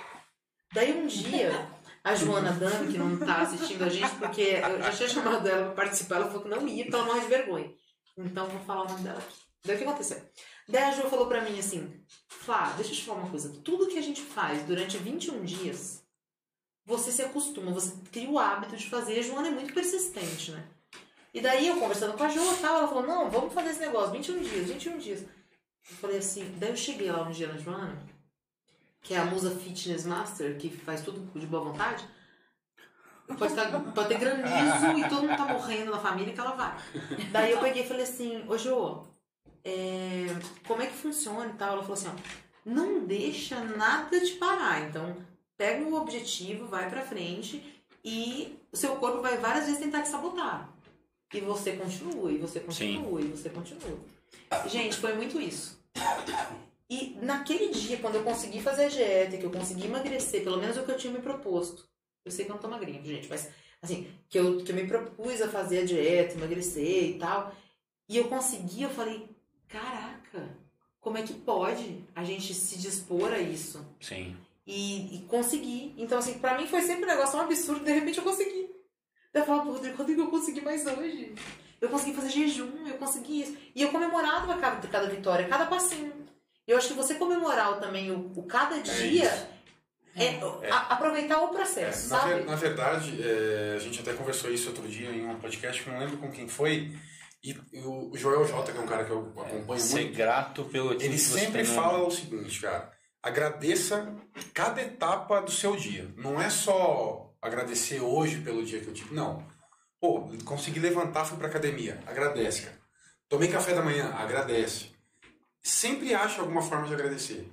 [0.74, 1.68] Daí um dia,
[2.04, 5.68] a Joana Dami, que não tá assistindo a gente, porque eu já tinha chamado ela
[5.68, 7.72] pra participar, ela falou que não ia, porque ela morre de vergonha.
[8.18, 9.36] Então eu vou falar o nome dela aqui.
[9.66, 10.22] Daí o que aconteceu?
[10.68, 13.50] Daí a Jo falou pra mim assim, Flá, deixa eu te falar uma coisa.
[13.64, 16.04] Tudo que a gente faz durante 21 dias,
[16.86, 19.16] você se acostuma, você cria o hábito de fazer.
[19.16, 20.66] E a Joana é muito persistente, né?
[21.34, 23.80] E daí eu conversando com a Jo e tal, ela falou, não, vamos fazer esse
[23.80, 25.22] negócio, 21 dias, 21 dias.
[25.22, 27.98] Eu falei assim, daí eu cheguei lá um dia na Joana,
[29.02, 32.06] que é a musa fitness master, que faz tudo de boa vontade.
[33.38, 36.78] Pode, tá, pode ter granizo e todo mundo tá morrendo na família que ela vai.
[37.32, 39.06] Daí eu peguei e falei assim, ô Jo,
[39.64, 40.28] é,
[40.66, 41.74] como é que funciona e tal?
[41.74, 42.14] Ela falou assim, ó,
[42.66, 44.88] não deixa nada te parar.
[44.88, 45.18] Então,
[45.58, 50.10] pega o objetivo, vai pra frente e o seu corpo vai várias vezes tentar te
[50.10, 50.74] sabotar.
[51.34, 54.00] E você continua, e você continua, e você continua.
[54.68, 55.78] Gente, foi muito isso.
[56.90, 60.78] E naquele dia, quando eu consegui fazer a dieta, que eu consegui emagrecer, pelo menos
[60.78, 61.86] o que eu tinha me proposto.
[62.24, 63.50] Eu sei que eu não tô magrinha, gente, mas
[63.82, 67.54] assim, que eu, que eu me propus a fazer a dieta, emagrecer e tal.
[68.08, 69.28] E eu consegui, eu falei,
[69.70, 70.50] caraca,
[71.02, 73.86] como é que pode a gente se dispor a isso?
[74.00, 74.36] Sim.
[74.66, 75.94] E, e consegui.
[75.98, 78.70] Então, assim, pra mim foi sempre um negócio tão absurdo, de repente eu consegui.
[79.34, 81.34] Eu falava Rodrigo, Rodrigo, eu consegui mais hoje.
[81.80, 83.58] Eu consegui fazer jejum, eu consegui isso.
[83.76, 86.12] E eu comemorava cada, cada vitória, cada passinho.
[86.68, 89.32] E eu acho que você comemorar também o, o cada dia
[90.16, 90.40] é,
[90.72, 92.34] a- aproveitar o É, processo, na, sabe?
[92.34, 95.88] ver- na verdade, é, a gente até conversou isso outro dia em um podcast, que
[95.88, 96.92] eu não lembro com quem foi.
[97.44, 100.66] E o o Joel J, que é um cara que eu acompanho Ser muito, grato
[100.66, 102.92] pelo ele sempre fala o seguinte, cara.
[103.22, 104.16] Agradeça
[104.54, 106.12] cada etapa do seu dia.
[106.16, 109.14] Não é só agradecer hoje pelo dia que eu tive.
[109.14, 109.46] Não.
[110.00, 112.00] Pô, consegui levantar, fui pra academia.
[112.06, 112.78] Agradece, cara.
[113.28, 114.14] Tomei café da manhã.
[114.14, 114.92] Agradece.
[115.62, 117.52] sempre ache alguma forma de agradecer.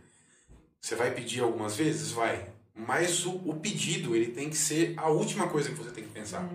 [0.80, 2.12] Você vai pedir algumas vezes?
[2.12, 2.52] Vai.
[2.74, 6.10] Mas o, o pedido, ele tem que ser a última coisa que você tem que
[6.10, 6.48] pensar.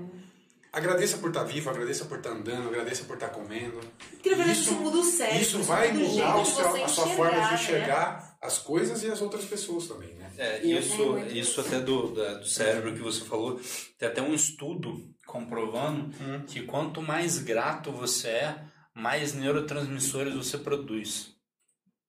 [0.72, 3.80] Agradeça por estar vivo, agradeça por estar andando, agradeça por estar comendo.
[4.11, 5.41] Porque na verdade isso, muda o cérebro.
[5.41, 8.30] Isso vai mudar o seu- a sua forma de enxergar, né?
[8.41, 10.32] as coisas e as outras pessoas também, né?
[10.38, 13.59] É, isso, muito isso até do, da- do cérebro que você falou,
[13.97, 16.43] tem até um estudo comprovando Hum.
[16.47, 18.63] que quanto mais grato você é,
[18.93, 21.34] mais neurotransmissores você produz.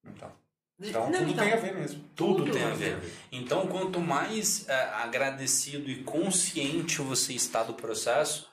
[0.05, 0.33] Então,
[0.79, 2.05] então Não, tudo então, tem a ver mesmo.
[2.15, 2.95] Tudo, Tudo tem a ver.
[2.95, 3.13] a ver.
[3.33, 8.49] Então, quanto mais é, agradecido e consciente você está do processo,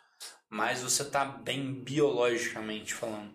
[0.50, 3.32] mais você está bem biologicamente falando.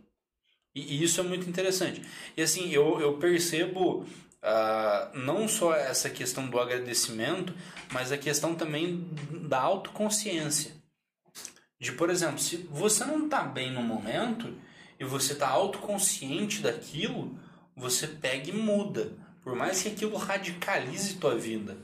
[0.74, 2.02] E, e isso é muito interessante.
[2.36, 4.06] E assim, eu, eu percebo
[4.42, 7.54] ah, não só essa questão do agradecimento,
[7.92, 9.08] mas a questão também
[9.48, 10.72] da autoconsciência.
[11.78, 14.52] De, por exemplo, se você não está bem no momento
[14.98, 17.38] e você está autoconsciente daquilo,
[17.76, 19.12] você pega e muda.
[19.42, 21.76] Por mais que aquilo radicalize tua vida.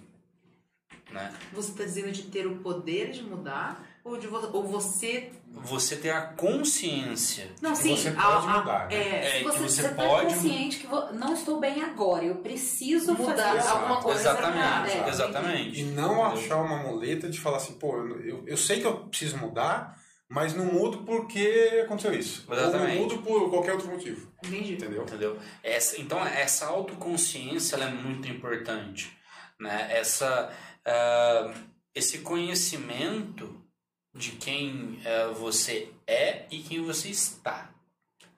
[1.11, 1.33] Né?
[1.53, 3.85] Você está dizendo de ter o poder de mudar?
[4.05, 5.33] Ou, de vo- ou você.
[5.53, 7.51] Você ter a consciência.
[7.61, 7.97] Não, Que sim.
[7.97, 8.95] você pode a- mudar, né?
[8.95, 12.25] É, É, Você, que você você tá pode- consciente que vo- não estou bem agora,
[12.25, 13.77] eu preciso mudar Exato.
[13.79, 14.21] alguma coisa.
[14.21, 15.81] Exatamente, É, exatamente.
[15.81, 18.97] E não achar uma muleta de falar assim, pô, eu, eu, eu sei que eu
[19.09, 19.99] preciso mudar,
[20.29, 22.47] mas não mudo porque aconteceu isso.
[22.51, 22.91] Exatamente.
[22.99, 24.31] Ou não mudo por qualquer outro motivo.
[24.45, 24.75] Entendi.
[24.75, 25.03] Entendeu?
[25.03, 25.39] Entendeu?
[25.63, 29.17] Essa, então, essa autoconsciência ela é muito importante.
[29.61, 29.89] Né?
[29.91, 30.51] Essa,
[30.89, 31.55] ah,
[31.95, 33.55] esse conhecimento
[34.15, 37.71] de quem ah, você é e quem você está.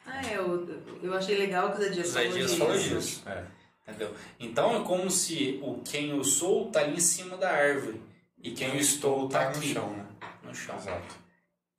[0.05, 0.67] Ah, é, eu,
[1.03, 2.59] eu achei legal que o Zé Dias falou Dias disso.
[2.59, 3.29] falou disso.
[3.29, 3.47] É.
[3.87, 4.15] Entendeu?
[4.39, 8.01] Então é como se o quem eu sou está ali em cima da árvore
[8.43, 10.07] e quem eu estou está tá no aqui chão, né?
[10.43, 10.77] no chão.
[10.77, 11.17] Exato.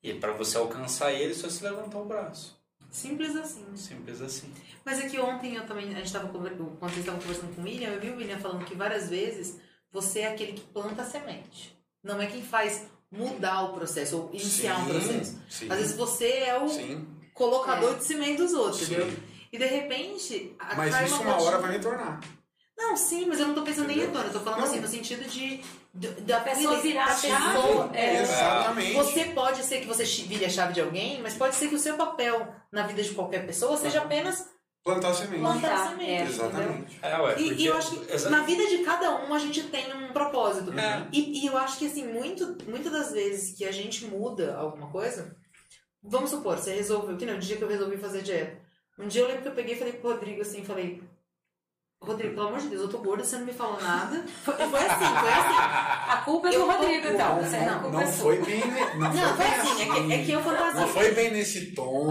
[0.03, 2.59] E para você alcançar ele, é só se levantar o braço.
[2.89, 3.65] Simples assim.
[3.75, 4.51] Simples assim.
[4.83, 7.65] Mas é que ontem eu também, a gente estava quando vocês estavam conversando com o
[7.65, 9.59] William, eu vi o William falando que várias vezes
[9.91, 11.77] você é aquele que planta a semente.
[12.03, 15.39] Não é quem faz mudar o processo ou iniciar um Sim, processo.
[15.49, 15.67] Sim.
[15.71, 17.07] Às vezes você é o Sim.
[17.33, 18.93] colocador de semente dos outros, Sim.
[18.95, 19.17] entendeu?
[19.51, 20.55] E de repente.
[20.77, 22.21] Mas isso uma hora vai retornar.
[22.77, 24.21] Não, sim, mas eu não tô pensando nem em Entendeu?
[24.21, 24.67] retorno, eu tô falando Não.
[24.71, 25.61] assim, no sentido de.
[25.93, 27.55] de- da pessoa virar da a chave.
[27.57, 28.93] pessoa, é, Exatamente.
[28.93, 31.79] Você pode ser que você vire a chave de alguém, mas pode ser que o
[31.79, 34.47] seu papel na vida de qualquer pessoa seja apenas
[34.83, 35.41] Plantar semente.
[35.41, 36.11] plantar semente.
[36.11, 36.21] é.
[36.25, 36.99] Exatamente.
[37.03, 39.37] É, ué, E, porque- e eu acho que Exa- na vida de cada um a
[39.39, 40.73] gente tem um propósito.
[40.77, 41.07] É.
[41.11, 44.87] E, e eu acho que assim, muito, muitas das vezes que a gente muda alguma
[44.89, 45.35] coisa,
[46.03, 48.57] vamos supor, você resolveu, que nem o dia que eu resolvi fazer dieta.
[48.97, 51.01] Um dia eu lembro que eu peguei e falei pro Rodrigo assim, falei,
[52.03, 54.25] Rodrigo, pelo amor de Deus, eu tô gorda, você não me falou nada.
[54.43, 55.57] Foi, foi assim, foi assim.
[56.09, 57.35] A culpa é do Rodrigo, então.
[57.39, 57.45] não?
[57.45, 58.59] A não, culpa Não é foi bem.
[58.97, 60.41] Não, Não, foi bem assim, é que, é que eu.
[60.73, 62.09] Não foi bem nesse tom.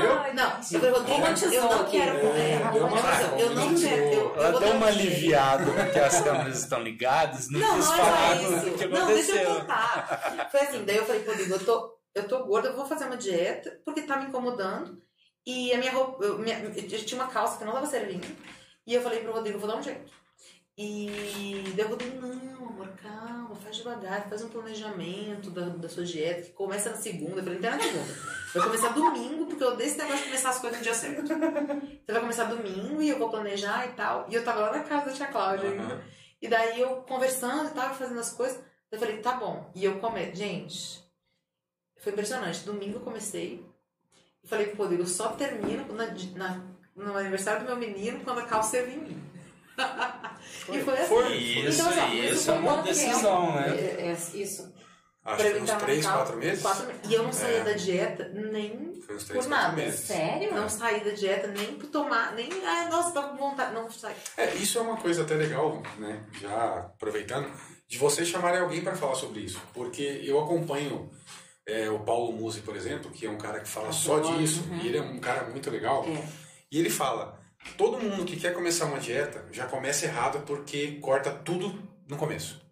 [0.00, 0.34] Entendeu?
[0.34, 2.18] Não, eu falei, Rodrigo, eu não quero.
[2.26, 3.38] É, É, romantizou.
[3.38, 4.02] eu não quero.
[4.02, 7.60] Eu, eu Ela vou deu dar uma um- aliviada porque as câmeras estão ligadas, não,
[7.60, 8.70] Não, quis não é falar isso.
[8.78, 10.48] que Não, deixa eu contar.
[10.50, 13.16] Foi assim, daí eu falei, Rodrigo, eu tô, eu tô gorda, eu vou fazer uma
[13.16, 15.00] dieta, porque tá me incomodando.
[15.46, 16.72] E a minha roupa, eu, minha, eu
[17.04, 18.26] tinha uma calça que não tava servindo.
[18.86, 20.10] E eu falei pro Rodrigo, vou dar um jeito.
[20.78, 26.04] E daí o Rodrigo, não, amor, calma, faz devagar, faz um planejamento da, da sua
[26.04, 27.40] dieta, que começa na segunda.
[27.40, 28.14] Eu falei, não tem na segunda.
[28.54, 31.22] Vai começar domingo, porque eu odeio esse negócio de começar as coisas no dia certo.
[31.26, 34.26] Você vai começar domingo e eu vou planejar e tal.
[34.28, 35.82] E eu tava lá na casa da tia Cláudia ainda.
[35.82, 36.02] Aham.
[36.42, 38.60] E daí eu conversando e tava fazendo as coisas.
[38.92, 39.70] Eu falei, tá bom.
[39.74, 40.34] E eu come...
[40.34, 41.02] Gente,
[41.96, 42.64] foi impressionante.
[42.66, 43.64] Domingo eu comecei.
[44.44, 48.40] E falei pro Rodrigo, eu só termino na, na- no aniversário do meu menino quando
[48.40, 49.25] a calça servir em mim.
[49.78, 51.06] E foi assim.
[51.08, 51.34] Foi.
[51.36, 53.76] Isso, Então, assim, isso isso é foi uma decisão, É, né?
[53.98, 54.74] é, isso.
[55.24, 56.18] Acho pra que uns entrar na 3, calça.
[56.18, 56.62] 4 meses.
[56.62, 57.00] Quatro meses.
[57.10, 57.64] E eu não saía É.
[57.64, 59.72] da dieta nem Foi uns 3, Por 4 nada.
[59.76, 60.00] meses.
[60.00, 60.54] Sério?
[60.54, 62.48] Não saí da dieta nem por tomar, nem.
[62.64, 63.74] Ai, nossa, tava com vontade.
[63.74, 64.14] Não saí.
[64.36, 66.24] É, isso é uma coisa até legal, né?
[66.40, 67.50] Já aproveitando,
[67.88, 69.60] de você chamar alguém para falar sobre isso.
[69.74, 71.10] Porque eu acompanho
[71.66, 74.62] é, o Paulo Musi, por exemplo, que é um cara que fala só Adoro, disso,
[74.70, 74.78] uhum.
[74.78, 76.04] e ele é um cara muito legal.
[76.06, 76.24] É.
[76.70, 77.36] E ele fala:
[77.76, 82.64] todo mundo que quer começar uma dieta já começa errado porque corta tudo no começo.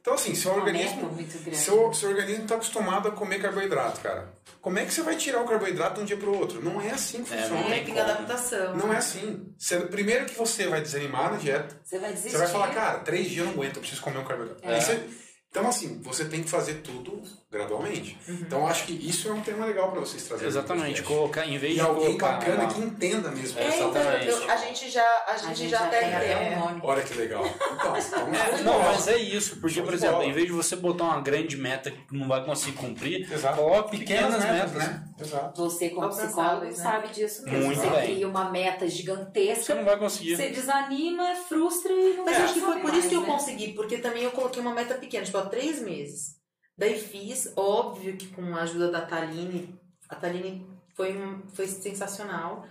[0.00, 1.10] Então, assim, seu Uma organismo.
[1.52, 4.32] Seu, seu organismo está acostumado a comer carboidrato, cara.
[4.60, 6.62] Como é que você vai tirar o carboidrato de um dia para o outro?
[6.64, 7.60] Não é assim que É, funciona.
[7.62, 8.76] não É, tem tem adaptação.
[8.76, 9.52] Não é assim.
[9.58, 12.30] Você- primeiro que você vai desanimar na dieta, Você vai desistir.
[12.30, 14.66] você vai falar, cara, três dias eu não aguento, eu preciso comer um carboidrato.
[14.66, 14.80] É.
[14.80, 15.02] Você-
[15.50, 18.18] Então, assim, você tem que fazer tudo gradualmente.
[18.28, 18.38] Uhum.
[18.42, 20.48] Então, acho que isso é um tema legal para vocês trazerem.
[20.48, 23.58] Exatamente, colocar, em vez E de alguém colocar bacana que entenda mesmo.
[23.58, 24.26] É, então, Exatamente.
[24.28, 26.80] eu- a gente já, a gente, A gente já, já é, um nome.
[26.84, 27.44] Olha que legal.
[27.46, 31.04] Então, então É, não, mas é isso, porque, por exemplo, em vez de você botar
[31.04, 33.56] uma grande meta que não vai conseguir cumprir, Exato.
[33.56, 34.72] coloque pequenas, metas.
[34.74, 35.04] né?
[35.18, 35.62] Exato.
[35.64, 36.72] Você, como psicólogo, né?
[36.72, 37.64] sabe disso mesmo.
[37.64, 38.02] Muito você bem.
[38.14, 40.36] cria uma meta Você gigantesca, não vai conseguir.
[40.36, 43.26] você desanima, frustra e não Mas acho que foi por isso que eu né?
[43.26, 46.37] consegui, porque também eu coloquei uma meta pequena, tipo, há três meses.
[46.78, 49.78] Daí fiz, óbvio que com a ajuda da Taline,
[50.08, 50.64] a Taline
[50.94, 52.64] foi, um- foi sensacional,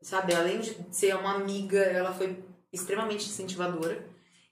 [0.00, 0.32] sabe?
[0.34, 4.06] Além de ser uma amiga, ela foi extremamente incentivadora.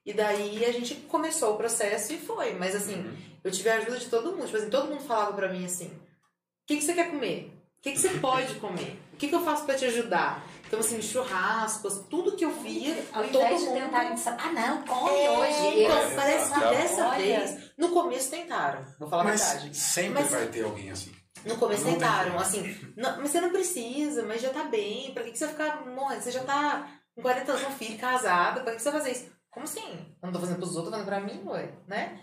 [0.05, 2.55] E daí a gente começou o processo e foi.
[2.55, 3.05] Mas assim,
[3.45, 4.47] eu tive a ajuda de todo mundo.
[4.47, 7.53] Tipo assim, todo mundo falava pra mim assim: o que, que você quer comer?
[7.79, 8.99] O que, que você pode comer?
[9.13, 10.45] O que, que eu faço pra te ajudar?
[10.67, 14.53] Então, assim, churrascos, tudo que eu via, Ao todo invés de mundo tentarem dizer, ah
[14.53, 15.83] não, come é, hoje.
[15.85, 16.15] Então, esse.
[16.17, 16.71] parece que Tá.
[16.71, 17.17] dessa Olha.
[17.19, 19.77] vez, no começo tentaram, vou falar a Mas verdade.
[19.77, 21.13] sempre Mas- vai ter alguém assim.
[21.45, 25.23] No começo Não tentaram, assim, "Não, mas você não precisa, mas já tá bem, pra
[25.23, 26.23] que, que você vai ficar morrendo?
[26.23, 29.13] Você já tá com 40 anos, com filho, casada, pra que, que você vai fazer
[29.13, 29.31] isso?
[29.51, 29.81] Como assim?
[30.21, 32.21] Eu não tô fazendo pros outros, tô fazendo pra mim, ué, né?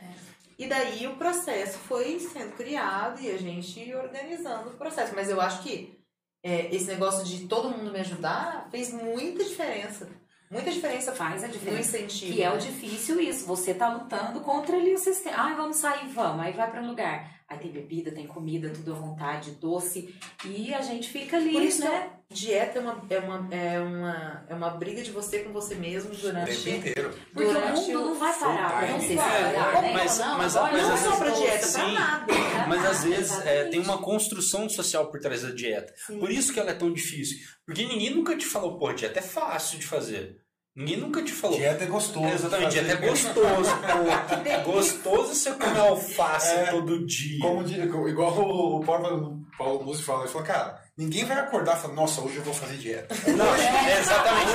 [0.59, 5.13] E daí o processo foi sendo criado e a gente organizando o processo.
[5.15, 5.97] Mas eu acho que
[6.43, 10.09] é, esse negócio de todo mundo me ajudar fez muita diferença.
[10.51, 11.97] Muita diferença Faz a no diferença.
[11.97, 12.33] incentivo.
[12.33, 12.59] Que é o né?
[12.59, 13.47] difícil isso.
[13.47, 15.35] Você tá lutando contra ali o sistema.
[15.35, 16.45] Ah, vamos sair, vamos.
[16.45, 17.27] Aí vai pra um lugar.
[17.47, 20.13] Aí tem bebida, tem comida, tudo à vontade, doce.
[20.45, 22.09] E a gente fica ali, Por isso, né?
[22.31, 26.11] dieta é uma, é, uma, é, uma, é uma briga de você com você mesmo
[26.13, 26.63] O durante.
[26.63, 27.13] tempo inteiro.
[27.31, 29.91] Porque o durante mundo o não vai parar pra você É, né?
[29.93, 31.93] mas- não, mas- agora mas não às só pra vezes- dieta, pra sim.
[31.93, 32.25] nada.
[32.25, 35.93] Pra Mas nada, às vezes é, tem uma construção social por trás da dieta.
[36.19, 37.37] Por isso que ela é tão difícil.
[37.65, 40.37] Porque ninguém nunca te falou, pô, dieta é fácil de fazer.
[40.75, 41.55] Ninguém nunca te falou.
[41.57, 42.25] Dieta é gostoso.
[42.27, 42.83] Exatamente, fazer.
[42.85, 44.49] dieta é gostoso, pô.
[44.49, 46.65] É gostoso você comer alface É.
[46.71, 47.39] todo dia.
[47.41, 51.93] Como igual o Paulo, Paulo Musi fala, ele falou, cara, ninguém vai acordar e falar,
[51.93, 53.15] nossa, hoje eu vou fazer dieta.
[53.31, 54.53] Não, é exatamente.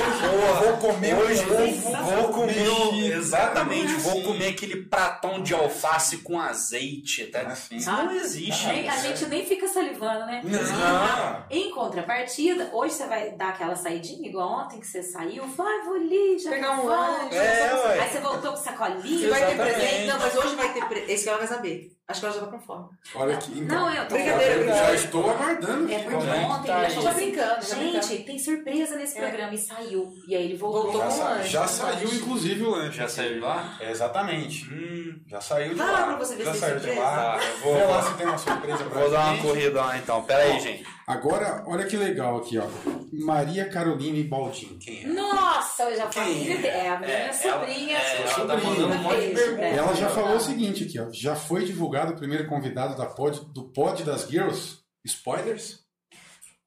[0.63, 4.23] Vou comer Hoje ovo, vou comer exatamente, é vou assim.
[4.23, 7.41] comer aquele pratão de alface com azeite, tá?
[7.41, 7.77] Assim.
[7.77, 8.67] Isso não existe.
[8.69, 10.41] A gente nem fica salivando, né?
[10.43, 11.45] Não.
[11.49, 15.85] Em contrapartida, hoje você vai dar aquela saidinha, igual ontem que você saiu, falou, ah,
[15.85, 16.89] vou ali, já Pegar um vou.
[16.89, 17.35] lanche.
[17.37, 17.99] É.
[18.01, 19.01] Aí você voltou com sacolinha.
[19.01, 20.05] Se vai ter presente.
[20.07, 21.11] Não, mas hoje vai ter presente.
[21.11, 21.98] Esse que ela vai saber.
[22.09, 22.89] Acho que ela já tá com fome.
[23.13, 23.79] Olha aqui, então.
[23.81, 25.93] Não, eu tô Brincadeira, eu já estou aguardando.
[25.93, 26.47] É porque né?
[26.49, 26.91] ontem Tá ele aí.
[26.95, 28.23] falou Já brincando, já gente, brincando.
[28.25, 29.21] tem surpresa nesse É.
[29.21, 29.53] programa.
[29.53, 30.13] E saiu.
[30.27, 30.91] E aí ele voltou.
[30.97, 32.15] Já, com sa- lanche, já saiu, lanche.
[32.15, 32.97] inclusive, o lanche.
[32.97, 33.77] Já saiu de lá?
[33.79, 34.65] Exatamente.
[34.73, 36.03] Hum, Já saiu de Vai lá.
[36.07, 37.15] pra você ver já se tem saiu de lá.
[37.15, 40.23] tá, vou, lá se tem uma surpresa pra vou dar uma corrida lá então.
[40.23, 40.87] Pera aí, gente.
[41.09, 42.67] Agora, olha que legal aqui, ó.
[43.11, 44.77] Maria Caroline Baldin.
[44.79, 45.07] Quem é?
[45.07, 46.51] Nossa, eu já falei.
[46.63, 46.67] É?
[46.85, 47.97] É a minha É, sobrinha.
[47.97, 48.63] ela- é, ela tá sobrinha.
[48.69, 51.07] mandando um monte de pra Ela já falou o seguinte aqui, ó.
[51.11, 54.77] Já foi divulgado o primeiro convidado da pod, do Pod das Girls?
[55.03, 55.79] Spoilers?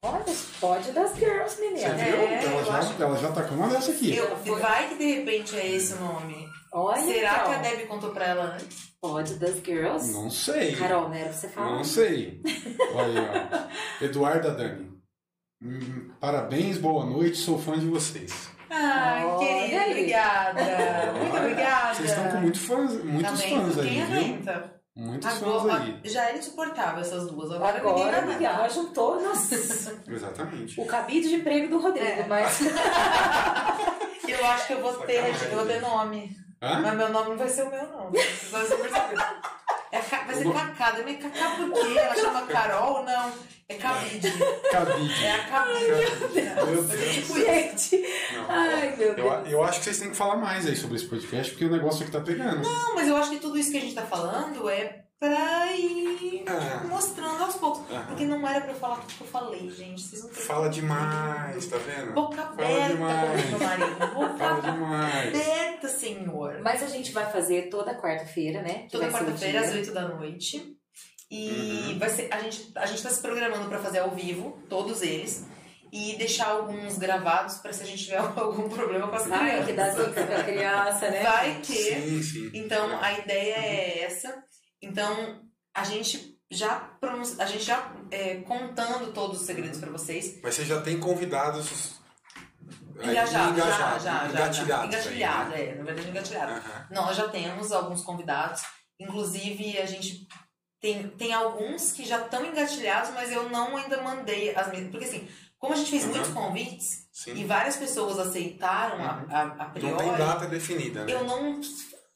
[0.03, 0.25] Olha,
[0.59, 1.87] pode das girls, Você menina.
[1.87, 2.15] É, viu?
[2.17, 4.13] eu ela, já, acho- ela já tá com uma dessa aqui.
[4.13, 6.49] Eu, vai que de repente é esse o nome.
[6.75, 7.45] Olha, Será então.
[7.45, 8.93] que a Debbie contou pra ela antes?
[8.99, 10.11] Pode das girls.
[10.11, 10.75] Não sei.
[10.75, 11.31] Carol, né?
[11.31, 11.75] Você fala.
[11.75, 12.41] Não sei.
[12.95, 13.69] Olha aí,
[14.01, 14.05] ó.
[14.05, 14.91] Eduarda Dani.
[15.61, 18.49] Hum, parabéns, boa noite, sou fã de vocês.
[18.69, 19.91] Ai, Olha querida, aí.
[19.91, 20.61] obrigada.
[21.19, 21.93] Muito obrigada.
[21.93, 24.17] Vocês estão com muito fãs, muitos Também, fãs aí, quem viu?
[24.17, 24.73] aguenta?
[24.95, 25.99] Muitos fãs Agora, aí.
[26.05, 27.51] já era insuportável essas duas.
[27.51, 30.79] Agora, Agora, ninguém agora juntou nossa, Exatamente.
[30.81, 32.25] o cabide de emprego do Rodrigo, É.
[32.27, 32.59] mas
[34.27, 36.35] Eu acho que eu vou ter, eu vou ter nome.
[36.63, 36.79] Hã?
[36.81, 38.09] Mas meu nome não vai ser o meu, não.
[38.09, 39.19] Vocês vão perceber.
[39.91, 40.93] É, vai ser Cacá.
[41.05, 41.97] Mas Cacá por quê?
[41.99, 43.03] Ela chama Carol?
[43.03, 43.33] Não.
[43.69, 44.31] É Cabide.
[44.71, 45.25] Cabide.
[45.25, 45.85] É a Cabide.
[45.85, 47.13] Meu Vai ser Deus.
[47.15, 48.45] tipo gente, Não.
[48.49, 49.51] ai meu Eu, Deus.
[49.51, 52.01] eu acho que vocês têm que falar mais aí sobre esse podcast, porque o negócio
[52.03, 52.61] aqui tá pegando.
[52.61, 56.43] Não, mas eu acho que tudo isso que a gente tá falando é pra ir
[56.47, 56.83] Ah.
[56.87, 57.89] mostrando aos poucos.
[57.89, 58.05] Aham.
[58.07, 60.01] Porque não era pra eu falar tudo que eu falei, gente.
[60.01, 62.11] Vocês não têm Fala demais, tá vendo?
[62.13, 63.99] Boca Fala aberta, meu marido.
[64.13, 65.27] Boca Fala demais.
[65.29, 66.59] aberta, senhor.
[66.61, 68.83] Mas a gente vai fazer toda quarta-feira, né?
[68.83, 70.75] Que Toda quarta-feira, às 8 da noite.
[71.31, 71.49] E
[71.93, 71.99] Uhum.
[71.99, 75.45] vai ser, a, gente, a gente tá se programando pra fazer ao vivo, todos eles.
[75.91, 79.65] E deixar alguns gravados pra se a gente tiver algum problema com as crianças.
[79.65, 81.23] que dá zica pra criança, né?
[81.23, 81.73] Vai que.
[81.75, 82.51] Sim, sim.
[82.53, 84.43] Então a ideia é essa.
[84.85, 85.41] Então
[85.73, 86.91] a gente já
[87.39, 90.39] a gente já é, contando todos os segredos pra vocês.
[90.43, 92.01] Mas você já tem convidados
[92.95, 94.21] Engajado, já, engajados, já, já,
[94.81, 95.65] aí, Engatilhado, né?
[95.65, 96.51] é, na verdade engatilhado.
[96.53, 96.87] Aham.
[96.91, 98.61] Nós já temos alguns convidados.
[98.99, 100.27] Inclusive, a gente
[100.79, 104.89] tem, tem alguns que já estão engatilhados, mas eu não ainda mandei as minhas.
[104.91, 105.27] Porque assim,
[105.57, 106.11] como a gente fez Uhum.
[106.11, 107.47] muitos convites e Sim.
[107.47, 111.13] várias pessoas aceitaram a, a, a Não priori, tem data definida, né?
[111.13, 111.59] eu não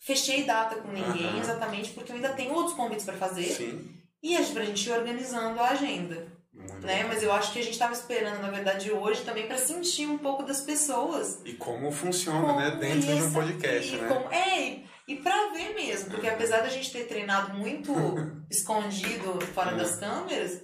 [0.08, 1.40] fechei data com ninguém, Aham.
[1.40, 3.44] exatamente porque eu ainda tenho outros convites pra fazer.
[3.44, 3.92] Sim.
[4.24, 7.04] E a gente, pra gente ir organizando a agenda, Muito né?
[7.04, 7.10] bom.
[7.10, 10.18] Mas eu acho que a gente tava esperando, na verdade, hoje também pra sentir um
[10.18, 11.40] pouco das pessoas.
[11.46, 12.72] E como funciona, Como né?
[12.72, 14.08] Dentro de um podcast, e né?
[14.08, 17.94] como- é, e, pra ver mesmo, porque apesar da gente ter treinado muito
[18.50, 20.62] escondido fora das câmeras,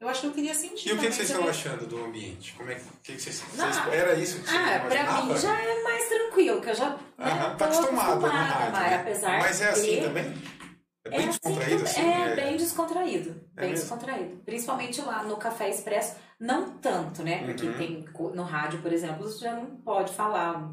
[0.00, 0.88] eu acho que eu queria sentir.
[0.88, 2.52] E o que, que vocês estão achando do ambiente?
[2.54, 5.26] Como é que, que, que vocês, vocês- Era isso que vocês Ah, imaginavam?
[5.26, 5.82] mim já é
[6.64, 8.96] mais tranquilo, que eu já né, Aham, tá acostumado no acostumada, mas né?
[8.96, 10.00] apesar Mas é assim de...
[10.00, 10.34] também?
[11.06, 12.22] É bem É, descontraído assim, assim?
[12.22, 13.30] é, bem descontraído.
[13.56, 13.74] É bem mesmo?
[13.84, 14.36] descontraído.
[14.44, 17.44] Principalmente lá no Café Expresso, não tanto, né?
[17.44, 17.72] Porque Uhum.
[17.74, 20.72] tem no rádio, por exemplo, você já não pode falar.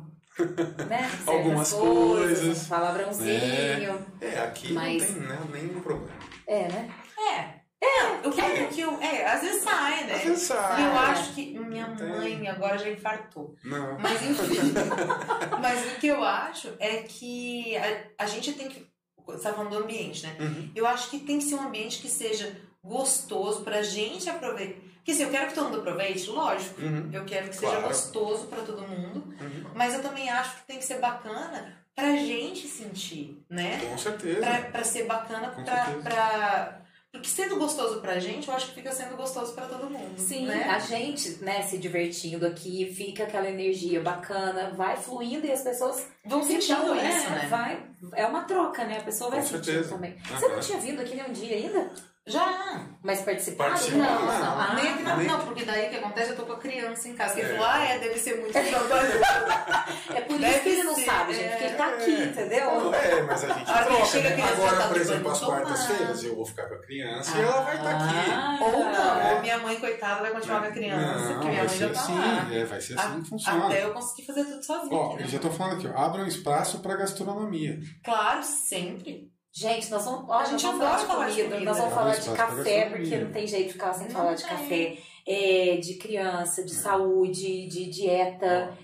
[0.87, 1.09] Né?
[1.27, 2.65] Algumas coisas, coisas.
[2.65, 4.05] um palavrãozinho.
[4.21, 6.17] É, aqui Mas- não tem né, nenhum problema.
[6.47, 6.89] É, né?
[7.33, 7.60] É.
[7.83, 8.65] É, o que, É.
[8.67, 9.01] que eu.
[9.01, 10.13] É, às vezes sai, né?
[10.13, 10.81] Às vezes sai.
[10.81, 11.57] E eu acho que.
[11.59, 13.55] Minha mãe agora já infartou.
[13.63, 13.97] Não.
[13.99, 14.71] Mas enfim.
[15.59, 18.85] Mas o que eu acho é que a, a gente tem que.
[19.25, 20.35] Você tá falando do ambiente, né?
[20.39, 20.71] Uhum.
[20.75, 24.79] Eu acho que tem que ser um ambiente que seja gostoso pra gente aproveitar.
[24.97, 26.79] Porque assim, eu quero que todo mundo aproveite, lógico.
[26.81, 27.09] Uhum.
[27.11, 27.75] Eu quero que Claro.
[27.77, 29.33] seja gostoso pra todo mundo.
[29.41, 29.63] Uhum.
[29.73, 33.79] Mas eu também acho que tem que ser bacana pra gente sentir, né?
[33.89, 34.39] Com certeza.
[34.41, 36.03] Pra, pra ser bacana Com pra, certeza.
[36.09, 36.80] pra.
[37.11, 40.17] Porque sendo gostoso pra gente, eu acho que fica sendo gostoso pra todo mundo.
[40.17, 40.63] Sim, né?
[40.69, 46.07] a gente, né, se divertindo aqui, fica aquela energia bacana, vai fluindo e as pessoas
[46.25, 47.47] Vão sentindo Então, é, isso, né?
[47.49, 48.99] Vai, é uma troca, né?
[48.99, 49.89] A pessoa vai Com sentindo certeza.
[49.89, 50.15] também.
[50.29, 50.39] Aham.
[50.39, 51.91] Você não tinha vindo aqui nenhum dia ainda?
[52.27, 52.87] Já!
[53.03, 53.71] Mas participado?
[53.71, 54.39] Participado, Não, não.
[54.39, 54.59] não.
[54.61, 56.59] Ah, nem aqui não, nem- não, porque daí o que acontece, eu tô com a
[56.59, 57.33] criança em casa.
[57.33, 57.53] Que ele É.
[57.55, 58.55] falou, ah, é, deve ser muito
[60.13, 62.23] é por isso Deve que ele não ser, sabe, gente, porque ele tá aqui, É.
[62.25, 62.93] entendeu?
[62.93, 64.43] É, mas a gente A troca, chega né?
[64.43, 65.45] Agora, tá por exemplo, tomado.
[65.63, 68.31] quartas-feiras eu vou ficar com a criança e ela vai estar aqui.
[68.31, 69.33] Ah, Ou não, É.
[69.33, 71.87] ou minha mãe, coitada, vai continuar com a criança, Não, porque minha vai mãe ser
[71.87, 72.47] já tá assim, lá.
[72.53, 73.65] é, vai ser assim A- que funciona.
[73.65, 74.95] Até eu conseguir fazer tudo sozinha.
[74.95, 75.23] Ó, né?
[75.23, 77.79] eu já tô falando aqui, ó, abra um espaço pra gastronomia.
[78.05, 79.31] Claro, sempre.
[79.53, 81.65] Gente, nós vamos, ó, A gente adora falar de comida, comida.
[81.65, 84.33] nós vamos É, falar de café, porque não tem jeito de ficar sem Não falar
[84.33, 84.57] de tem.
[84.57, 84.97] café.
[85.27, 88.75] É, de criança, de saúde, de dieta,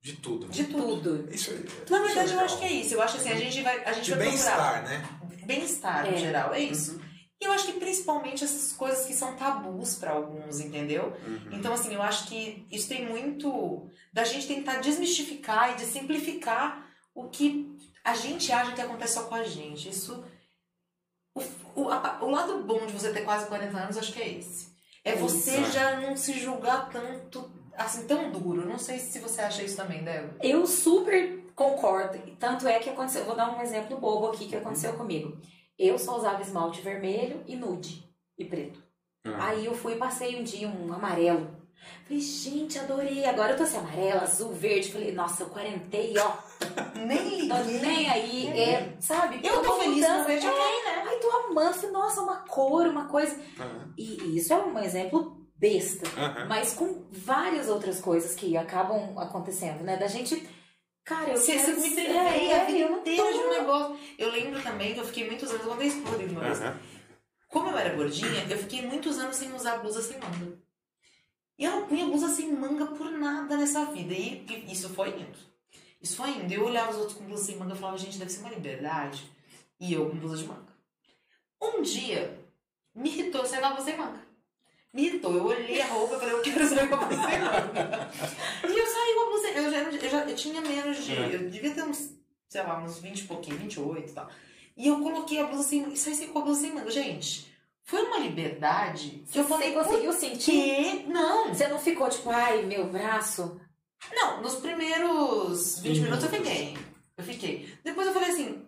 [0.00, 0.46] De tudo.
[0.46, 0.52] né?
[0.52, 1.28] De tudo.
[1.32, 2.44] Isso, isso Na é verdade, eu legal.
[2.44, 2.94] acho que é isso.
[2.94, 5.08] Eu acho assim, a gente vai, a gente De vai procurar bem-estar, né?
[5.46, 6.10] bem-estar É.
[6.12, 6.92] no geral, é isso.
[6.92, 7.00] Uhum.
[7.40, 11.12] E eu acho que principalmente essas coisas que são tabus pra alguns, entendeu?
[11.26, 11.40] Uhum.
[11.52, 16.86] Então, assim, eu acho que isso tem muito da gente tentar desmistificar e de simplificar
[17.14, 17.66] o que
[18.04, 19.88] a gente acha que acontece só com a gente.
[19.88, 20.24] Isso.
[21.34, 24.28] O, o, a- o lado bom de você ter quase 40 anos, acho que é
[24.38, 24.70] esse.
[25.04, 25.72] É você Isso.
[25.72, 28.66] já não se julgar tanto, assim, tão duro.
[28.66, 30.36] Não sei se você acha isso também, Débora.
[30.42, 32.18] Eu super concordo.
[32.38, 33.24] Tanto é que aconteceu.
[33.24, 35.38] Vou dar um exemplo bobo aqui que aconteceu comigo.
[35.78, 38.04] Eu só usava esmalte vermelho e nude
[38.36, 38.82] e preto.
[39.24, 39.46] Ah.
[39.48, 41.48] Aí eu fui e passei um dia um amarelo.
[42.04, 43.24] Falei, gente, adorei.
[43.24, 44.92] Agora eu tô assim, amarelo, azul, verde.
[44.92, 46.32] Falei, nossa, eu quarentei, ó.
[47.06, 48.46] Nem Tô nem aí.
[48.48, 49.40] É, sabe?
[49.42, 50.18] Eu tô uma feliz mudança.
[50.18, 51.04] com verde, É, ok, né?
[51.08, 51.74] Aí tô amando.
[51.74, 53.38] Falei, nossa, uma cor, uma coisa.
[53.58, 53.94] Aham.
[53.96, 56.08] E, e isso é um exemplo besta.
[56.20, 56.46] Aham.
[56.48, 59.96] Mas com várias outras coisas que acabam acontecendo, né?
[59.96, 60.48] Da gente.
[61.04, 62.16] Cara, eu Você, quero você me entreguei
[62.52, 63.96] a é, vida eu não inteira tô- de um negócio.
[64.18, 66.58] Eu lembro também que eu fiquei muitos anos, eu contei isso Rodrigo uma vez.
[67.48, 70.58] Como eu era gordinha, eu fiquei muitos anos sem usar blusa sem manga.
[71.60, 74.14] E eu não punha blusa sem manga por nada nessa vida.
[74.14, 75.38] E, e isso foi indo.
[76.00, 76.50] Isso foi indo.
[76.52, 79.30] Eu olhava os outros com blusa sem manga e falava, gente, deve ser uma liberdade.
[79.78, 80.72] E eu com blusa de manga.
[81.60, 82.38] Um dia,
[82.94, 84.20] me irritou sair com a blusa sem manga.
[84.94, 85.36] Me irritou.
[85.36, 88.10] Eu olhei a roupa e falei, eu quero sair com a blusa sem manga.
[88.66, 91.04] e eu saí com a blusa sem eu já, era- eu já eu tinha menos
[91.04, 91.12] de...
[91.14, 91.34] É.
[91.34, 92.14] Eu devia ter uns,
[92.48, 94.30] sei lá, uns 20 e pouquinho, 28 e tal.
[94.78, 96.90] E eu coloquei a blusa sem e saí com a blusa sem manga.
[96.90, 97.49] Gente,
[97.90, 101.08] foi uma liberdade que eu falei, Você conseguiu sentir?
[101.08, 101.48] Não.
[101.52, 103.60] Você não ficou tipo, ai, meu braço.
[104.14, 106.78] Não, nos primeiros 20 minutos eu fiquei.
[107.16, 107.74] Eu fiquei.
[107.82, 108.64] Depois eu falei assim,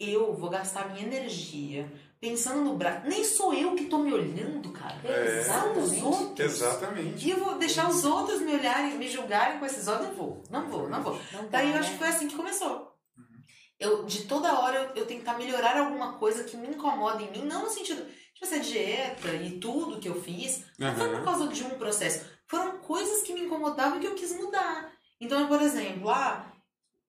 [0.00, 1.88] eu vou gastar minha energia
[2.20, 3.06] pensando no braço.
[3.06, 5.00] Nem sou eu que tô me olhando, cara.
[5.04, 5.44] É.
[5.44, 6.04] São os Exatamente.
[6.04, 6.40] outros.
[6.54, 7.26] Exatamente.
[7.28, 10.08] E eu vou deixar os outros me olharem, me julgarem com esses olhos.
[10.08, 11.20] Não vou, não vou, não vou.
[11.32, 11.78] Não dá, Daí eu né?
[11.78, 12.92] acho que foi assim que começou.
[13.78, 17.44] Eu, de toda hora eu, eu tentar melhorar alguma coisa que me incomoda em mim,
[17.44, 21.48] não no sentido, tipo essa dieta e tudo que eu fiz, não foi por causa
[21.48, 22.24] de um processo.
[22.46, 24.92] Foram coisas que me incomodavam e que eu quis mudar.
[25.20, 26.44] Então, por exemplo, ah,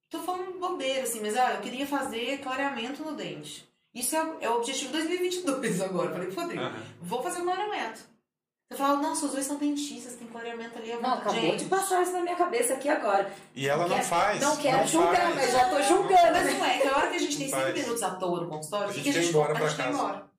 [0.09, 3.67] tô falando bobeira assim, mas ah, eu queria fazer clareamento no dente.
[3.93, 6.11] Isso é, é o objetivo 2022 agora.
[6.11, 6.83] Falei, fodeu, Aham.
[7.01, 8.13] vou fazer o clareamento.
[8.69, 10.89] Você fala, nossa, os dois são dentistas, tem clareamento ali.
[10.89, 13.31] Eu Não, falo, acabou gente, de passar isso na minha cabeça aqui agora.
[13.53, 14.41] E ela não Quer- faz.
[14.41, 15.35] não quero julgar, faz.
[15.35, 16.31] mas já tô julgando.
[16.33, 17.75] Mas não é, que a hora que a gente tem Não 5 faz.
[17.81, 19.71] minutos à toa no consultório, A o que, gente que a gente a gente quer
[19.71, 19.89] ir casa.
[19.89, 20.29] embora.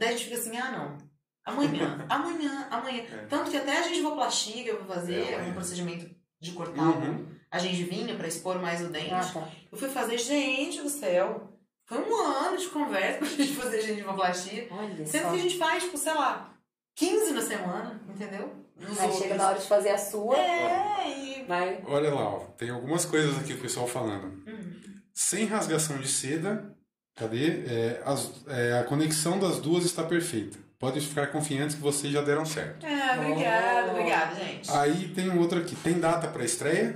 [0.00, 0.96] Daí a gente fica assim, ah não.
[1.44, 3.02] Amanhã, amanhã, amanhã.
[3.02, 3.26] É.
[3.28, 6.10] Tanto que até a gengivoplastia que eu vou fazer, É, um procedimento
[6.40, 7.16] de cortar Uhum.
[7.16, 9.12] o- a gengivinha pra expor mais o dente.
[9.12, 9.48] Ah, tá.
[9.70, 11.52] Eu fui fazer, gente do céu.
[11.84, 14.68] Foi um ano de conversa pra gente fazer gengivoplastia.
[14.70, 15.30] Olha Sendo só.
[15.30, 16.54] que a gente faz, tipo, sei lá,
[16.94, 18.54] 15 na semana, entendeu?
[18.76, 19.22] Nos Aí outros.
[19.22, 21.08] chega na hora de fazer a sua, É,
[21.40, 21.44] e.
[21.44, 21.82] vai.
[21.86, 24.28] Olha lá, ó, tem algumas coisas aqui que o pessoal falando.
[24.46, 24.80] Hum.
[25.12, 26.74] Sem rasgação de seda,
[27.20, 27.64] cadê?
[27.66, 30.58] É, as- é, a conexão das duas está perfeita.
[30.78, 32.84] Pode ficar confiantes que vocês já deram certo.
[32.86, 33.90] É, obrigada, Oh.
[33.92, 34.70] obrigada, gente.
[34.70, 35.76] Aí tem um outro aqui.
[35.76, 36.92] Tem data para estreia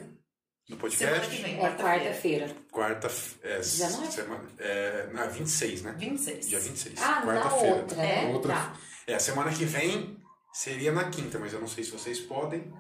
[0.67, 1.37] do Semana podcast?
[1.37, 2.05] que vem, É quarta-feira.
[2.07, 2.51] quarta-feira.
[2.73, 3.11] Quarta.
[3.43, 4.11] É, 19?
[4.13, 5.95] semana, é, não, 26, né?
[5.99, 6.49] 26.
[6.49, 7.03] Dia 26.
[7.03, 7.77] Ah, na quarta-feira.
[7.77, 8.27] outra, né?
[8.33, 8.77] Outra- Tá.
[9.07, 10.17] É, a semana que vem
[10.53, 12.73] seria na quinta, mas eu não sei se vocês podem.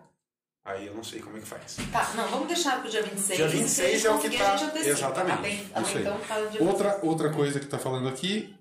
[0.65, 1.77] Aí eu não sei como é que faz.
[1.93, 3.37] Tá, não, vamos deixar pro dia 26.
[3.37, 6.03] Dia 26 Se a é o que conseguir, tá- exatamente, Tem- isso aí.
[6.03, 8.57] então tá o dia Outra, outra coisa que tá falando aqui,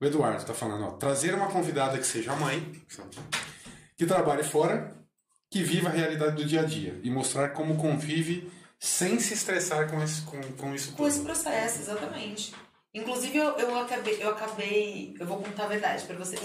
[0.00, 2.82] o Eduardo tá falando, ó, trazer uma convidada que seja mãe,
[3.96, 4.96] que trabalhe fora,
[5.50, 8.50] que viva a realidade do dia a dia e mostrar como convive
[8.80, 11.26] sem se estressar com, esse, com, com isso Com esse tudo.
[11.26, 12.54] processo, exatamente.
[12.94, 15.14] Inclusive, eu, eu, acabei, eu acabei.
[15.18, 16.40] Eu vou contar a verdade pra vocês.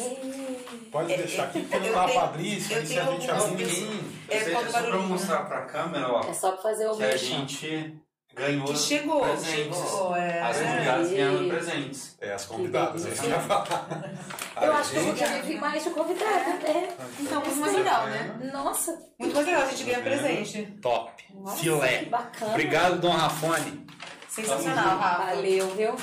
[0.89, 2.97] Pode É, deixar é, aqui, porque não eu dá pra abrir, se a gente
[3.29, 3.99] abrir, ninguém...
[4.29, 7.17] É, é só pra mostrar pra câmera, ó, É só pra fazer o que a
[7.17, 7.97] gente
[8.33, 9.77] ganhou Que chegou, presentes.
[9.77, 10.15] chegou.
[10.15, 10.63] É, As é.
[10.71, 11.49] convidadas ganharam Aê.
[11.49, 12.17] presentes.
[12.21, 13.27] É, as convidadas, eu delícia.
[13.27, 13.67] ia falar.
[14.59, 15.13] Eu A acho que eu vou
[15.43, 16.49] vir mais de convidada.
[16.67, 16.95] É.
[17.19, 18.49] Então, muito mais legal, né?
[18.51, 20.65] Nossa, Muito mais legal, a gente ganha Tá presente.
[20.81, 21.11] Top.
[21.35, 21.97] nossa, Filé.
[21.99, 22.51] que bacana.
[22.53, 23.85] Obrigado, Dom Rafone.
[24.27, 25.25] Sensacional, Rafa.
[25.35, 25.95] Valeu, viu?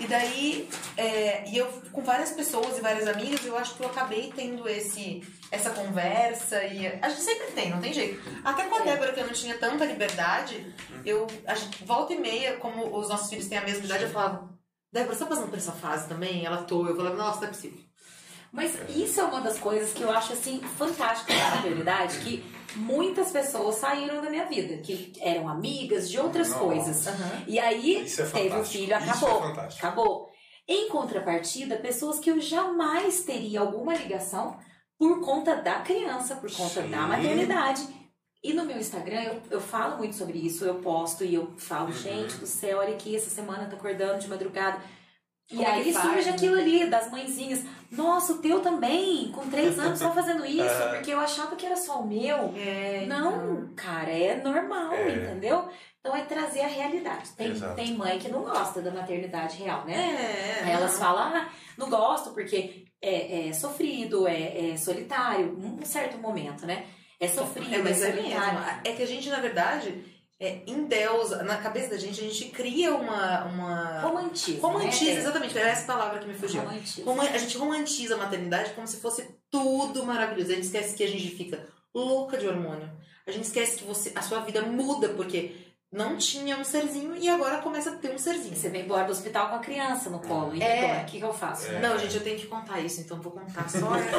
[0.00, 3.88] E daí, é, e eu com várias pessoas e várias amigas, eu acho que eu
[3.88, 8.20] acabei tendo esse, essa conversa e a gente sempre tem, não tem jeito.
[8.44, 8.84] Até com a É.
[8.84, 13.08] Débora, que eu não tinha tanta liberdade, eu, a gente, volta e meia, como os
[13.08, 14.52] nossos filhos têm a mesma idade, eu falava,
[14.92, 16.44] Débora, você tá passando por essa fase também?
[16.44, 17.83] Ela tô, eu falava, nossa, não é possível.
[18.54, 22.44] Mas isso é uma das coisas que eu acho assim fantástica da maternidade, que
[22.76, 26.60] muitas pessoas saíram da minha vida, que eram amigas de outras Nossa.
[26.64, 27.06] coisas.
[27.48, 28.78] E aí Isso é teve o fantástico.
[28.78, 29.38] filho, Isso acabou.
[29.38, 29.86] é fantástico.
[29.86, 30.30] acabou.
[30.68, 34.56] Em contrapartida, pessoas que eu jamais teria alguma ligação
[34.96, 36.88] por conta da criança, por conta Sim.
[36.90, 37.82] da maternidade.
[38.42, 41.86] E no meu Instagram eu, eu falo muito sobre isso, eu posto e eu falo,
[41.86, 41.92] Uhum.
[41.92, 44.78] gente do céu, olha aqui, essa semana eu tô acordando de madrugada.
[45.50, 46.34] E Como é aí que faz, surge né?
[46.34, 47.62] aquilo ali, das mãezinhas.
[47.90, 51.76] Nossa, o teu também, com três anos só fazendo isso, porque eu achava que era
[51.76, 52.52] só o meu.
[52.56, 55.10] É, Não, cara, é normal, É.
[55.10, 55.68] entendeu?
[56.00, 57.30] Então é trazer a realidade.
[57.36, 57.74] Tem, Exato.
[57.76, 59.94] tem mãe que não gosta da maternidade real, né?
[60.60, 61.48] É, Aí elas falam, ah,
[61.78, 66.84] não gosto porque é, é sofrido, é, é solitário, um certo momento, né?
[67.20, 68.58] É sofrido, É, mas é é solitário.
[68.84, 70.04] É que a gente, na verdade,
[70.46, 73.44] é, em Deus, na cabeça da gente, a gente cria uma.
[73.44, 74.00] uma...
[74.00, 74.60] Romantiza.
[74.60, 75.18] Romantiza, né?
[75.20, 76.60] exatamente, era essa palavra que me É, fugiu.
[76.62, 77.04] romantiza.
[77.04, 80.50] Roman- A gente romantiza a maternidade como se fosse tudo maravilhoso.
[80.52, 82.90] A gente esquece que a gente fica louca de hormônio.
[83.26, 85.56] A gente esquece que você, a sua vida muda porque
[85.90, 88.56] não tinha um serzinho e agora começa a ter um serzinho.
[88.56, 90.54] Você vem embora do hospital com a criança no colo.
[90.54, 91.02] E É.
[91.02, 91.68] o que, que eu faço?
[91.70, 91.78] É.
[91.78, 94.18] Não, gente, eu tenho que contar isso, então vou contar só, Conte, conte,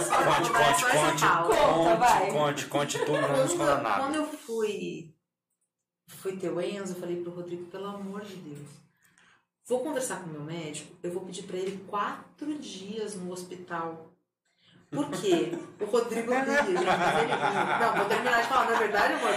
[0.80, 1.26] só essa conte.
[1.26, 2.32] Conta, vai.
[2.32, 4.00] conte, conte, conte tudo, não nos conta nada.
[4.04, 5.14] quando eu fui,
[6.08, 8.70] fui ter o Enzo, eu falei pro Rodrigo, pelo amor de Deus,
[9.66, 14.12] vou conversar com o meu médico, eu vou pedir pra ele quatro dias no hospital.
[14.90, 15.52] Por quê?
[15.78, 17.80] O Rodrigo ria, gente, mas ele ria.
[17.80, 19.34] Não, vou terminar de falar, na verdade, amor,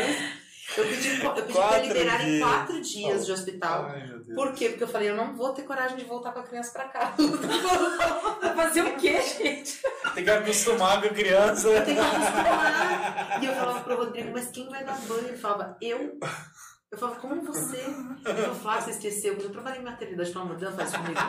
[0.76, 3.86] eu pedi, eu pedi pra liberar em quatro dias de hospital.
[3.86, 4.34] Ai, meu Deus.
[4.34, 4.68] Por quê?
[4.68, 7.14] Porque eu falei, eu não vou ter coragem de voltar com a criança pra casa.
[8.54, 9.80] Fazer o quê, gente?
[10.14, 11.68] Tem que acostumar com a criança.
[11.68, 13.42] Eu tenho que acostumar.
[13.42, 15.28] E eu falava pro Rodrigo, mas quem vai dar banho?
[15.28, 16.18] Ele falava, eu.
[16.90, 17.76] Eu falava, como você?
[17.78, 20.88] Ele falou, Flávio, você esqueceu, mas eu trabalhei em maternidade, pelo amor de Deus, faz
[20.88, 21.20] isso comigo.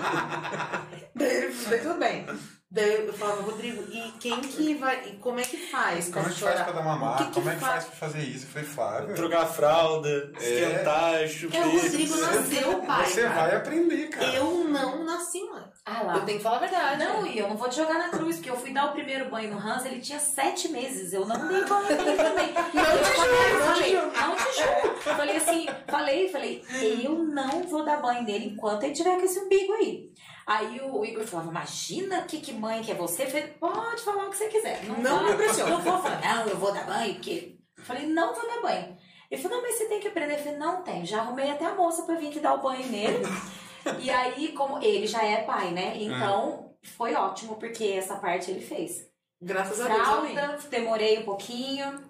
[1.16, 2.26] Daí ele falou, "Daí tudo bem.
[2.72, 5.02] Daí eu falava, Rodrigo, e quem que vai.
[5.10, 6.10] E como é que faz?
[6.10, 6.54] Como é que chorar?
[6.54, 7.18] faz pra dar mamar?
[7.18, 7.72] Que que Como é que faz?
[7.74, 8.46] faz pra fazer isso?
[8.46, 9.16] Eu falei, Flávio.
[9.16, 10.44] Trocar fralda, É.
[10.44, 11.68] esquentar, É, chupar.
[11.68, 13.06] o Rodrigo nasceu, pai.
[13.08, 13.34] Você cara.
[13.34, 14.36] vai aprender, cara.
[14.36, 15.64] Eu não nasci, mãe.
[15.84, 16.16] Ah lá.
[16.18, 17.04] Eu tenho que falar a verdade.
[17.04, 19.32] Não, e eu não vou te jogar na cruz, porque eu fui dar o primeiro
[19.32, 21.12] banho no Hans, ele tinha sete meses.
[21.12, 22.50] Eu não dei banho nele também.
[22.72, 24.20] Não eu te falei, juro, falei, gente.
[24.22, 24.96] não te juro.
[25.02, 26.64] Falei assim, falei, falei,
[27.04, 30.10] eu não vou dar banho nele enquanto ele tiver com esse umbigo aí.
[30.50, 33.22] Aí o Igor falava, imagina que, que mãe que é você.
[33.22, 34.84] Eu falei, pode falar o que você quiser.
[34.86, 35.70] Não, Não me impressiona.
[35.70, 37.56] Não vou falar, não, eu vou dar banho, porque...
[37.78, 38.98] Eu falei, não vou dar banho.
[39.30, 40.34] Ele falou, não, mas você tem que aprender.
[40.34, 41.06] Eu falei, não tem.
[41.06, 43.20] Já arrumei até a moça pra vir aqui dar o banho nele.
[44.02, 45.94] E aí, como ele já é pai, né?
[45.96, 49.08] Então, foi ótimo, porque essa parte ele fez.
[49.40, 50.08] Graças a Deus.
[50.08, 50.34] amém.
[50.34, 52.09] Fralda, demorei um pouquinho.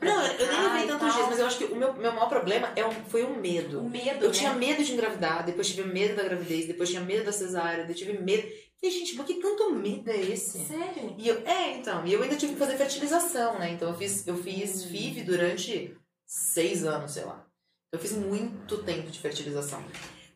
[0.00, 2.72] Não, eu nem levei tantos dias, mas eu acho que o meu, meu maior problema
[2.74, 3.80] é um, foi o medo.
[3.80, 4.34] O medo, Eu né?
[4.34, 7.98] tinha medo de engravidar, depois tive medo da gravidez, depois tinha medo da cesárea, depois
[7.98, 8.42] tive medo.
[8.80, 10.58] Falei, gente, mas que tanto medo é esse?
[10.66, 11.14] Sério?
[11.18, 13.72] E eu, é, então, e eu ainda tive que fazer fertilização, né?
[13.72, 15.96] Então eu fiz, eu fiz FIV durante
[16.26, 17.46] seis anos, sei lá.
[17.92, 19.82] Eu fiz muito tempo de fertilização.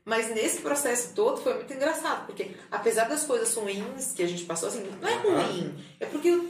[0.04, 4.44] Mas nesse processo todo foi muito engraçado, porque apesar das coisas ruins que a gente
[4.44, 6.40] passou, assim, não é ruim, é porque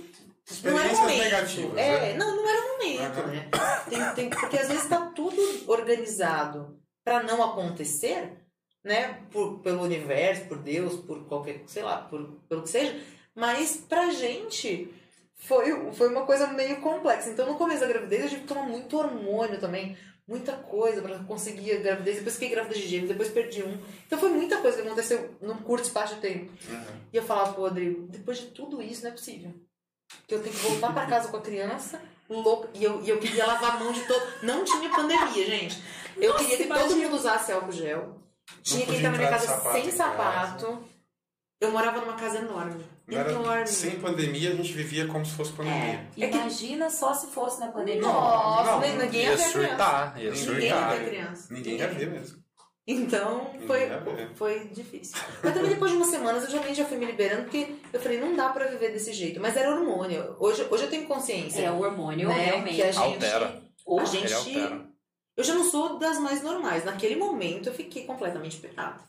[0.62, 1.18] não era momento.
[1.18, 2.14] negativas, é, né?
[2.14, 3.26] não, não era momento, Aham.
[3.26, 3.50] né?
[3.88, 8.32] Tem, tem, porque às vezes está tudo organizado para não acontecer,
[8.82, 9.20] né?
[9.30, 12.98] Por, pelo universo, por Deus, por qualquer, sei lá, por, pelo que seja.
[13.34, 14.92] Mas pra gente
[15.36, 17.30] foi, foi uma coisa meio complexa.
[17.30, 19.96] Então no começo da gravidez eu tive que tomar muito hormônio também.
[20.26, 22.16] Muita coisa para conseguir a gravidez.
[22.16, 23.78] Depois fiquei grávida de gêmeos, depois perdi um.
[24.06, 26.52] Então foi muita coisa que aconteceu num curto espaço de tempo.
[27.10, 29.54] E eu falava pro Rodrigo, depois de tudo isso não é possível.
[30.26, 32.68] Que eu tenho que voltar pra casa com a criança, louca.
[32.74, 34.22] E eu, e eu queria lavar a mão de todo.
[34.42, 35.82] Não tinha pandemia, gente.
[36.16, 37.02] Eu Nossa, queria que todo imagina.
[37.08, 38.18] mundo usasse álcool gel.
[38.62, 39.96] Tinha que entrar na minha casa sapato sem casa.
[39.96, 40.84] sapato.
[41.60, 42.84] Eu morava numa casa enorme.
[43.06, 43.66] Não era- Enorme.
[43.66, 46.06] sem pandemia, a gente vivia como se fosse pandemia.
[46.16, 48.02] É, imagina só se fosse na pandemia.
[48.02, 49.68] Nossa, Não, nem- ninguém ia Ia ver a criança.
[49.68, 50.90] surtar, ia Ninguém Ninguém ia surtar.
[50.90, 51.54] ver a criança.
[51.54, 52.44] Ninguém ia ver mesmo.
[52.90, 53.80] Então, foi,
[54.34, 55.18] foi difícil.
[55.44, 58.18] Mas também depois de umas semanas eu já, já fui me liberando, porque eu falei,
[58.18, 59.38] não dá pra viver desse jeito.
[59.38, 60.34] Mas era hormônio.
[60.40, 61.60] Hoje, hoje eu tenho consciência.
[61.60, 62.46] É, o hormônio né?
[62.46, 62.76] realmente.
[62.76, 63.62] Que a gente, Altera.
[64.00, 64.32] A gente.
[64.32, 64.88] altera.
[65.36, 66.82] Eu já não sou das mais normais.
[66.86, 69.04] Naquele momento eu fiquei completamente pirrada.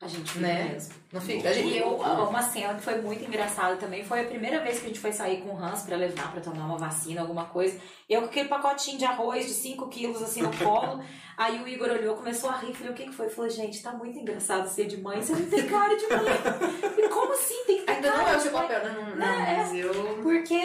[0.00, 0.68] A gente fica Né?
[0.72, 0.94] mesmo.
[1.12, 1.52] Não fica?
[1.52, 4.84] Gente, E eu, uma cena que foi muito engraçada também foi a primeira vez que
[4.84, 7.80] a gente foi sair com o Hans pra levar pra tomar uma vacina, alguma coisa.
[8.08, 11.02] E eu com aquele pacotinho de arroz de 5 quilos assim no colo.
[11.36, 12.74] Aí o Igor olhou, começou a rir.
[12.74, 13.28] Falei, o que que foi?
[13.28, 15.20] Falou, gente, tá muito engraçado ser de mãe.
[15.22, 16.94] Você não tem cara de mãe.
[16.98, 17.64] E como assim?
[17.66, 18.62] Tem que ter Ainda não cara é o de seu mãe?
[18.68, 19.56] papel, não, não, Não, é.
[19.56, 20.18] mas eu.
[20.22, 20.60] Porque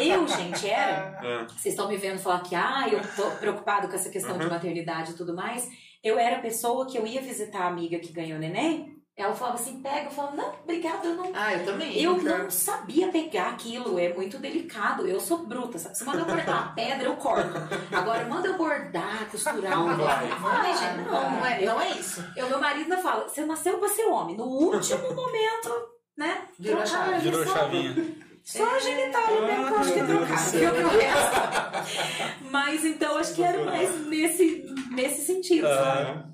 [0.00, 1.44] eu, gente, era É.
[1.46, 4.50] vocês estão me vendo falar que ah, eu tô preocupado com essa questão de Uhum.
[4.50, 5.68] maternidade e tudo mais.
[6.02, 8.94] Eu era a pessoa que eu ia visitar a amiga que ganhou neném.
[9.16, 10.04] Ela falava assim, pega.
[10.04, 11.32] Eu falava, não, obrigada, eu não.
[11.34, 11.98] Ah, eu também.
[11.98, 15.08] Eu não sabia pegar aquilo, é muito delicado.
[15.08, 15.96] Eu sou bruta, sabe?
[15.96, 17.48] Se manda eu cortar uma pedra, eu corto.
[17.90, 20.28] Agora, manda eu bordar, costurar Não uma vai.
[20.28, 21.30] Não vai, gente, Não, não.
[21.30, 22.22] não é, Eu, não é isso.
[22.36, 24.36] eu, meu marido ainda fala, você nasceu pra ser homem.
[24.36, 25.72] No último momento,
[26.14, 26.42] né?
[26.58, 27.18] Virou a chave.
[27.20, 28.25] Virou chavinha.
[28.46, 30.38] Só a genitália mesmo que eu acho que do trocaram.
[30.38, 30.70] céu.
[30.72, 32.42] Porque o resto.
[32.50, 36.24] Mas então acho que era mais nesse, nesse sentido, sabe?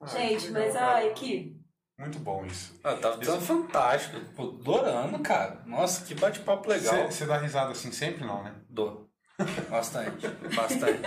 [0.00, 1.56] Ah, Gente, que mas ai, que.
[1.98, 2.74] Muito bom isso.
[2.84, 4.20] Ah, tá, tá fantástico.
[4.36, 5.62] Pô, adorando, cara.
[5.66, 7.10] Nossa, que bate-papo legal.
[7.10, 8.54] Você dá risada assim sempre, não, né?
[8.68, 9.08] Dou.
[9.70, 11.00] Bastante, bastante.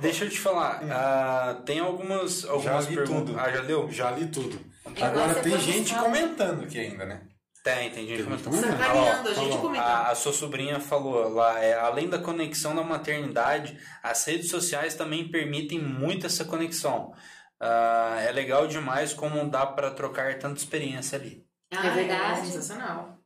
[0.00, 3.26] Deixa eu te falar, ah, tem algumas, algumas li perguntas.
[3.30, 3.40] tudo.
[3.40, 3.90] Ah, já leu?
[3.90, 4.60] Já li tudo.
[5.00, 7.22] Agora tem gente comentando aqui ainda, né?
[7.62, 8.54] Tem, tem gente Tem comentando.
[8.60, 9.58] Sacaneando, a gente Falou.
[9.60, 9.86] comentando.
[9.86, 14.94] A, a sua sobrinha falou lá, é, além da conexão da maternidade, as redes sociais
[14.96, 17.14] também permitem muito essa conexão.
[17.60, 21.46] Ah, é legal demais como dá para trocar tanta experiência ali.
[21.72, 22.40] Ah, É verdade.
[22.40, 23.18] É sensacional.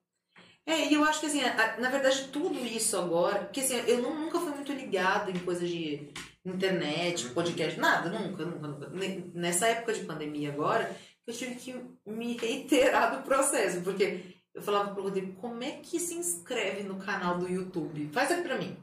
[0.67, 4.03] É, e eu acho que assim, a- na verdade, tudo isso agora, porque assim, eu
[4.03, 6.11] não- nunca fui muito ligado em coisas de
[6.45, 8.89] internet, podcast, nada, nunca, nunca, nunca.
[8.91, 10.91] Ne- Nessa época de pandemia agora,
[11.27, 11.75] eu tive que
[12.07, 16.97] me reiterar do processo, porque eu falava pro Rodrigo, como é que se inscreve no
[16.97, 18.09] canal do YouTube?
[18.13, 18.77] Faz aqui pra mim.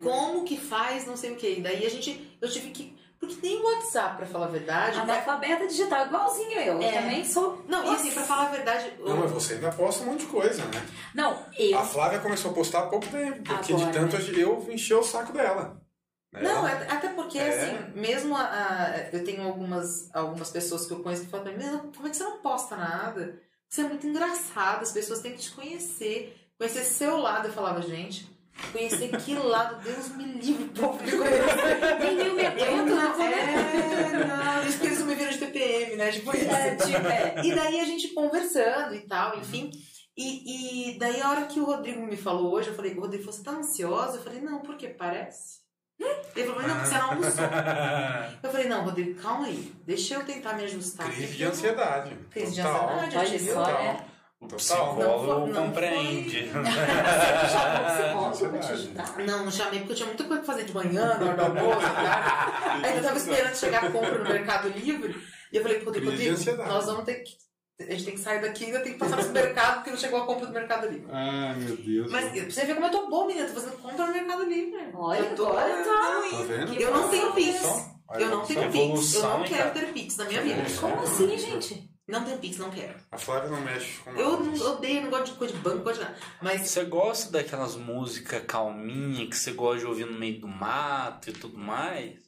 [0.00, 1.60] Como que faz, não sei o que.
[1.60, 4.98] Daí a gente, eu tive que, porque tem o WhatsApp, pra falar a verdade.
[4.98, 6.82] Analfabeta digital, igualzinho eu.
[6.82, 6.92] É.
[6.92, 7.64] Também sou.
[7.66, 10.26] Não, e assim, pra falar a verdade, Não, mas você ainda posta um monte de
[10.26, 10.86] coisa, né?
[11.14, 11.78] Não, eu.
[11.78, 15.02] A Flávia começou a postar há pouco tempo, porque Agora, de tanto eu enchi o
[15.02, 15.82] saco dela.
[16.34, 16.42] Né?
[16.42, 17.48] Não, até até porque, É.
[17.48, 21.54] assim, mesmo a, a- eu tenho algumas, algumas pessoas que eu conheço que falam pra
[21.56, 23.40] mim, "Meu, como é que você não posta nada?
[23.68, 27.48] Você é muito engraçado, as pessoas têm que te conhecer, conhecer seu lado.
[27.48, 28.28] Eu falava, gente,
[28.72, 31.98] conhecer que lado, Deus me livre, povo de conhecer.
[32.00, 33.32] Nem Eu medento, não, né?
[33.32, 36.12] é, não, isso que eles não me viram de TPM, né?
[36.12, 36.36] Tipo.
[36.36, 37.34] É, tipo, é.
[37.44, 39.70] E daí a gente conversando e tal, enfim.
[40.16, 43.42] E, e daí a hora que o Rodrigo me falou hoje, eu falei, Rodrigo, você
[43.42, 44.18] tá ansiosa?
[44.18, 45.63] Eu falei, não, porque parece.
[45.98, 47.44] Ele falou, mas não, porque você não almoçou.
[48.42, 49.72] Eu falei, não, Rodrigo, calma aí.
[49.86, 51.06] Deixa eu tentar me ajustar.
[51.06, 52.16] Crise aqui, de ansiedade.
[52.30, 53.82] Crise de ansiedade, Olha só, Total.
[53.84, 54.04] né?
[54.40, 54.56] O Total.
[54.58, 56.50] psicólogo Não não compreende.
[56.50, 58.72] Você chamou o psicólogo pra te Ansiedade.
[58.72, 59.18] ajudar.
[59.24, 61.42] Não, não chamei porque eu tinha muita coisa pra fazer de manhã, na hora do
[61.42, 61.86] almoço?
[62.82, 65.16] Aí eu tava esperando chegar a compra no Mercado Livre.
[65.52, 67.36] E eu falei Rodrigo, Rodrigo, nós vamos ter que.
[67.80, 69.96] A gente tem que sair daqui e ainda tem que passar no mercado porque não
[69.98, 71.08] chegou a compra do Mercado Livre.
[71.10, 72.10] Ai, meu Deus.
[72.12, 73.48] Mas você ver como eu tô boa, menina.
[73.48, 74.90] Tô fazendo compra no Mercado Livre.
[74.94, 76.22] Olha, eu tô, agora eu tá.
[76.30, 76.74] tô Tá vendo?
[76.74, 77.62] Eu não tenho Pix.
[78.14, 79.14] Eu não tenho Pix.
[79.14, 80.62] Eu não quero ter Pix na minha vida.
[80.80, 81.90] Como assim, gente?
[82.06, 82.94] Não tenho Pix, não quero.
[83.10, 85.84] A Flávia não mexe com Eu não- odeio, não gosto de coisa de banco, não
[85.84, 86.16] gosto de nada.
[86.42, 91.30] Mas Você gosta daquelas músicas calminhas que você gosta de ouvir no meio do mato
[91.30, 92.22] e tudo mais?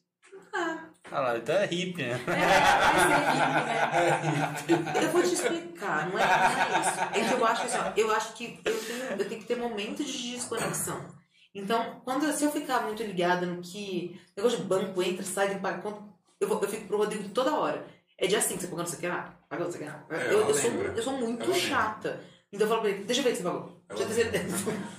[0.58, 0.78] Ah.
[1.10, 2.12] Ah lá, então é hippie, né?
[2.12, 2.16] É,
[2.94, 3.02] mas
[3.94, 5.02] é né?
[5.04, 7.00] eu vou te explicar, não é, não é isso.
[7.00, 9.56] É que eu acho assim, ó, eu acho que eu tenho, eu tenho que ter
[9.56, 11.00] momentos de desconexão.
[11.54, 14.20] Então, quando, se eu ficar muito ligada no que.
[14.36, 16.02] Negócio de banco, entra, sai, tem que pagar conta,
[16.40, 17.86] eu, vou, eu fico pro Rodrigo toda hora.
[18.18, 19.38] É dia assim que você pagou, não sei o que lá.
[19.48, 20.06] Pagou, não sei o que lá.
[20.10, 21.68] É, eu, eu, sou, eu sou muito Ela lembra.
[21.68, 22.20] chata.
[22.52, 23.82] Então eu falo pra ele, deixa eu ver que você pagou.
[23.88, 24.56] Ela Deixa eu ter certeza.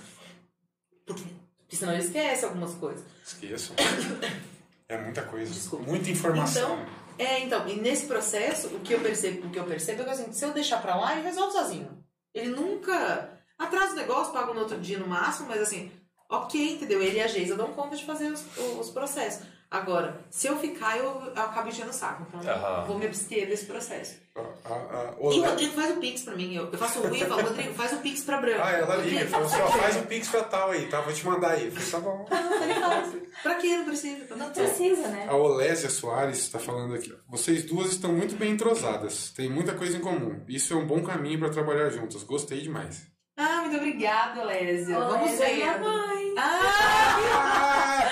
[1.06, 1.24] Porque,
[1.60, 3.02] porque senão ele esquece algumas coisas.
[3.26, 3.74] Esqueço.
[4.90, 5.52] É muita coisa.
[5.54, 5.86] Desculpa.
[5.86, 6.86] Muita informação.
[7.18, 10.12] É, então, e nesse processo, o que eu percebo, o que eu percebo é que
[10.12, 12.04] assim, se eu deixar pra lá, ele resolve sozinho.
[12.34, 15.92] Ele nunca atrasa o negócio, paga no outro dia no máximo, mas assim,
[16.30, 17.02] ok, entendeu?
[17.02, 18.46] Ele e a Geisa dão conta de fazer os,
[18.80, 19.46] os processos.
[19.70, 22.26] Agora, se eu ficar, eu, eu acabo enchendo o saco.
[22.34, 24.16] Então, vou me abster desse processo.
[24.34, 24.40] A-
[24.74, 26.56] a- a- E o Rodrigo faz o Pix pra mim.
[26.56, 28.62] Eu, eu faço o Rui e falo, Rodrigo, faz o Pix pra Branco.
[28.64, 29.28] Ah, ela liga.
[29.28, 31.02] Falou assim, ó, pra faz o Pix pra tal aí, tá?
[31.02, 31.70] Vou te mandar aí.
[31.70, 32.26] Falei, tá bom.
[32.30, 33.14] Faz.
[33.44, 33.76] Pra quê?
[33.78, 34.36] Não precisa.
[34.38, 35.26] Não precisa, né?
[35.30, 37.14] A Olésia Soares está falando aqui.
[37.28, 39.32] Vocês duas estão muito bem entrosadas.
[39.32, 40.44] Tem muita coisa em comum.
[40.48, 42.24] Isso é um bom caminho para trabalhar juntas.
[42.24, 43.06] Gostei demais.
[43.36, 44.98] Ah, muito obrigada, Lésia.
[44.98, 45.56] Vamos é ver.
[45.56, 46.34] minha mãe.
[46.38, 47.64] Ah!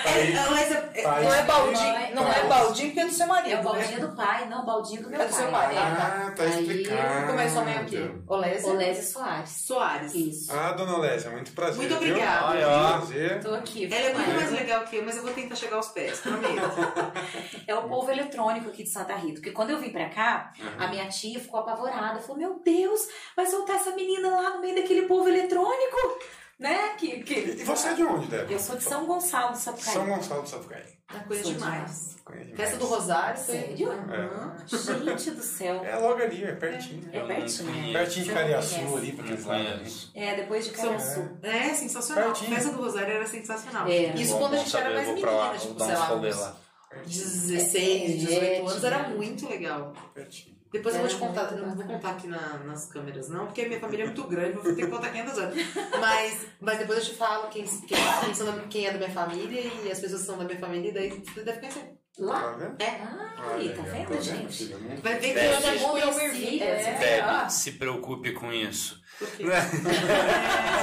[0.06, 3.52] É, Lésia, é- Tá não é baldinho, não é baldinho porque é do seu marido.
[3.52, 3.64] É o né?
[3.64, 5.76] baldinho do pai, não, o baldinho do meu É do seu pai.
[5.76, 5.80] É.
[5.80, 7.27] Ah, tá Aí, explicado.
[7.27, 8.11] Como é sua mãe aqui?
[8.27, 9.49] Olésia Olésia Soares.
[9.49, 10.15] Soares.
[10.15, 10.52] Isso.
[10.52, 11.77] Ah, dona Lésia, muito prazer.
[11.77, 12.48] Muito obrigada.
[12.48, 12.98] Ai, ó.
[12.98, 13.41] Prazer.
[13.41, 13.86] Tô aqui.
[13.86, 16.45] Ela é muito mais legal que eu, mas eu vou tentar chegar aos pés, prometo.
[17.68, 19.36] É o povo eletrônico aqui de Santa Rita.
[19.36, 22.19] Porque quando eu vim pra cá, a minha tia ficou apavorada.
[22.19, 26.19] Falou: Meu Deus, vai soltar essa menina lá no meio daquele povo eletrônico?
[26.57, 26.95] Né?
[26.98, 27.34] Que, que...
[27.34, 28.52] E você é de onde, Débora?
[28.52, 29.94] Eu sou de São Gonçalo do Sapucaí.
[29.94, 30.84] São Gonçalo do Sapucaí.
[31.14, 32.15] É coisa Sou demais.
[32.27, 32.56] Demais.
[32.56, 33.40] Festa do Rosário.
[33.40, 33.91] Sério?
[33.91, 34.56] Aham.
[34.68, 35.84] Gente do céu.
[35.84, 37.07] É logo ali, é pertinho.
[37.11, 37.72] É pertinho.
[37.72, 37.94] conheço.
[37.94, 40.11] Pertinho de Cariaçu ali, pra Não aqueles lados.
[40.15, 41.38] É, depois de Cariaçu.
[41.44, 42.23] É, sensacional.
[42.26, 42.56] Pertinho.
[42.56, 43.88] Festa do Rosário era sensacional.
[43.88, 44.15] É.
[44.15, 46.30] Isso Bom, quando a gente era mais vou pra lá, menina, tipo, sei lá, rolê
[46.30, 46.57] uns lá.
[47.06, 49.94] 16, 18 anos, era muito legal.
[50.14, 50.55] Pertinho.
[50.77, 53.80] Depois eu vou te contar, não vou contar aqui na- nas câmeras, não, porque minha
[53.80, 55.56] família é muito grande, vou ter que contar 500 anos.
[56.02, 59.61] Mas, mas depois eu te falo quem, quem, quem, são quem é da minha família
[59.61, 61.93] e as pessoas são da minha família, e daí você deve conhecer.
[62.18, 62.39] Lá?
[62.41, 62.81] Tá vendo?
[62.81, 63.02] É.
[63.38, 64.73] Ai, tá vendo, gente?
[65.03, 67.22] Vai ver que eu já vi, É, é.
[67.22, 67.49] Ah.
[67.49, 69.02] se preocupe com isso.
[69.20, 69.46] Porque-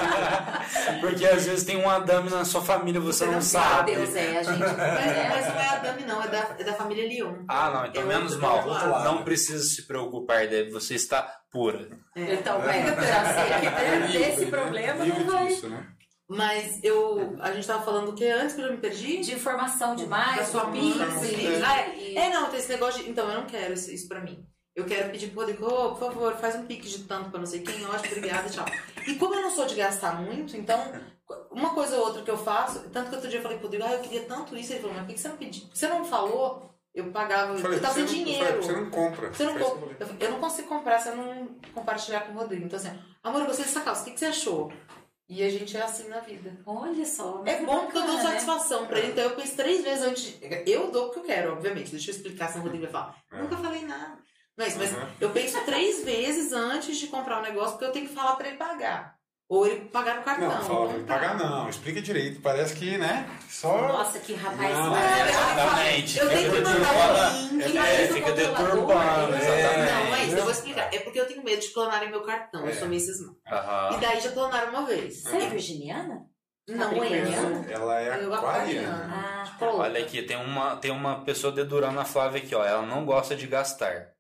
[1.00, 3.94] Porque às vezes tem um Adame na sua família você Você não não sabe.
[3.94, 4.58] Deus é, a gente.
[4.76, 5.28] Mas, É.
[5.28, 7.44] mas não é a Dami, não, é da, é da família Leon.
[7.48, 8.66] Ah, não, então É menos mal.
[8.66, 9.04] lado.
[9.04, 10.70] Não precisa se preocupar, Deb.
[10.72, 11.88] Você está pura.
[12.16, 12.34] É.
[12.34, 14.50] Então, pega pra ser que ter livre, esse né?
[14.50, 15.46] problema não vai.
[15.48, 15.86] disso, né?
[16.28, 17.36] Mas eu.
[17.40, 19.20] A gente tava falando o que antes que eu já me perdi?
[19.20, 22.14] De informação demais, Da sua e- Ah, é.
[22.26, 23.10] É, não, tem esse negócio de.
[23.10, 24.42] Então, eu não quero isso, isso pra mim.
[24.74, 27.46] Eu quero pedir pro Rodrigo, ô, por favor, faz um pique de tanto pra não
[27.46, 28.64] sei quem, ótimo, obrigada, tchau.
[29.06, 30.80] E como eu não sou de gastar muito, então,
[31.50, 33.84] uma coisa ou outra que eu faço, tanto que outro dia eu falei pro Rodrigo,
[33.86, 35.64] ah, eu queria tanto isso, ele falou, mas por que que você não pediu?
[35.74, 36.70] Você não falou?
[36.94, 38.62] Eu pagava, Falei, eu tava sem você não- dinheiro.
[38.62, 39.32] Você não compra.
[39.32, 39.94] Você não que compra.
[39.96, 39.96] falei.
[40.20, 42.64] Eu, eu não consigo comprar se eu não compartilhar com o Rodrigo.
[42.66, 42.90] Então, assim,
[43.22, 44.70] amor, eu gostei dessa calça, o que, que você achou?
[45.28, 46.58] E a gente é assim na vida.
[46.66, 47.42] Olha só.
[47.46, 48.22] É bom porque eu dou né?
[48.22, 50.38] satisfação pra ele, então eu penso três vezes antes.
[50.38, 51.90] de- Eu dou o que eu quero, obviamente.
[51.92, 53.16] Deixa eu explicar, senão o Rodrigo vai falar.
[53.32, 53.40] É.
[53.40, 54.18] Nunca falei nada.
[54.56, 55.06] Não é isso, mas Uhum.
[55.20, 58.48] eu penso três vezes antes de comprar o negócio, porque eu tenho que falar pra
[58.48, 59.16] ele pagar.
[59.48, 60.48] Ou ele pagar no cartão.
[60.48, 61.14] Não, fala pra ele tá.
[61.14, 61.68] pagar não.
[61.68, 62.40] Explica direito.
[62.40, 63.28] Parece que, né?
[63.50, 63.86] Só...
[63.88, 64.74] Nossa, que rapaz.
[64.74, 65.28] Não, maravilhoso.
[65.30, 66.18] Exatamente.
[66.18, 67.62] Eu tenho que Fica mandar o link.
[67.78, 69.92] É, fica ele- exatamente.
[69.92, 70.94] Não, é isso, eu vou explicar.
[70.94, 72.62] É porque eu tenho medo de clonarem meu cartão.
[72.62, 72.72] Eu É.
[72.74, 73.36] sou meio cismada.
[73.46, 73.98] E Aham.
[74.00, 75.22] daí já clonaram uma vez.
[75.22, 76.22] Você é virginiana?
[76.68, 77.72] Não é.
[77.72, 79.10] Ela é Eu aquariana.
[79.12, 79.72] Ah, Tipo, tá.
[79.72, 82.64] Olha aqui, tem uma, tem uma pessoa dedurando a Flávia aqui, ó.
[82.64, 84.11] Ela não gosta de gastar.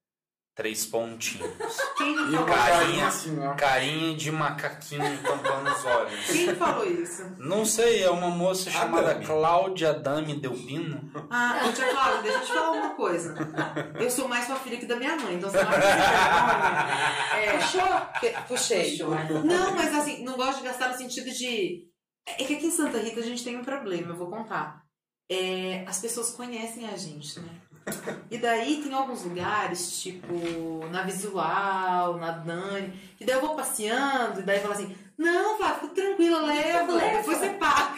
[0.54, 1.50] Três pontinhos.
[1.96, 3.06] Quem E falou, Carinha.
[3.08, 3.54] assim, ó.
[3.54, 6.26] Carinha de macaquinho tampando os olhos.
[6.26, 7.24] Quem falou isso?
[7.38, 9.24] Não sei, é uma moça chamada Adame.
[9.24, 11.10] Cláudia Dami Delpino.
[11.30, 13.34] Ah, ô tia Cláudia, deixa eu te falar uma coisa.
[13.98, 15.80] Eu sou mais sua filha que da minha mãe, então você não vai
[17.42, 18.42] É, puxou?
[18.48, 18.98] Puxei.
[19.44, 21.86] Não, mas assim, não gosto de gastar no sentido de.
[22.26, 24.82] É que aqui em Santa Rita a gente tem um problema, eu vou contar.
[25.30, 27.48] É, as pessoas conhecem a gente, né?
[28.30, 34.40] E daí tem alguns lugares, tipo, na Visual, na Dani, que daí eu vou passeando,
[34.40, 37.16] e daí fala assim, não, Flávia, fica tranquila, leva, Leva.
[37.18, 37.92] depois você paga.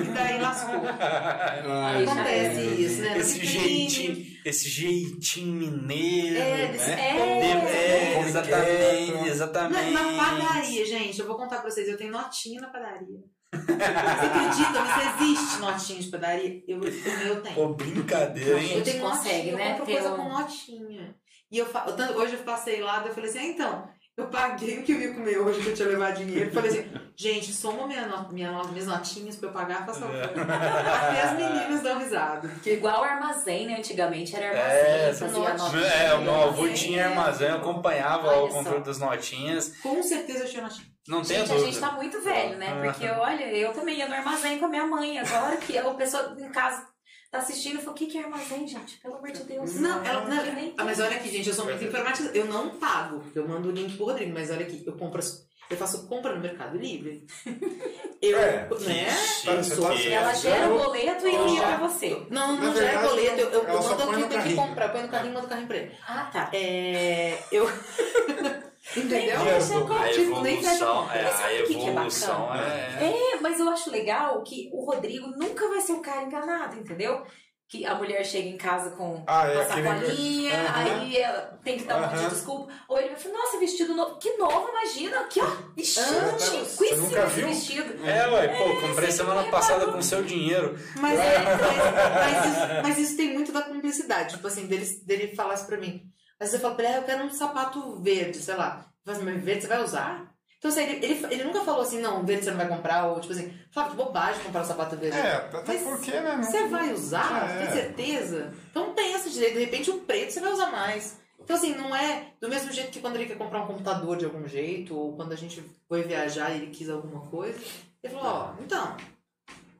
[0.00, 0.74] E daí lascou.
[0.76, 2.64] Aí já Acontece é.
[2.64, 3.18] isso, né?
[3.18, 7.16] Esse jeitinho, esse jeitinho mineiro, É, desse- né?
[7.18, 9.90] é, É, exatamente, exatamente.
[9.92, 13.18] Na, na padaria, gente, eu vou contar pra vocês, eu tenho notinha na padaria.
[13.54, 14.80] Você acredita?
[14.80, 16.62] Mas existe notinha de padaria?
[16.68, 17.54] Eu, o meu tem.
[17.54, 18.78] Pô, brincadeira, hein?
[18.78, 21.14] Eu tenho consegue, notinha, né, Eu compro coisa um- com notinha.
[21.50, 24.82] E eu, eu hoje eu passei lá, eu falei assim, ah, então, eu paguei o
[24.82, 26.48] que eu ia comer hoje, que eu tinha levado dinheiro.
[26.50, 30.00] Eu falei assim, gente, soma minha not, minha, not- minhas notinhas pra eu pagar, faça
[30.00, 30.16] favor.
[30.16, 32.48] Até as meninas dão risada.
[32.48, 33.76] Porque Igual armazém, né?
[33.78, 35.56] Antigamente era É, armazém, fazia notinha.
[35.82, 35.86] notinha.
[35.86, 36.72] É, o meu avô É.
[36.72, 38.84] tinha armazém, eu acompanhava Olha o controle só.
[38.84, 39.76] das notinhas.
[39.82, 40.93] com certeza eu tinha notinha.
[41.06, 41.66] Não tem Gente, a dúvida.
[41.72, 42.82] gente tá muito velho, né?
[42.82, 45.18] Porque, olha, eu também ia no armazém com a minha mãe.
[45.18, 46.86] Agora que a pessoa em casa
[47.30, 48.96] tá assistindo e falou, o que, que é armazém, gente?
[48.98, 49.74] Pelo amor de Deus.
[49.74, 52.30] Não, ela, não, Eu nem ah, mas olha aqui, gente, eu sou muito informática.
[52.32, 55.18] Eu não pago, porque eu mando o link pro Rodrigo, mas olha aqui, eu compro
[55.18, 57.26] as- eu faço compra no Mercado Livre.
[58.22, 58.68] Eu, É.
[58.86, 59.06] né?
[59.44, 60.12] Eu.
[60.12, 62.26] Ela gera o boleto e Eu envia pra você.
[62.30, 64.88] Não, não gera boleto, eu, eu, eu mando põe o que no tem que comprar,
[64.90, 65.92] põe no carrinho e mando o carrinho pra ele.
[66.08, 66.50] Ah, tá.
[66.54, 67.38] É.
[67.52, 67.66] Eu.
[68.96, 69.38] Entendeu?
[69.38, 71.86] Nem deixa eu A Tipo, nem evolução, fecha- é, Mas a sabe o que que
[71.88, 72.60] é bacana?
[73.00, 73.04] é...
[73.34, 77.22] É, mas eu acho legal que o Rodrigo nunca vai ser o cara enganado, entendeu?
[77.66, 80.84] Que a mulher chega em casa com Ah, é uma aquele- sacolinha, Aham.
[81.00, 82.72] aí ela tem que dar um monte de desculpa.
[82.88, 84.18] Ou ele vai falar, nossa, vestido novo.
[84.18, 85.20] Que novo, imagina.
[85.20, 85.46] Aqui, ó.
[85.82, 87.48] Chiquíssimo nunca esse viu?
[87.48, 88.06] vestido.
[88.06, 90.78] É, ué, pô, comprei você semana passada com seu dinheiro.
[91.00, 94.34] Mas, é, mas, mas isso, mas isso tem muito da cumplicidade.
[94.34, 96.02] Tipo assim, dele, dele falar isso pra mim.
[96.40, 98.86] Às vezes eu falo pra ele, ah, eu quero um sapato verde, sei lá.
[99.04, 100.34] Fala assim, mas verde você vai usar?
[100.58, 103.20] Então, assim, ele, ele, ele nunca falou assim, não, verde você não vai comprar, ou
[103.20, 105.16] tipo assim, Flávio, que bobagem comprar um sapato verde.
[105.18, 106.36] É, até Mas porque, né?
[106.36, 107.50] não- Você vai usar?
[107.50, 107.66] É.
[107.66, 108.54] Tem certeza?
[108.70, 111.18] Então pensa direito, de repente o preto você vai usar mais.
[111.38, 114.24] Então, assim, não é do mesmo jeito que quando ele quer comprar um computador de
[114.24, 117.58] algum jeito, ou quando a gente foi viajar e ele quis alguma coisa,
[118.02, 118.96] ele falou, ó, então,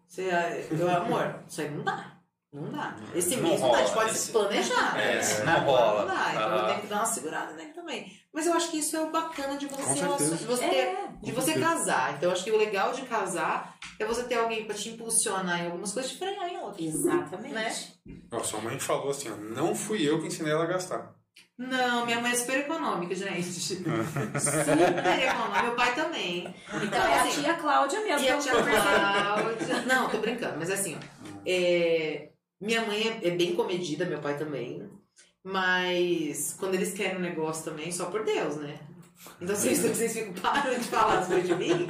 [0.06, 0.28] você,
[0.70, 2.12] eu, amor, isso aí não dá.
[2.55, 2.94] Não dá.
[3.14, 4.97] Esse Não mês não dá, a gente pode esse- se planejar.
[4.97, 5.44] É, né?
[5.44, 6.01] não rola.
[6.06, 6.66] Não dá, então eu Aham.
[6.68, 8.12] tenho que dar uma segurada nele também.
[8.32, 9.94] Mas eu acho que isso é o bacana de você,
[10.36, 12.14] de você, É, de você casar.
[12.14, 15.60] Então eu acho que o legal de casar é você ter alguém pra te impulsionar
[15.62, 16.86] em algumas coisas e frear em outras.
[16.86, 17.52] Exatamente.
[17.55, 17.74] Né?
[18.32, 21.12] Ó, sua mãe falou assim, ó, não fui eu que ensinei ela a gastar.
[21.59, 23.43] Não, minha mãe é super econômica, gente.
[23.60, 25.62] super econômica.
[25.62, 26.55] Meu pai também.
[26.82, 28.26] Então é a assim, tia Cláudia mesmo.
[28.26, 28.62] E a tia eu.
[28.64, 29.82] Cláudia.
[29.86, 31.39] Não, tô brincando, mas assim, ó.
[31.47, 32.31] é,
[32.65, 34.89] minha mãe é, é bem comedida, meu pai também.
[35.45, 38.78] Mas quando eles querem um negócio também, só por Deus, né?
[39.41, 41.86] Então vocês, vocês ficam parando de falar as coisas de mim,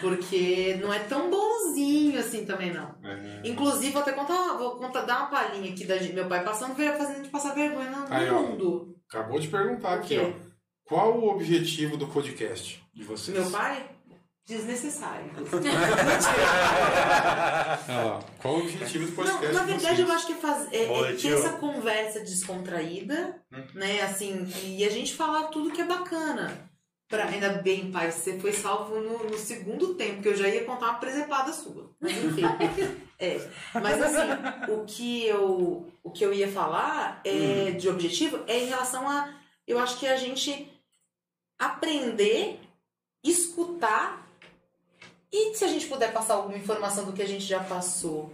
[0.00, 2.94] porque não é tão bonzinho assim também, não.
[3.04, 3.42] É.
[3.44, 6.74] Inclusive, vou até contar, vou contar, dar uma palhinha aqui da gente- meu pai passando,
[6.74, 8.42] fazendo a gente passar vergonha no, Aí, ó.
[8.42, 8.96] mundo.
[9.08, 10.32] Acabou de perguntar aqui, ó.
[10.84, 13.36] Qual o objetivo do podcast de vocês?
[13.36, 13.90] Meu pai?
[14.48, 15.30] Desnecessário.
[17.86, 18.20] Lá.
[18.40, 20.08] Qual o objetivo do podcast Não, na de verdade vocês?
[20.08, 23.62] eu acho que é, faz, é, Boa, é ter essa conversa descontraída, Hum.
[23.74, 24.00] né?
[24.00, 26.66] Assim, e a gente falar tudo que é bacana.
[27.08, 30.64] Pra, ainda bem, pai, você foi salvo no, no segundo tempo, que eu já ia
[30.64, 31.90] contar uma presepada sua.
[32.00, 32.42] Mas enfim.
[33.18, 33.48] é.
[33.74, 38.66] Mas assim, o que eu, o que eu ia falar é, de objetivo é em
[38.68, 39.34] relação a.
[39.66, 40.70] Eu acho que a gente
[41.58, 42.60] aprender,
[43.24, 44.27] escutar
[45.32, 48.32] e se a gente puder passar alguma informação do que a gente já passou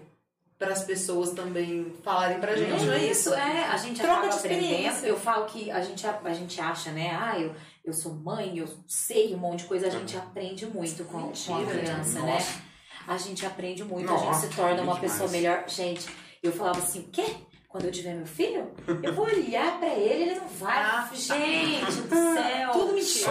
[0.59, 3.31] para as pessoas também falarem pra gente, não é isso?
[3.31, 4.62] Isso, é, a gente Troca acaba aprendendo.
[4.62, 5.07] experiência.
[5.07, 7.11] Eu falo que a gente, a, a gente acha, né?
[7.21, 7.55] Ah, eu,
[7.85, 9.89] eu sou mãe, eu sei um monte de coisa.
[9.89, 12.23] A gente aprende muito com, com a criança, nossa.
[12.23, 12.62] né?
[13.07, 15.01] A gente aprende muito, a Nossa, gente se torna uma demais.
[15.01, 15.65] pessoa melhor.
[15.69, 16.07] Gente,
[16.43, 17.25] eu falava assim, quê?
[17.69, 18.71] Quando eu tiver meu filho,
[19.03, 20.79] eu vou olhar pra ele, ele não vai.
[20.79, 22.71] Ah, gente do céu.
[22.73, 23.25] Tudo mentira.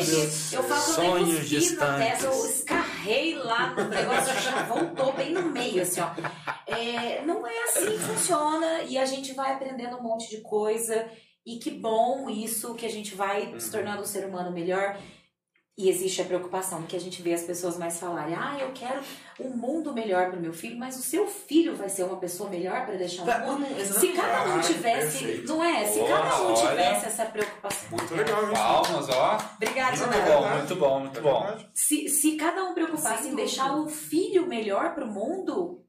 [0.00, 2.64] Sonhos, eu falo que eu nem sonhos cuspi na distantes.
[3.02, 6.10] Escarrei lá no negócio, já voltou bem no meio, assim, ó.
[6.66, 11.08] É, não é assim que funciona e a gente vai aprendendo um monte de coisa
[11.44, 14.96] e que bom isso, que a gente vai se tornando um ser humano melhor.
[15.78, 19.00] E existe a preocupação que a gente vê as pessoas mais falarem: ah, eu quero
[19.40, 22.50] um mundo melhor para o meu filho, mas o seu filho vai ser uma pessoa
[22.50, 23.66] melhor para deixar o mundo.
[23.70, 25.48] não, Se cada um Ah, tivesse, perfeito.
[25.48, 25.86] não é?
[25.86, 27.88] Se Porra, cada um tivesse essa preocupação.
[27.90, 28.52] Muito legal isso.
[28.52, 29.38] Palmas, ó.
[29.56, 31.56] Obrigada, Muito bom, muito bom, muito É bom.
[31.72, 35.81] Se, se cada um preocupasse Sem em deixar o filho melhor pro mundo,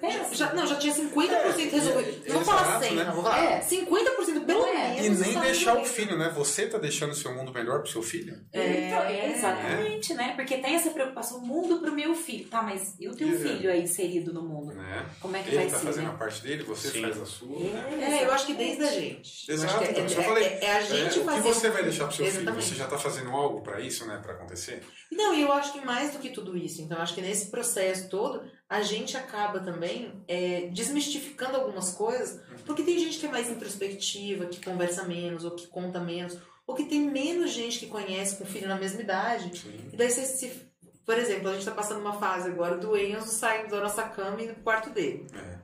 [0.00, 0.34] pensa.
[0.34, 2.24] Já, não, já tinha 50% resolvido.
[2.28, 3.04] Não vou falar Exato, 100, né?
[3.04, 3.12] não.
[3.14, 3.60] Vou falar É.
[3.60, 5.00] 50% pelo Não é.
[5.00, 5.20] menos.
[5.20, 6.30] E nem deixar o filho, né?
[6.34, 8.34] Você tá deixando o seu mundo melhor pro seu filho?
[8.52, 8.86] É.
[8.88, 10.32] Então, é, exatamente, né?
[10.34, 12.48] Porque tem essa preocupação, o mundo pro meu filho.
[12.48, 13.32] Tá, mas e o teu É.
[13.32, 14.74] filho aí inserido no mundo?
[14.74, 15.06] Né?
[15.20, 16.10] Como é que Ele vai tá ser, fazendo né?
[16.14, 17.02] a parte dele, você Sim.
[17.02, 17.56] faz a sua.
[18.00, 19.48] É, eu acho que desde a gente.
[19.48, 20.44] Eu Exato, então, é, eu é- falei.
[20.44, 22.36] é- é a gente É, o que você vai deixar pro seu filho?
[22.38, 22.64] Exatamente.
[22.68, 24.18] Você já tá fazendo algo pra isso, né?
[24.22, 24.82] Pra acontecer?
[25.12, 26.80] Não, e eu acho que mais do que tudo isso.
[26.82, 28.42] Então, eu acho que nesse processo todo,
[28.74, 34.46] a gente acaba também é, desmistificando algumas coisas, porque tem gente que é mais introspectiva,
[34.46, 36.36] que conversa menos, ou que conta menos,
[36.66, 39.56] ou que tem menos gente que conhece com filho na mesma idade.
[39.56, 39.90] Sim.
[39.92, 40.74] E daí você se.
[41.06, 44.40] Por exemplo, a gente tá passando uma fase agora do Enzo saindo da nossa cama
[44.40, 45.24] e indo pro quarto dele.
[45.32, 45.58] É.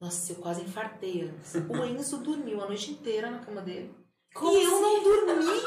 [0.00, 1.54] Nossa, eu quase infartei antes.
[1.54, 3.94] O Enzo dormiu a noite inteira na cama dele.
[4.34, 5.60] e eu não dormi,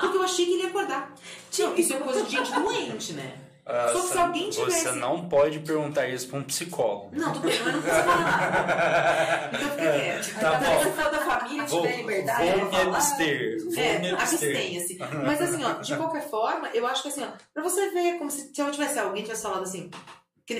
[0.00, 1.14] porque eu achei que ele ia acordar.
[1.58, 3.45] Não, isso é coisa de gente doente, né?
[3.68, 7.10] Ah, Só se você- alguém tivesse- Você não pode perguntar isso pra um psicólogo.
[7.12, 9.50] Não, não precisa falar nada.
[9.56, 10.40] Então fica quieto.
[10.40, 10.82] Tá bom.
[10.84, 12.96] se da família, Vou, tiver liberdade, vou eu me vou falar.
[12.96, 13.58] abster.
[13.64, 14.56] Vou me É, abster.
[14.56, 14.98] abstenha-se.
[15.26, 18.30] Mas assim, ó, de qualquer forma, eu acho que assim, ó, pra você ver como
[18.30, 19.90] se, se eu tivesse alguém tivesse falado assim.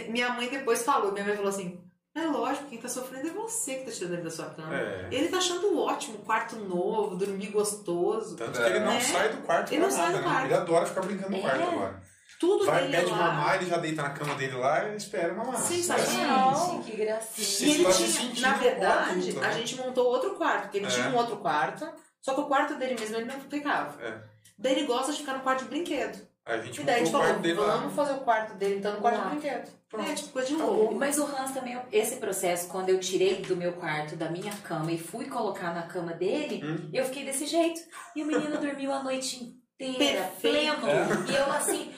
[0.08, 1.80] Minha mãe depois falou, minha mãe falou assim.
[2.12, 4.74] É lógico, quem tá sofrendo é você que tá tirando ele da sua cama.
[4.74, 5.06] É.
[5.12, 8.34] Ele tá achando ótimo, quarto novo, dormir gostoso.
[8.36, 9.00] Tanto que ele não É.
[9.00, 10.30] sai do quarto Ele pra não sai nada, do né?
[10.30, 10.44] quarto.
[10.46, 11.40] Ele adora ficar brincando no É.
[11.42, 12.02] quarto agora.
[12.38, 13.16] Tudo Vai, dele pede lá.
[13.16, 15.56] mamar, ele já deita na cama dele lá e espera mamar.
[15.58, 16.80] Sensacional.
[16.80, 17.46] Que gracinha.
[17.46, 19.52] Se E ele tinha, na verdade, adulto, a né?
[19.54, 20.90] gente montou outro quarto, porque ele É.
[20.90, 21.88] tinha um outro quarto,
[22.20, 24.02] só que o quarto dele mesmo ele não ficava.
[24.04, 24.18] É.
[24.58, 26.26] Daí ele gosta de ficar no quarto de brinquedo.
[26.44, 27.76] A gente E daí a gente montou o falou, quarto dele lá.
[27.76, 29.24] vamos fazer o quarto dele então no quarto Lá.
[29.24, 29.70] de brinquedo.
[29.88, 30.10] Pronto.
[30.10, 30.94] É, tipo coisa de louco.
[30.94, 34.92] Mas o Hans também, esse processo, quando eu tirei do meu quarto, da minha cama
[34.92, 36.88] e fui colocar na cama dele, Hum.
[36.92, 37.80] eu fiquei desse jeito.
[38.14, 40.80] E o menino dormiu a noite inteira, Perfeito.
[40.80, 41.30] pleno.
[41.30, 41.92] E eu assim.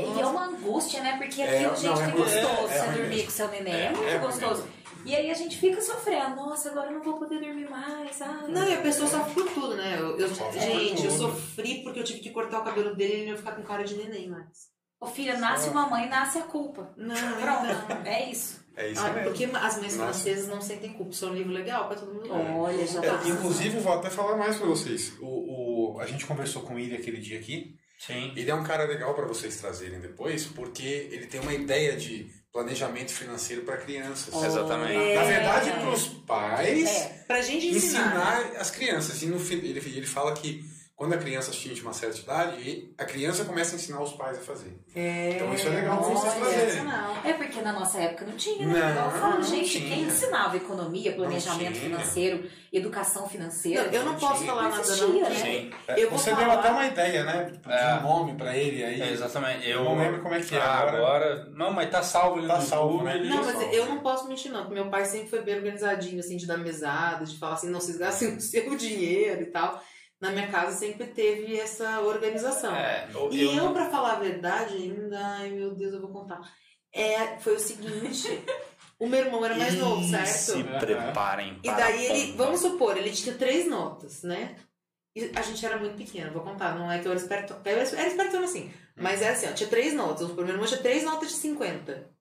[0.00, 1.16] E é uma angústia, né?
[1.18, 3.24] Porque É, aquilo, gente, não, é gostoso É, é você dormir mesmo.
[3.24, 3.74] com seu neném.
[3.74, 4.66] É, É, muito é gostoso.
[5.06, 6.36] E aí a gente fica sofrendo.
[6.36, 8.22] Nossa, agora eu não vou poder dormir mais.
[8.22, 8.48] Ai.
[8.48, 9.96] Não, e a pessoa sofre por tudo, né?
[9.98, 13.24] Eu, eu- gente, eu sofri porque eu tive que cortar o cabelo dele e ele
[13.26, 14.72] não ia ficar com cara de neném mais.
[14.98, 16.94] Ô filha, nasce uma mãe, nasce a culpa.
[16.96, 18.64] Não, Pronto, é isso.
[18.76, 19.24] É isso Ah, mesmo.
[19.30, 21.12] porque as mães francesas não sentem culpa.
[21.12, 22.50] Isso é um livro legal pra todo mundo ler.
[22.56, 23.20] Olha, já tá.
[23.24, 25.12] É, inclusive, vou até falar mais pra vocês.
[25.20, 27.76] O, o- a gente conversou com ele aquele dia aqui.
[27.98, 28.32] Sim.
[28.36, 32.30] Ele é um cara legal pra vocês trazerem depois, porque ele tem uma ideia de
[32.52, 34.32] planejamento financeiro pra crianças.
[34.34, 34.92] Exatamente.
[35.14, 35.26] Na É.
[35.26, 37.24] verdade, pros pais É.
[37.26, 38.06] Pra gente ensinar.
[38.40, 39.22] ensinar as crianças.
[39.22, 40.64] E no, ele, ele fala que
[40.96, 44.40] quando a criança atinge uma certa idade, a criança começa a ensinar os pais a
[44.40, 44.78] fazer.
[44.94, 46.60] É, Então isso é legal pra vocês fazerem.
[46.70, 47.16] sensacional.
[47.24, 48.94] É porque na nossa época não tinha, né?
[48.94, 49.88] Não, eu falo, não gente, tinha.
[49.88, 53.86] quem ensinava economia, planejamento financeiro, educação financeira?
[53.86, 55.20] Não, eu não posso Sim, falar não nada existia, não.
[55.30, 55.34] né?
[55.34, 55.70] Sim.
[55.96, 57.52] Eu Você falar- deu até uma ideia, né?
[57.60, 57.94] De É.
[57.94, 59.02] um nome pra ele aí.
[59.02, 59.68] É, exatamente.
[59.68, 60.96] Eu, não lembro como é que é Ah, agora.
[60.96, 61.48] agora.
[61.56, 63.16] Não, mas tá salvo ali Tá salvo, né?
[63.16, 64.60] ele- Não, mas eu não posso mentir, não.
[64.60, 67.80] Porque meu pai sempre foi bem organizadinho, assim, de dar mesada, de falar assim, não,
[67.80, 69.82] vocês gastem o seu dinheiro e tal.
[70.24, 72.74] Na minha casa sempre teve essa organização.
[72.74, 76.40] É, E eu pra falar a verdade, ainda, ai meu Deus, eu vou contar.
[76.90, 78.42] É, foi o seguinte:
[78.98, 80.26] o meu irmão era mais novo, certo?
[80.28, 84.56] Se preparem E para daí ele, vamos supor, ele tinha três notas, né?
[85.14, 87.72] E a gente era muito pequeno, vou contar, não é que eu era esperto, eu
[87.72, 91.04] era espertona assim, mas era assim, ó, tinha três notas, supor, meu irmão tinha três
[91.04, 92.14] notas de 50.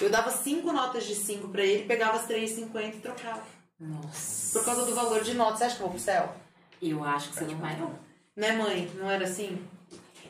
[0.00, 3.42] Eu dava cinco notas de 5 pra ele, pegava as três de 50 e trocava.
[3.80, 4.58] Nossa.
[4.58, 6.34] Por causa do valor de notas, você acha que eu vou pro céu?
[6.80, 7.98] Eu acho que você não vai, não.
[8.36, 8.90] Né, mãe?
[8.96, 9.58] Não era assim?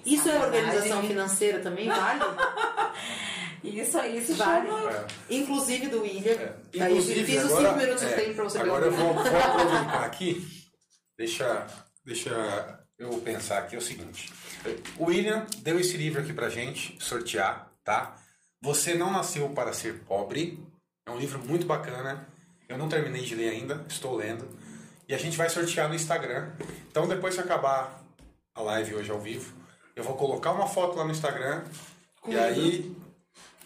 [0.05, 0.61] Isso é Sacanagem.
[0.65, 2.21] organização financeira também, vale?
[3.65, 4.69] Isso aí se Vale.
[4.69, 5.07] É.
[5.29, 6.33] Inclusive do William.
[6.33, 6.57] É.
[6.73, 10.05] Inclusive, fiz os agora- 5 minutos é, tempo pra você Agora eu vou, vou aproveitar
[10.05, 10.47] aqui.
[11.19, 11.67] Deixa,
[12.05, 14.33] deixa eu pensar aqui é o seguinte.
[14.99, 18.17] O William deu esse livro aqui pra gente sortear, tá?
[18.63, 20.63] Você não nasceu para ser pobre.
[21.07, 22.29] É um livro muito bacana.
[22.69, 24.47] Eu não terminei de ler ainda, estou lendo.
[25.09, 26.51] E a gente vai sortear no Instagram.
[26.91, 28.03] Então depois que acabar
[28.55, 29.55] a live hoje ao vivo,
[29.95, 31.63] eu vou colocar uma foto lá no Instagram.
[32.21, 32.97] Com e aí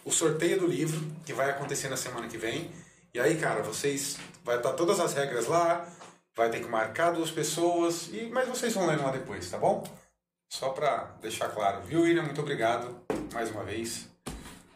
[0.05, 2.71] o sorteio do livro, que vai acontecer na semana que vem.
[3.13, 5.87] E aí, cara, vocês vai estar todas as regras lá,
[6.35, 9.83] vai ter que marcar duas pessoas, e mas vocês vão ler lá depois, tá bom?
[10.49, 11.81] Só pra deixar claro.
[11.81, 12.23] Viu, William?
[12.23, 13.01] Muito obrigado
[13.33, 14.07] mais uma vez.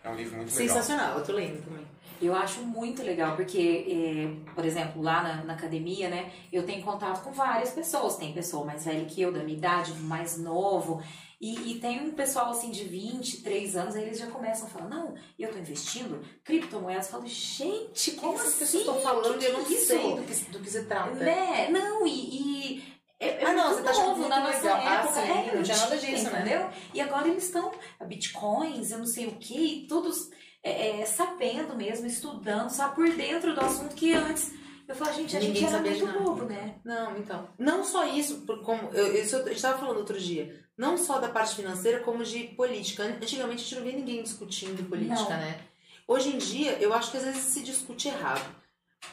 [0.03, 0.75] É um livro muito legal.
[0.75, 1.84] Sensacional, eu tô lendo também.
[2.21, 6.83] Eu acho muito legal, porque, eh, por exemplo, lá na, na academia, né, eu tenho
[6.83, 8.17] contato com várias pessoas.
[8.17, 11.01] Tem pessoa mais velha que eu, da minha idade, mais novo.
[11.39, 14.89] E, e tem um pessoal assim de 23 anos, aí eles já começam a falar:
[14.89, 17.05] não, eu tô investindo criptomoedas.
[17.05, 18.59] Eu falo, gente, como assim?
[18.59, 21.11] pessoas estão falando e eu não é sei do que, do que se trata.
[21.11, 21.69] Né?
[21.69, 22.11] Não, e.
[22.11, 24.81] e é, é Ah, não, você tá novo na nossa legal.
[24.83, 25.13] Ah, época.
[25.13, 26.39] sim, é, não tinha nada disso, né?
[26.39, 26.69] entendeu?
[26.93, 27.71] E agora eles estão.
[28.05, 30.29] Bitcoins, eu não sei o que, e todos
[30.69, 34.51] é, é, sabendo mesmo, estudando, sabe, por dentro do assunto que antes.
[34.87, 36.19] Eu falo, gente, a Ninguém gente era muito nada.
[36.19, 36.75] bobo, né?
[36.83, 37.47] Não, então.
[37.57, 40.63] Não só isso, por- como eu, estava falando outro dia.
[40.77, 43.03] Não só da parte financeira, como de política.
[43.03, 45.29] Antigamente a gente não via ninguém discutindo política, Não.
[45.29, 45.59] né?
[46.07, 48.45] Hoje em dia, eu acho que às vezes se discute errado.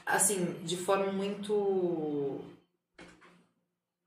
[0.04, 2.40] Assim, de forma muito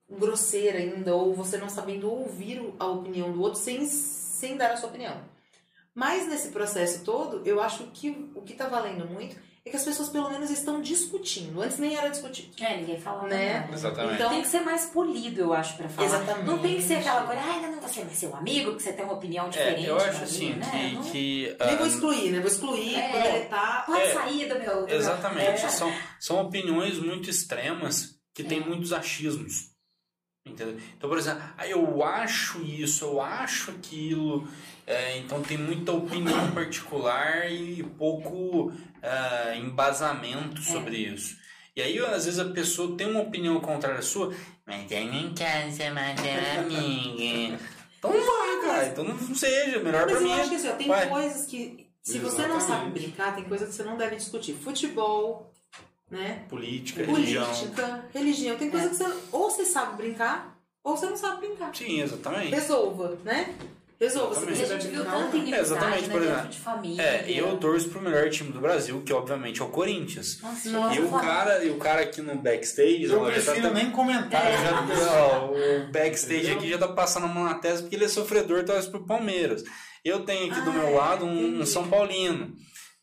[0.09, 4.77] grosseira ainda, ou você não sabendo ouvir a opinião do outro sem, sem dar a
[4.77, 5.19] sua opinião.
[5.95, 9.83] Mas nesse processo todo, eu acho que o que tá valendo muito é que as
[9.83, 11.59] pessoas pelo menos estão discutindo.
[11.61, 12.49] Antes nem era discutido.
[12.61, 13.61] É, ninguém falava Né?
[13.61, 13.73] nada.
[13.73, 14.13] Exatamente.
[14.15, 16.05] Então- Tem que ser mais polido, eu acho, pra falar.
[16.07, 16.45] Exatamente.
[16.45, 18.93] Não tem que ser aquela coisa, ai, não, não, você é seu amigo, porque você
[18.93, 19.85] tem uma opinião diferente.
[19.85, 20.89] É, eu acho assim minha", né?
[20.89, 20.93] que.
[20.95, 22.39] Não- que Nem vou ah, excluir, né?
[22.41, 23.09] Vou excluir É.
[23.09, 23.83] quando ele tá.
[23.87, 24.81] Pode É, sair do meu.
[24.81, 25.65] do meu- Exatamente.
[25.65, 25.69] É.
[25.69, 28.65] São, são opiniões muito extremas que têm É.
[28.65, 29.73] muitos achismos.
[30.45, 30.77] Entendeu?
[30.95, 34.47] Então, por exemplo, ah, eu acho isso, eu acho aquilo.
[34.85, 41.35] é, então tem muita opinião particular e pouco ah, embasamento sobre isso.
[41.75, 44.33] E aí, às vezes, a pessoa tem uma opinião contrária à sua,
[44.65, 47.59] mas eu não quero ser mais teu amigo.
[47.97, 48.87] Então não vai, cara.
[48.87, 49.79] Então não seja.
[49.79, 50.33] Melhor Mas pra eu mim.
[50.39, 51.09] acho que assim, tem vai.
[51.09, 51.87] coisas que.
[52.03, 52.99] Se você não sabe Exatamente.
[52.99, 54.53] brincar, tem coisas que você não deve discutir.
[54.53, 55.51] Futebol,
[56.15, 56.43] né?
[56.49, 57.45] Política, religião.
[57.45, 58.57] Política, religião.
[58.57, 59.13] Tem coisas que você.
[59.31, 61.75] Ou você sabe brincar, ou você não sabe brincar.
[61.75, 62.49] Sim, exatamente.
[62.51, 63.53] Resolva, né?
[63.97, 64.31] Resolva.
[64.31, 64.57] Exatamente.
[64.57, 66.47] você a gente viu tanta exatamente, né, por exemplo.
[66.49, 67.01] de família.
[67.01, 70.41] É, eu torço pro melhor time do Brasil, que obviamente é o Corinthians.
[70.41, 73.51] Nossa, Nossa, E o cara, e o cara aqui no backstage, Eu ó, já tá
[73.53, 74.45] prefiro nem comentar.
[74.45, 78.05] É, já- ó, o backstage aqui já tá passando a mão na testa porque ele
[78.05, 79.63] é sofredor e torce pro Palmeiras.
[80.03, 81.65] Eu tenho aqui do Ah, meu é, lado um, um.
[81.65, 82.53] São Paulino.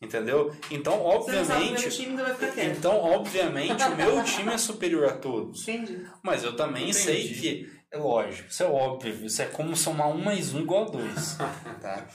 [0.03, 0.53] Entendeu?
[0.69, 1.95] Então, Você não sabe o meu obviamente.
[1.97, 2.77] time, então vai ficar quieto.
[2.77, 5.67] Então, obviamente, o meu time é superior a todos.
[5.67, 6.05] Entendi.
[6.21, 7.39] Mas eu também sei Entendi.
[7.41, 10.89] que, é lógico, isso é óbvio, isso é como somar um mais um igual a
[10.89, 11.37] dois.
[11.81, 12.05] Tá?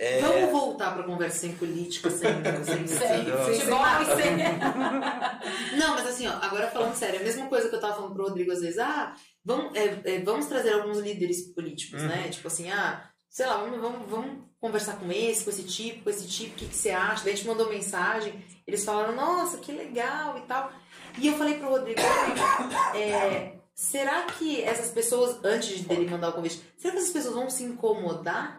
[0.00, 2.28] É, Vamos voltar pra conversa sem política, sem.
[2.64, 3.80] sem, sem, sem, Futebol
[4.16, 4.36] sem-
[5.76, 8.24] Não, mas assim, ó, agora falando sério, a mesma coisa que eu tava falando pro
[8.24, 9.14] Rodrigo às vezes, ah,
[9.44, 12.28] vamos, é, é, vamos trazer alguns líderes políticos, né?
[12.30, 16.10] Tipo assim, ah, sei lá, vamos, vamos, vamos conversar com esse, com esse tipo, com
[16.10, 17.24] esse tipo, o que, que você acha?
[17.24, 20.72] Daí a gente mandou mensagem, eles falaram, nossa, que legal e tal.
[21.18, 26.32] E eu falei pro Rodrigo, Rodrigo, é, será que essas pessoas, antes dele mandar o
[26.32, 28.56] convite, será que essas pessoas vão se incomodar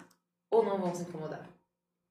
[0.49, 1.47] ou não vão se incomodar?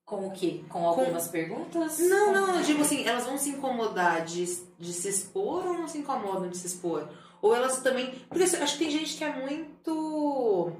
[0.05, 0.63] Com o quê?
[0.71, 1.99] Com algumas perguntas?
[1.99, 4.45] Não, Com- não, eu digo assim, elas vão se incomodar de,
[4.79, 7.07] de se expor ou não se incomodam de se expor?
[7.43, 8.15] Ou elas também.
[8.29, 10.73] Porque assim, acho que tem gente que é muito.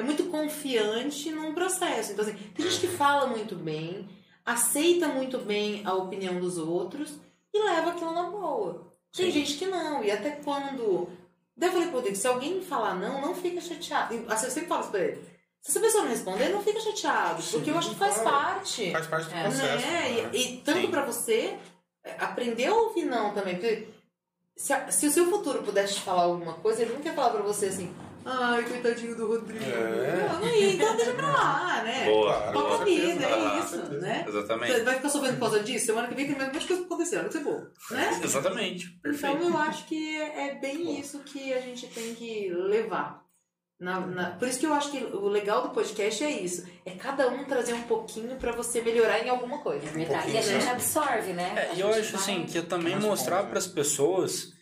[0.00, 2.12] É muito confiante num processo.
[2.12, 4.08] Então, assim, tem gente que fala muito bem,
[4.44, 7.14] aceita muito bem a opinião dos outros
[7.52, 8.92] e leva aquilo na boa.
[9.14, 9.32] Tem Sim.
[9.32, 11.08] gente que não, e até quando.
[11.56, 14.14] Daí eu falei pro Rodrigo, se alguém falar não, não fica chateado.
[14.14, 15.20] E, Assim, eu sempre falo isso pra ele.
[15.60, 18.30] Se essa pessoa não responder, não fica chateado, porque eu acho que faz claro.
[18.54, 18.90] parte.
[18.92, 19.86] Faz parte do É, processo.
[19.86, 20.22] Né?
[20.22, 20.30] né?
[20.32, 20.90] E, e tanto Sim.
[20.90, 21.58] pra você
[22.02, 23.56] é, aprender a ouvir não também.
[23.56, 23.88] Porque
[24.56, 27.30] se, a- se o seu futuro pudesse te falar alguma coisa, ele não quer falar
[27.30, 27.92] pra você assim,
[28.24, 29.64] ai, coitadinho do Rodrigo.
[29.64, 30.28] É.
[30.32, 32.04] Não, não ia, então deixa pra lá, né?
[32.06, 33.26] Boa, Claro, Toca a com vida, certeza.
[33.26, 34.24] é Ah, isso, né?
[34.28, 34.72] Exatamente.
[34.72, 35.86] Você vai ficar sofrendo por causa disso?
[35.86, 38.20] Semana que vem tem mais um monte de coisa acontecendo, vai ser bom, né?
[38.24, 38.88] Exatamente.
[39.02, 39.36] Perfeito.
[39.36, 43.20] Então eu acho que é bem isso que a gente tem que levar.
[43.78, 46.66] Na- na- Por isso que eu acho que o legal do podcast é isso.
[46.84, 49.86] É cada um trazer um pouquinho pra você melhorar em alguma coisa.
[49.86, 50.24] É verdade.
[50.24, 50.70] pouquinho, E a gente né?
[50.72, 51.52] absorve, né?
[51.56, 53.48] É, A e eu acho vai- assim que é também mostrar né?
[53.48, 54.52] para as pessoas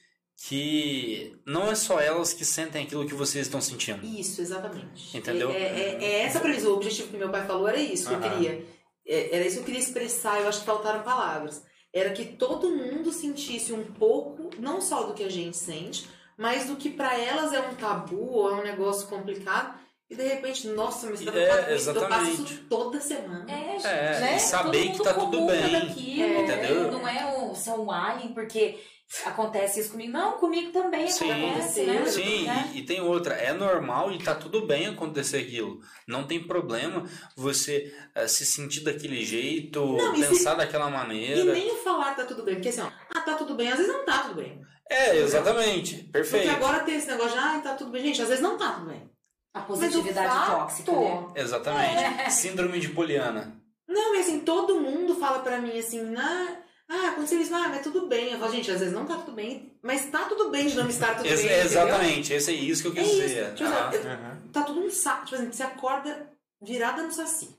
[0.47, 4.05] que não é só elas que sentem aquilo que vocês estão sentindo.
[4.06, 5.16] Isso, exatamente.
[5.16, 5.51] Entendeu?
[5.51, 6.69] É, é- é essa a premissa.
[6.69, 8.65] O objetivo que meu pai falou era isso que eu queria.
[9.06, 11.62] É, Era isso que eu queria expressar, eu acho que faltaram palavras.
[11.93, 16.06] Era que todo mundo sentisse um pouco, não só do que a gente sente,
[16.36, 19.77] mas do que pra elas é um tabu ou é um negócio complicado.
[20.10, 23.44] E de repente, nossa, mas tá É, eu passo isso toda semana.
[23.51, 24.36] É, gente, É, né?
[24.36, 26.93] e saber Todo que tá tudo bem, daquilo, entendeu?
[26.93, 28.78] Não é um, ser um alien, porque
[29.24, 30.12] acontece isso comigo.
[30.12, 31.30] Não, comigo também Sim.
[31.30, 32.05] acontece, né?
[32.06, 32.70] Sim, Né?
[32.74, 35.80] e, e tem outra, é normal e tá tudo bem acontecer aquilo.
[36.06, 37.05] Não tem problema
[37.36, 41.52] você eh, se sentir daquele jeito, Não, e se- pensar daquela E maneira.
[41.52, 43.93] nem falar que tá tudo bem, porque assim, ó, ah, tá tudo bem, às vezes
[43.93, 44.60] não tá tudo bem.
[44.90, 46.51] É, exatamente, Porque perfeito.
[46.51, 48.86] agora tem esse negócio de, ah, tá tudo bem, gente, às vezes não tá tudo
[48.86, 49.09] bem.
[49.55, 51.26] A positividade fato- tóxica, né?
[51.35, 52.32] Exatamente.
[52.32, 53.55] Síndrome de Poliana.
[53.86, 56.56] Não, e assim, todo mundo fala pra mim assim, ah,
[56.89, 58.32] ah, aconteceu isso, ah, mas tudo bem.
[58.32, 60.89] Eu falo, gente, às vezes não tá tudo bem, mas tá tudo bem de não
[60.89, 61.47] estar tudo Ex- bem.
[61.47, 61.65] entendeu?
[61.66, 63.20] exatamente, esse é isso que eu É quis isso.
[63.23, 63.55] dizer.
[63.55, 65.24] Tipo, Ah, eu- tá tudo um saco.
[65.27, 66.31] Tipo assim, você acorda
[66.62, 67.56] virada no saci.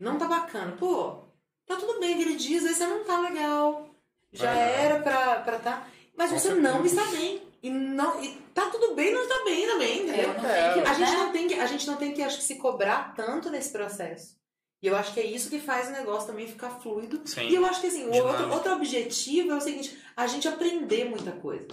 [0.00, 0.76] Não tá bacana.
[0.78, 1.24] Pô,
[1.66, 3.88] tá tudo bem aquele dia, às vezes você não tá legal.
[4.32, 5.58] Já era pra estar.
[5.60, 6.60] Tá, mas você certeza.
[6.72, 7.42] não está bem.
[7.62, 10.30] E, não, e tá tudo bem não está bem também, entendeu?
[10.44, 11.16] É, A gente, né?
[11.16, 14.36] não tem que, a gente não tem que, acho que, se cobrar tanto nesse processo.
[14.82, 17.20] E eu acho que é isso que faz o negócio também ficar fluido.
[17.24, 17.48] Sim.
[17.48, 21.32] E eu acho que assim, outro, outro objetivo é o seguinte, a gente aprender muita
[21.32, 21.66] coisa.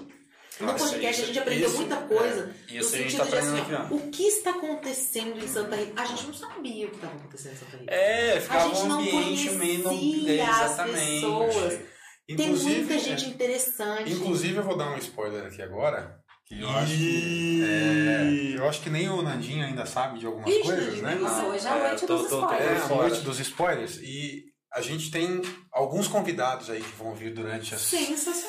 [0.60, 2.56] No Nossa, podcast isso- a gente aprendeu isso- muita coisa.
[2.70, 5.76] é, isso no a gente tá assim, aqui, ó, o que está acontecendo em Santa
[5.76, 6.02] Rita?
[6.02, 7.94] A gente não sabia o que estava acontecendo em Santa Rita.
[7.94, 9.88] É, a ficava gente um não ambiente meio.
[9.90, 11.12] as Exatamente.
[11.22, 11.80] pessoas.
[12.28, 14.14] Tem muita é, gente interessante.
[14.14, 16.20] Inclusive, eu vou dar um spoiler aqui agora.
[16.46, 17.64] Que eu acho que.
[17.66, 21.16] é, eu acho que nem o Nandinho ainda sabe de algumas Ixi, coisas, né?
[21.16, 22.84] Isso, hoje é a É, noite tô- dos tô- tô- É, spoilers.
[22.92, 23.98] a noite dos spoilers.
[23.98, 25.42] E a gente tem
[25.72, 27.92] alguns convidados aí que vão vir durante as,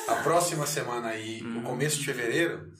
[0.07, 1.49] a próxima semana aí, Uhum.
[1.53, 2.71] no começo de fevereiro,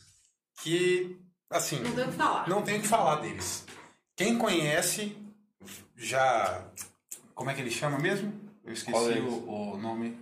[0.62, 1.18] que,
[1.50, 2.48] assim, Não tem o que falar.
[2.50, 3.66] não tenho o que falar deles.
[4.16, 5.18] Quem conhece,
[5.96, 6.64] já.
[7.34, 8.34] Como é que ele chama mesmo?
[8.64, 9.24] Eu esqueci deles?
[9.32, 10.18] o, o nome.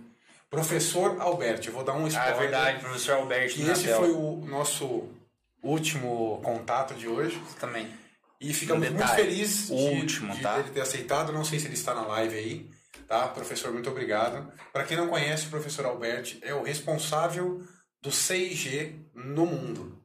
[0.50, 1.68] Professor Alberti.
[1.68, 2.34] Eu vou dar um Ah, spoiler.
[2.34, 5.08] é verdade, professor Alberto E esse foi o nosso
[5.62, 7.40] último contato de hoje.
[7.58, 7.88] também.
[8.40, 10.58] E ficamos muito felizes de, último, de tá?
[10.58, 11.32] ele ter aceitado.
[11.32, 12.70] Não sei se ele está na live aí,
[13.08, 13.26] tá?
[13.28, 14.52] Professor, muito obrigado.
[14.72, 17.62] Para quem não conhece, o professor Alberti é o responsável
[18.02, 20.02] do 6G no mundo.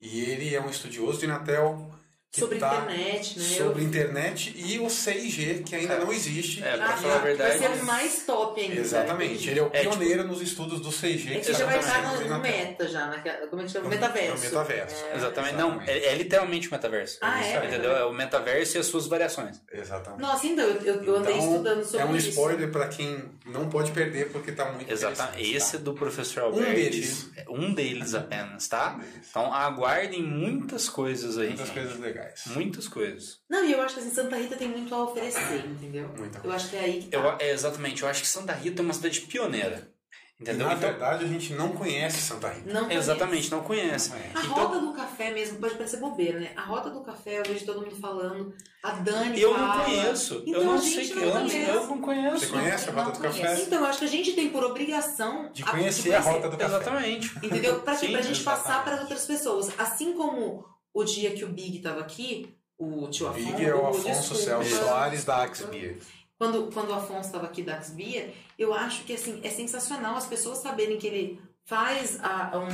[0.00, 1.95] E ele é um estudioso de Inatel que
[2.40, 3.44] Sobre tá internet, né?
[3.56, 5.98] sobre internet e o 6G, que ainda É.
[6.00, 6.62] não existe.
[6.62, 7.24] É, pra Ah, falar a tá.
[7.24, 7.58] verdade.
[7.58, 8.80] Vai ser mais top ainda.
[8.80, 9.48] Exatamente.
[9.50, 11.36] Ele é o É, tipo- pioneiro nos estudos do 6G.
[11.36, 13.84] É que já vai estar no, no meta já, naquela, como é que chama?
[13.84, 14.34] No- Metaverso.
[14.36, 15.04] no metaverso.
[15.12, 15.16] É.
[15.16, 15.54] Exatamente.
[15.54, 17.18] Não, é, é literalmente o metaverso.
[17.20, 17.66] Ah, é?
[17.66, 17.92] Entendeu?
[17.96, 19.60] É o metaverso e as suas variações.
[19.72, 20.20] Exatamente.
[20.22, 22.28] Nossa, então, eu, eu, eu andei Então, estudando sobre É um isso.
[22.30, 25.34] spoiler para quem não pode perder porque tá muito Exatamente.
[25.40, 25.78] interessante, Esse tá?
[25.78, 26.74] é do professor Um Alberti.
[26.74, 27.30] deles.
[27.48, 28.94] Um deles apenas, tá?
[28.96, 29.26] Um deles.
[29.30, 31.48] Então aguardem muitas coisas aí.
[31.48, 31.74] Muitas gente.
[31.78, 32.25] coisas legais.
[32.46, 33.38] Muitas coisas.
[33.48, 36.08] Não, e eu acho que assim, Santa Rita tem muito a oferecer, entendeu?
[36.16, 37.16] Muita Eu acho que é aí que tá.
[37.18, 38.02] Eu, é, exatamente.
[38.02, 39.90] Eu acho que Santa Rita é uma cidade pioneira.
[40.38, 40.66] E, Entendeu?
[40.66, 42.70] na Então- verdade, a gente não conhece Santa Rita.
[42.70, 44.10] Não exatamente, não conhece.
[44.10, 44.46] Não A conhece.
[44.46, 46.50] Então- rota do café mesmo, pode parecer bobeira, né?
[46.54, 48.54] A rota do café, eu vejo todo mundo falando.
[48.82, 49.76] A Dani Eu fala.
[49.78, 50.42] não conheço.
[50.46, 51.70] Então, eu não a sei que não eu, não, conhece.
[51.70, 52.38] eu não conheço.
[52.40, 53.40] Você conhece a Rota do conheço.
[53.40, 53.62] Café?
[53.62, 56.56] Então, eu acho que a gente tem por obrigação De a- conhecer a Rota do
[56.58, 56.74] Café.
[56.76, 57.32] Exatamente.
[57.42, 57.80] Entendeu?
[57.80, 58.84] Pra, Sim, pra gente passar exatamente.
[58.84, 59.70] para as outras pessoas.
[59.78, 60.66] Assim como
[60.98, 62.48] o dia que o Big tava aqui,
[62.78, 63.46] o tio O Afonso.
[63.46, 64.34] Big é o Afonso.
[64.34, 65.98] Celso Soares da Axbia.
[66.38, 70.26] Quando, quando o Afonso estava aqui da Axbia, eu acho que assim, é sensacional as
[70.26, 72.66] pessoas saberem que ele faz a- um,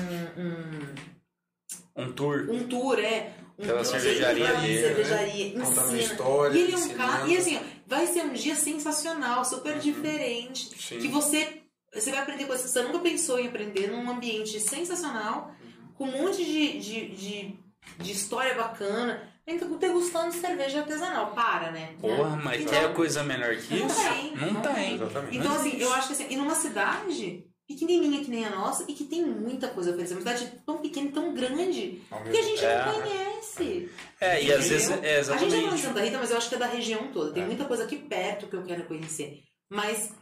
[2.04, 2.46] Um tour.
[2.48, 3.34] um, um tour, é.
[3.58, 6.02] Um Pela tour cervejaria Contando ensina.
[6.02, 7.28] história, E ele é um cara.
[7.28, 10.70] E assim, ó, vai ser um dia sensacional, super diferente.
[10.80, 10.98] Sim.
[10.98, 11.62] Que você,
[11.94, 15.54] você vai aprender coisas que você nunca pensou em aprender num ambiente sensacional,
[15.94, 17.58] com um monte de, de, de,
[17.98, 19.28] de história bacana.
[19.46, 21.32] Ainda degustando cerveja artesanal.
[21.34, 21.94] Para, né?
[22.00, 23.96] Porra, mas Então- quer coisa melhor que Não isso?
[24.02, 24.94] tem, Não não tem.
[24.94, 25.36] Exatamente.
[25.36, 28.92] Então, assim, eu acho que assim, e numa cidade pequenininha que nem a nossa e
[28.94, 32.42] que tem muita coisa a oferecer, uma cidade tão pequena e tão grande que a
[32.42, 32.86] gente É.
[32.86, 33.90] não conhece.
[34.20, 34.90] É, e às vezes.
[34.90, 35.82] É, A gente já falou de exatamente.
[35.82, 37.32] Santa Rita, mas eu acho que é da região toda.
[37.32, 37.46] Tem É.
[37.46, 39.40] muita coisa aqui perto que eu quero conhecer.
[39.70, 40.12] Mas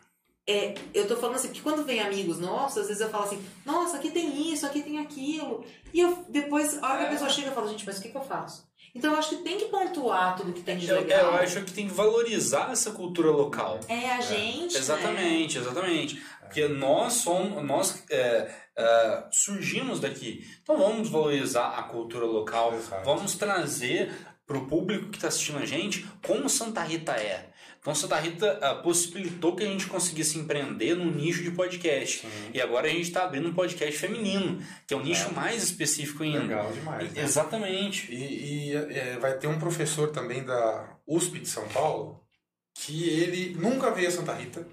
[0.47, 3.43] é, eu tô falando assim, porque quando vem amigos nossos, às vezes eu falo assim,
[3.65, 5.65] nossa, aqui tem isso, aqui tem aquilo.
[5.95, 7.11] E eu depois, a hora que a É.
[7.11, 8.69] pessoa chega, eu falo, gente, mas o que, que eu faço?
[8.93, 11.27] Então eu acho que tem que pontuar tudo que tem de Eu, legal.
[11.27, 13.79] eu acho que tem que valorizar essa cultura local.
[13.89, 14.75] É a gente.
[14.75, 14.81] né?
[14.81, 16.21] Exatamente, exatamente.
[16.41, 20.45] Porque nós somos, nós é, é, surgimos daqui.
[20.62, 23.05] Então vamos valorizar a cultura local, Exato.
[23.05, 24.12] vamos trazer
[24.45, 27.49] para o público que está assistindo a gente como Santa Rita é.
[27.81, 32.20] Então Santa Rita ah, possibilitou que a gente conseguisse empreender no nicho de podcast.
[32.20, 32.51] Sim.
[32.52, 35.32] E agora a gente está abrindo um podcast feminino, que é um nicho É.
[35.32, 36.40] mais específico ainda.
[36.40, 37.12] Legal demais.
[37.12, 37.23] né?
[37.23, 38.12] Exatamente.
[38.15, 42.20] E, e, é, vai ter um professor também da USP de São Paulo
[42.74, 44.66] que ele nunca veio a Santa Rita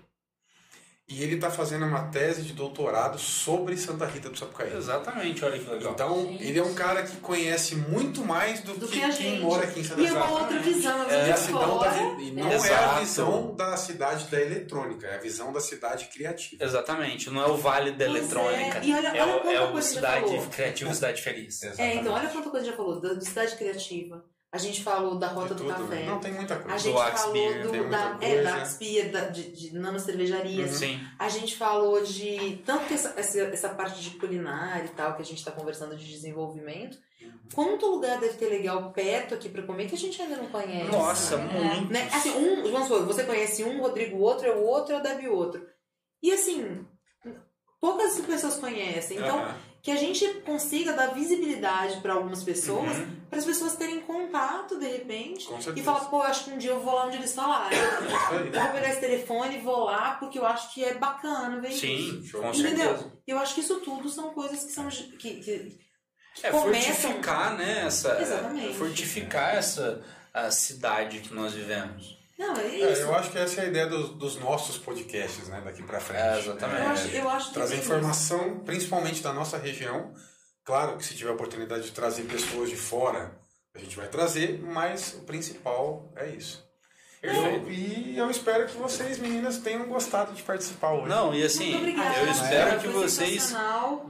[1.09, 4.75] e ele está fazendo uma tese de doutorado sobre Santa Rita do Sapucaí.
[4.75, 5.93] Exatamente, olha que legal.
[5.93, 6.43] Então, Gente.
[6.43, 9.41] ele é um cara que conhece muito mais do, Do que, que a quem gente.
[9.41, 10.19] mora aqui em Santa E é Rita.
[10.23, 12.99] uma outra visão, é E a visão da, e não é a Exato.
[12.99, 16.61] visão da cidade da eletrônica, é a visão da cidade criativa.
[16.63, 18.77] Exatamente, não é o Vale da Pois Eletrônica.
[18.79, 18.85] é.
[18.85, 20.47] E olha- é olha quanta é o Cidade.
[20.51, 21.63] Criativa Cidade Feliz.
[21.77, 22.99] É, então, olha quanta coisa já falou.
[22.99, 24.25] Da cidade criativa.
[24.49, 25.95] A gente falou da Rota De do tudo, Café.
[25.95, 26.06] né?
[26.06, 26.80] Não, tem muita A coisa.
[26.80, 28.65] gente Axe falou Beer, do, da, é, da
[29.11, 30.72] da, de, de nano cervejarias.
[30.72, 30.99] Sim.
[31.19, 35.26] A gente falou de tanto essa, essa, essa parte de culinária e tal, que a
[35.26, 36.98] gente está conversando de desenvolvimento.
[37.53, 40.91] Quanto lugar deve ter legal perto aqui para comer que a gente ainda não conhece?
[40.91, 41.38] Nossa, É.
[41.40, 41.91] muito.
[41.91, 42.10] Né?
[42.14, 45.28] Assim, um, vamos supor, você conhece um, Rodrigo o outro, é o outro, é o
[45.30, 45.65] o outro.
[46.24, 46.86] E assim,
[47.82, 49.18] poucas pessoas conhecem.
[49.18, 49.57] Então, Aham.
[49.88, 53.15] Que a gente consiga dar visibilidade para algumas pessoas, Uhum.
[53.30, 55.47] para as pessoas terem contato de repente.
[55.77, 57.69] E falar, pô, acho que um dia eu vou lá onde eles falaram.
[57.72, 58.49] É isso Eu aí.
[58.49, 61.80] vou pegar esse telefone e vou lá porque eu acho que é bacana ver isso.
[61.80, 62.41] Sim, Show.
[62.41, 62.85] com Entendeu?
[62.97, 63.14] certeza.
[63.26, 64.89] Eu acho que isso tudo são coisas que são.
[64.89, 65.80] Que, que-
[66.43, 67.85] É começam- fortificar, né?
[67.88, 68.73] Essa, Exatamente.
[68.77, 70.03] Fortificar essa
[70.34, 72.18] a cidade que nós vivemos.
[72.38, 73.01] Não, é É, isso.
[73.01, 76.22] eu acho que essa é a ideia dos, dos nossos podcasts, né, daqui pra frente.
[76.22, 76.81] É, exatamente.
[76.81, 80.14] Eu acho, eu acho que Trazer tem informação, principalmente da nossa região.
[80.64, 83.39] Claro que se tiver a oportunidade de trazer pessoas de fora,
[83.73, 86.66] a gente vai trazer, mas o principal é isso.
[87.22, 91.10] Eu, e eu espero que vocês, meninas, tenham gostado de participar hoje.
[91.10, 93.56] Não, e assim, eu espero Foi que vocês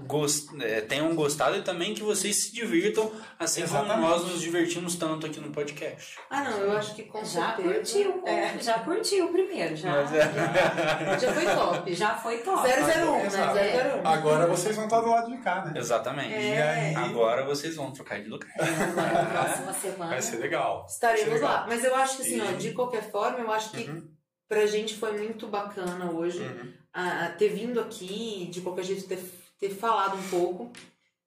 [0.06, 3.10] gost- é, tenham gostado e também que vocês se divirtam,
[3.40, 4.10] assim como Exatamente.
[4.10, 6.18] nós nos divertimos tanto aqui no podcast.
[6.30, 7.74] Ah, não, eu acho que com Já certeza.
[7.74, 8.58] curtiu, É.
[8.60, 9.90] já curtiu o primeiro, já.
[9.90, 10.28] Mas é-
[11.20, 11.94] Já foi top.
[11.96, 12.68] Já foi top.
[12.68, 13.26] 001, né?
[13.26, 13.58] Exato.
[13.58, 14.08] 001.
[14.08, 15.74] Agora vocês vão estar do lado de cá, né?
[15.80, 16.34] Exatamente.
[16.34, 16.56] É.
[16.56, 18.50] E aí Agora vocês vão trocar de lugar.
[18.58, 20.12] Na próxima semana.
[20.12, 20.86] vai ser legal.
[20.90, 21.50] Estaremos ser lá.
[21.52, 21.66] legal.
[21.70, 24.08] Mas eu acho que assim, ó, E- de qualquer forma, eu acho que Uhum,
[24.48, 26.74] pra gente foi muito bacana hoje uhum.
[26.94, 29.20] a, a ter vindo aqui, de qualquer jeito ter,
[29.60, 30.72] ter falado um pouco.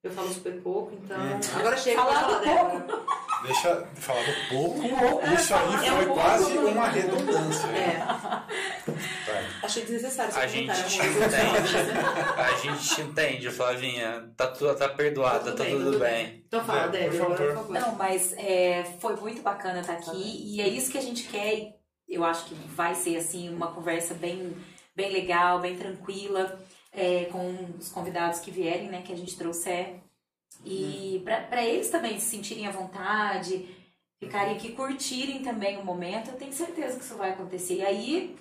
[0.03, 1.19] Eu falo super pouco, então.
[1.19, 1.39] Uhum.
[1.59, 2.87] Agora chega Falado falar pouco.
[2.87, 3.05] dela.
[3.43, 4.87] Deixa eu falar do pouco.
[4.87, 5.27] pouco.
[5.33, 7.67] Isso aí É um foi pouco quase uma redundância.
[7.67, 7.97] É.
[7.97, 8.45] Tá.
[9.63, 11.27] Achei desnecessário A gente comentário, amor.
[11.27, 12.37] entende.
[12.37, 14.31] A gente entende, Flavinha.
[14.35, 16.43] Tá, tu- tá perdoada, tá tudo bem.
[16.47, 17.69] Então fala, Débora, por favor.
[17.79, 21.75] Não, mas é, foi muito bacana estar aqui e é isso que a gente quer.
[22.07, 24.55] Eu acho que vai ser assim uma conversa bem,
[24.95, 26.59] bem legal, bem tranquila,
[26.91, 29.95] é, com os convidados que vierem, né, que a gente trouxer.
[30.63, 33.67] E para eles também se sentirem à vontade,
[34.19, 37.75] ficarem aqui, curtirem também o momento, eu tenho certeza que isso vai acontecer.
[37.75, 38.35] E aí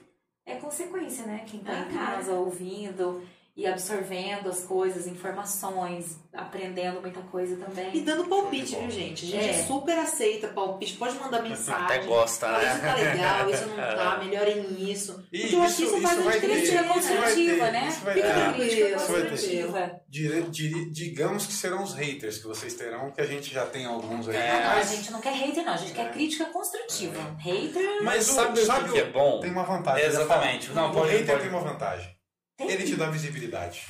[0.47, 1.45] é consequência, né?
[1.47, 3.23] Quem tá em Ah, casa ouvindo
[3.61, 7.91] e absorvendo as coisas, informações, aprendendo muita coisa também.
[7.95, 9.27] E dando palpite, viu, gente?
[9.27, 9.63] A gente É.
[9.65, 10.95] super aceita palpite.
[10.97, 11.85] Pode mandar mensagem.
[11.85, 12.89] Até gosta, Fala, isso né?
[12.89, 15.23] tá legal, isso não tá, melhorem nisso.
[15.31, 16.83] E Porque eu acho que isso faz a vai gente ter, crescer, isso né?
[16.83, 17.89] vai construtiva, ter, né?
[17.89, 18.21] Isso vai ter.
[18.55, 20.01] Crítica isso vai ter.
[20.09, 24.27] Dire- digamos que serão os haters que vocês terão, que a gente já tem alguns
[24.29, 24.37] aí.
[24.37, 24.63] É.
[24.65, 25.75] Não, a gente não quer hater, não.
[25.75, 27.37] A gente quer crítica construtiva.
[27.39, 28.03] Hater.
[28.03, 29.41] Mas o- sabe, sabe o que é bom?
[29.41, 30.07] tem uma vantagem.
[30.07, 30.71] Exatamente.
[30.71, 31.41] Não, o pode- hater pode.
[31.41, 32.20] tem uma vantagem.
[32.67, 32.71] Tem.
[32.71, 33.83] Ele te dá visibilidade.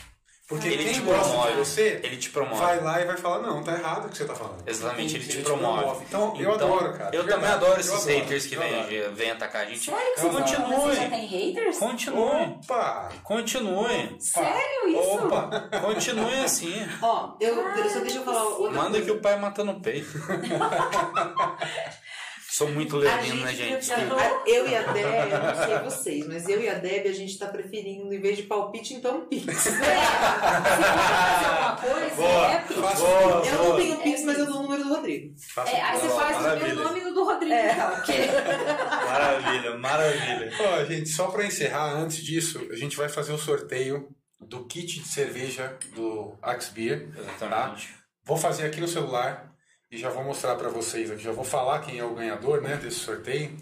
[0.49, 1.53] Porque Ele quem te gosta promove.
[1.53, 2.61] de você Ele te promove.
[2.61, 4.61] vai lá e vai falar, não, tá errado o que você tá falando.
[4.67, 6.05] Exatamente, ele te te promove.
[6.09, 7.15] Então, eu adoro, cara.
[7.15, 9.85] Eu também adoro eu esses adoro, haters que vêm vem atacar a gente.
[9.89, 11.09] Sério que Eu você, já Continue.
[11.11, 11.79] tem haters?
[11.79, 12.19] Continue.
[12.59, 13.09] Opa!
[13.23, 14.17] Continue.
[14.19, 15.25] Sério isso?
[15.25, 15.69] Opa!
[15.83, 16.75] Continue assim.
[17.01, 19.05] Ó, eu, eu só deixa eu falar outra Manda coisa.
[19.05, 20.11] que o pai mata no peito.
[22.53, 23.93] Sou muito leonino, né, gente, gente?
[23.93, 27.13] a- eu e a Deb, eu não sei vocês, mas eu e a Deb, a
[27.13, 29.57] gente tá preferindo, em vez de palpite, então pix.
[29.57, 32.53] Se for fazer alguma coisa, Boa.
[32.53, 32.81] é pix.
[32.81, 33.77] Boa, Eu não boa.
[33.77, 35.35] tenho pix, mas eu dou o número do Rodrigo.
[35.67, 37.75] É, aí você faz o meu nome no do Rodrigo, É.
[37.95, 38.13] Porque...
[39.07, 40.53] Maravilha, maravilha.
[40.61, 44.09] Ó, gente, só pra encerrar, antes disso, a gente vai fazer o sorteio
[44.41, 47.09] do kit de cerveja do Axe Beer.
[47.17, 47.95] Exatamente.
[48.25, 49.50] Vou fazer aqui no celular
[49.91, 51.23] e já vou mostrar pra vocês aqui.
[51.23, 53.57] Já vou falar quem é o ganhador, né, desse sorteio.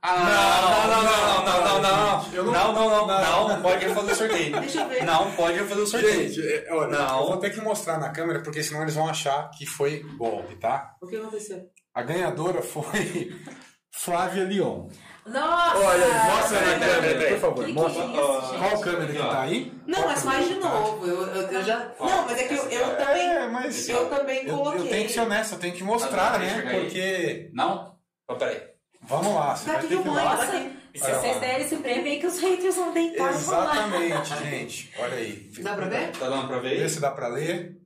[0.00, 0.16] Ah,
[0.64, 3.48] não, não, não, não, não, não, Eu não, não- não, não, não, não.
[3.48, 4.52] não, pode fazer o sorteio.
[4.60, 5.04] Deixa eu ver.
[5.04, 6.28] Não pode fazer o sorteio.
[6.32, 7.20] Gente, é, olha, Não.
[7.20, 10.54] eu vou ter que mostrar na câmera, porque senão eles vão achar que foi golpe,
[10.56, 10.94] tá?
[11.02, 11.68] O que aconteceu?
[11.92, 13.32] A ganhadora foi
[13.92, 14.88] Flávia Leon.
[15.28, 15.78] Nossa!
[15.78, 17.32] Mostra na peraí, câmera, peraí.
[17.34, 17.64] por favor.
[17.64, 18.02] Que que mostra.
[18.02, 18.58] é isso?
[18.58, 19.72] Qual câmera que tá aí?
[19.86, 20.68] Não, Qual mas faz de que tá?
[20.68, 21.06] novo.
[21.06, 21.92] Eu, eu, eu já.
[22.00, 23.28] Não, mas é que eu, eu também.
[23.28, 24.80] É, mas Eu também eu, coloquei.
[24.80, 26.62] eu tenho que ser honesto, eu tenho que mostrar, né?
[26.62, 27.50] Porque.
[27.52, 27.94] Não?
[28.28, 28.60] Oh, peraí.
[29.02, 32.06] Vamos lá, você Tá vai ter que que eu ir se vocês derem esse prêmio
[32.06, 33.30] aí que os haters vão deitar.
[33.30, 34.92] Exatamente, gente.
[34.98, 35.50] Olha aí.
[35.60, 36.10] Dá pra ver?
[36.10, 37.77] Tá dando pra Vê se dá pra ler.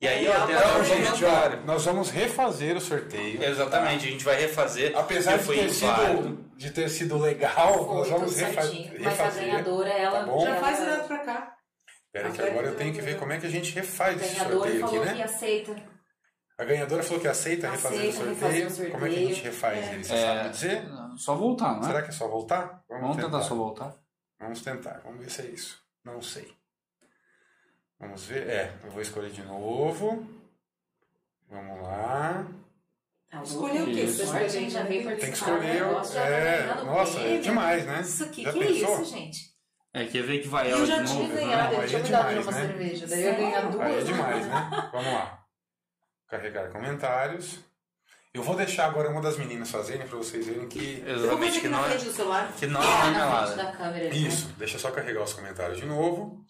[0.00, 3.42] E aí, ó, tem Então, até um gente, ó, nós vamos refazer o sorteio.
[3.42, 4.96] Exatamente, a gente vai refazer.
[4.96, 8.92] Apesar de foi ter, sido, de ter sido legal, Foi nós vamos refa certinho.
[9.00, 9.44] Mas a refazer.
[9.50, 10.26] ganhadora, ela.
[10.26, 10.38] Tá?
[10.40, 11.56] Já faz direto pra cá.
[12.12, 14.62] Pera que agora eu tenho que ver como é que a gente refaz esse sorteio
[14.64, 15.14] aqui, falou né?
[15.14, 15.76] que aceita.
[16.58, 18.64] A ganhadora falou que aceita, refazer o Aceita sorteio.
[18.64, 19.52] refazer o Como é que a gente sorteio.
[19.52, 19.92] refaz É.
[19.94, 20.04] ele?
[20.04, 20.82] Você sabe me dizer?
[21.16, 21.86] Só voltar, né?
[21.86, 22.82] Será que é só voltar?
[22.88, 23.94] Vamos tentar só voltar.
[24.40, 25.78] Vamos tentar, vamos ver se é isso.
[26.04, 26.50] Não sei.
[27.98, 28.48] Vamos ver.
[28.48, 30.26] É, eu vou escolher de novo.
[31.48, 32.46] Vamos lá.
[33.30, 34.02] Tá Escolheu o quê?
[34.02, 34.18] Isso.
[34.18, 35.78] Você Sorte, a gente já veio Tem que participar do escolher.
[36.14, 38.00] já tá É, nossa, é demais, né?
[38.00, 39.02] Isso aqui, Já que pensou?
[39.02, 39.56] isso, gente?
[39.92, 41.34] É, quer ver que vai eu ela já de tinha novo?
[41.34, 42.66] ganhado, Não, eu aí tinha é me dado demais, uma né?
[42.66, 43.06] cerveja.
[43.06, 43.86] Daí eu ia ganhar duas.
[43.86, 44.88] Aí é demais, né?
[44.92, 45.44] Vamos lá.
[46.28, 47.58] Carregar comentários.
[48.34, 51.02] Eu vou deixar agora uma das meninas fazerem pra vocês verem que.
[51.06, 53.56] Eu Exatamente, que na não é, que não é Na frente marmelada.
[53.56, 54.04] da câmera.
[54.10, 54.14] né?
[54.16, 56.44] Isso, deixa eu só carregar os comentários de novo.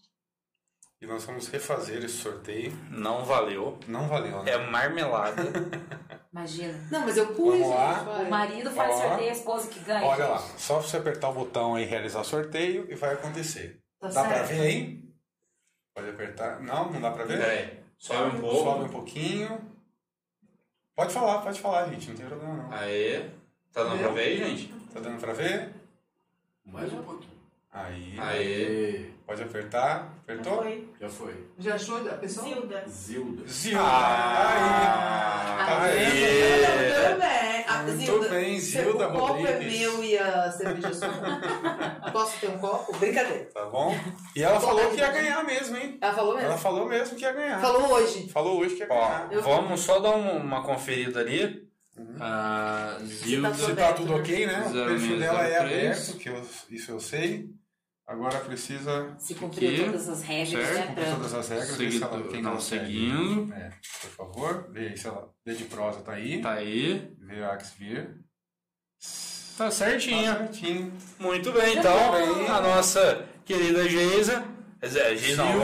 [1.06, 2.72] E nós vamos refazer esse sorteio.
[2.90, 3.78] Não valeu.
[3.86, 4.50] Não valeu, né?
[4.50, 5.40] É marmelada.
[6.32, 6.76] Imagina.
[6.90, 8.02] Não, mas eu pus, Vamos lá.
[8.22, 9.00] O marido faz Ó.
[9.02, 10.04] sorteio, a esposa que ganha.
[10.04, 13.80] Olha lá, só você apertar o botão aí realizar sorteio e vai acontecer.
[14.00, 14.48] Tá Dá pra certo.
[14.48, 15.04] ver aí?
[15.94, 16.60] Pode apertar.
[16.60, 17.38] Não, não dá pra ver?
[17.38, 17.78] Peraí.
[17.96, 18.84] Sobe um Sobe pouco.
[18.84, 19.60] um pouquinho.
[20.96, 22.08] Pode falar, pode falar, gente.
[22.08, 22.72] Não tem problema não.
[22.72, 23.30] Aê.
[23.72, 24.74] Tá dando pra ver aí, gente?
[24.92, 25.72] Tá dando pra ver?
[26.64, 27.30] Mais um pouquinho.
[27.72, 28.18] Aí.
[28.18, 29.10] Aê.
[29.24, 30.15] Pode apertar.
[30.28, 30.56] Apertou?
[30.62, 30.88] Foi.
[31.00, 31.34] Já foi.
[31.56, 32.46] Já achou a pessoa?
[32.48, 32.84] Zilda.
[33.48, 33.80] Zilda.
[33.80, 35.98] Ah, Aí.
[35.98, 37.10] aê.
[37.10, 37.64] Também.
[37.68, 39.80] A Muito Zilda, bem, Zilda O copo é Rodrigues.
[39.80, 42.10] meu e a cerveja é sua.
[42.12, 42.96] Posso ter um copo?
[42.96, 43.44] Brincadeira.
[43.54, 43.94] Tá bom?
[44.34, 45.98] E ela falou que ia ganhar mesmo, hein?
[46.00, 46.48] Ela falou mesmo?
[46.48, 47.60] Ela falou mesmo que ia ganhar.
[47.60, 48.28] Falou hoje.
[48.28, 49.28] Falou hoje que ia ganhar.
[49.32, 51.64] Ó, vamos só dar um- uma conferida ali.
[52.20, 53.48] A Zilda.
[53.50, 54.64] tá Se tá tudo ok, né?
[54.68, 57.46] O perfil dela é aberto, que eu- isso eu sei.
[58.06, 60.86] Agora precisa Se cumpriu Aqui, todas as regras, certo, né?
[60.86, 61.76] cumprir todas as regras.
[61.76, 62.84] Vê se ela, Seguido, quem não, segue.
[62.86, 63.52] seguindo.
[63.52, 63.70] É,
[64.02, 65.28] por favor, vê aí se ela.
[65.44, 66.40] D de prosa tá aí.
[66.40, 67.12] Tá aí.
[67.18, 68.20] Vê a Axvir.
[69.58, 70.32] Tá Tá certinho.
[70.36, 70.92] certinho.
[71.18, 72.12] Muito bem, então.
[72.12, 72.46] bem.
[72.48, 74.44] A nossa querida Geisa.
[74.82, 75.60] Geisa não,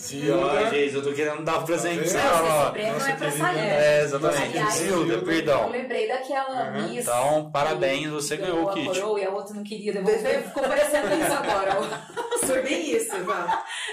[0.00, 0.70] Zilda.
[0.70, 2.74] gente, eu tô querendo dar um presente pra ela.
[2.92, 3.58] Nossa é pra sair.
[3.58, 4.42] É, exatamente.
[4.58, 5.62] Aliás, Zilda, eu- perdão.
[5.64, 6.88] Eu lembrei daquela Uhum.
[6.88, 7.02] Miss.
[7.02, 8.86] Então, parabéns, você ganhou o kit.
[8.86, 10.42] coroa e a outra não queria devolver.
[10.44, 12.00] Ficou parecendo isso agora.
[12.46, 13.12] Foi bem isso.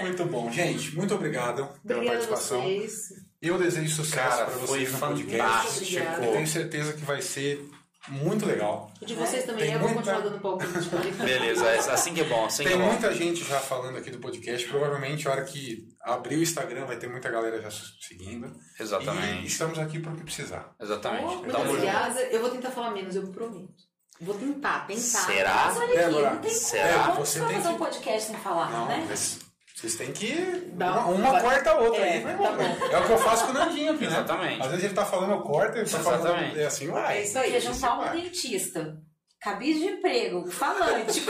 [0.01, 0.51] Muito bom.
[0.51, 2.61] Gente, muito obrigado pela Obrigada participação.
[2.61, 3.27] vocês.
[3.41, 5.95] Eu desejo sucesso Cara, para foi vocês no podcast.
[5.95, 6.23] fantástico.
[6.25, 7.63] Eu tenho certeza que vai ser
[8.09, 8.91] muito legal.
[9.01, 10.89] O de vocês também, Tem eu vou muita- continuar dando palpite.
[11.23, 12.85] Beleza, é assim que é bom, assim Tem é bom.
[12.85, 14.67] muita gente já falando aqui do podcast.
[14.67, 18.47] Provavelmente, a hora que abrir o Instagram, vai ter muita galera já seguindo.
[18.79, 19.47] E Exatamente.
[19.47, 20.73] estamos aqui para o que precisar.
[20.79, 21.23] Exatamente.
[21.25, 21.69] Tamo junto.
[21.69, 22.21] obrigada.
[22.21, 23.73] Eu vou tentar falar menos, eu prometo.
[24.19, 25.01] Vou tentar, tentar.
[25.01, 25.65] Será?
[25.67, 27.03] Mas olha aqui, Débora, não tem será?
[27.09, 27.25] como.
[27.25, 29.05] Você tem fazer que- um podcast sem falar, Não, né?
[29.07, 29.39] mas
[29.79, 30.71] vocês têm que.
[30.73, 32.87] Dá uma, um- uma corta a outra É, aí, vai tá.
[32.91, 34.07] É o que eu faço com o Nandinho aqui, né?
[34.07, 34.61] Exatamente.
[34.61, 36.57] Às vezes ele tá falando, eu corto, ele tá falando.
[36.57, 37.17] É assim, vai.
[37.19, 37.51] É isso aí.
[37.51, 38.97] Porque juntar um dentista,
[39.39, 41.19] cabide de emprego, falante,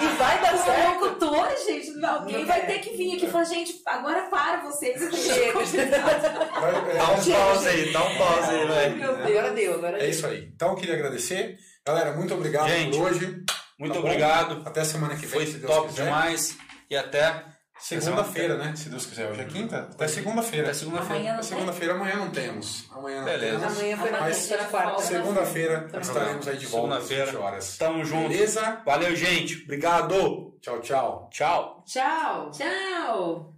[0.00, 1.00] E vai dar com certo.
[1.04, 2.66] locutor, gente, alguém Não vai é.
[2.66, 4.98] ter que vir aqui e falar, gente, agora para vocês.
[5.14, 5.58] Chega.
[5.58, 8.96] É, Dá um pause aí, dá um pause aí, velho.
[8.96, 9.28] meu Deus.
[9.28, 10.10] Agora deu, agora É deu.
[10.10, 10.50] isso aí.
[10.54, 11.56] Então eu queria agradecer.
[11.86, 13.42] Galera, muito obrigado Gente, por hoje.
[13.78, 14.06] Muito Tá bom?
[14.06, 14.62] obrigado.
[14.66, 16.04] Até semana que vem, Foi se Deus top quiser.
[16.04, 16.56] demais.
[16.90, 17.44] E até
[17.80, 18.74] Segunda-feira, né?
[18.74, 19.30] Se Deus quiser.
[19.30, 19.88] Hoje é quinta?
[19.92, 20.66] Até segunda-feira.
[20.66, 21.14] Até segunda-feira.
[21.14, 21.56] Amanhã não Até tem?
[21.58, 22.86] segunda-feira, amanhã não temos.
[22.90, 23.58] Amanhã não Beleza.
[23.60, 23.78] temos.
[23.78, 24.88] Amanhã foi na tem quarta.
[24.90, 25.02] folga.
[25.02, 27.26] Segunda-feira estaremos aí de volta às Segunda-feira.
[27.26, 27.78] 20 horas.
[27.78, 28.28] Tamo junto.
[28.28, 28.82] Beleza?
[28.84, 29.62] Valeu, gente.
[29.62, 30.58] Obrigado.
[30.60, 31.28] Tchau, tchau.
[31.30, 31.84] Tchau.
[31.86, 32.50] Tchau.
[32.50, 33.57] Tchau!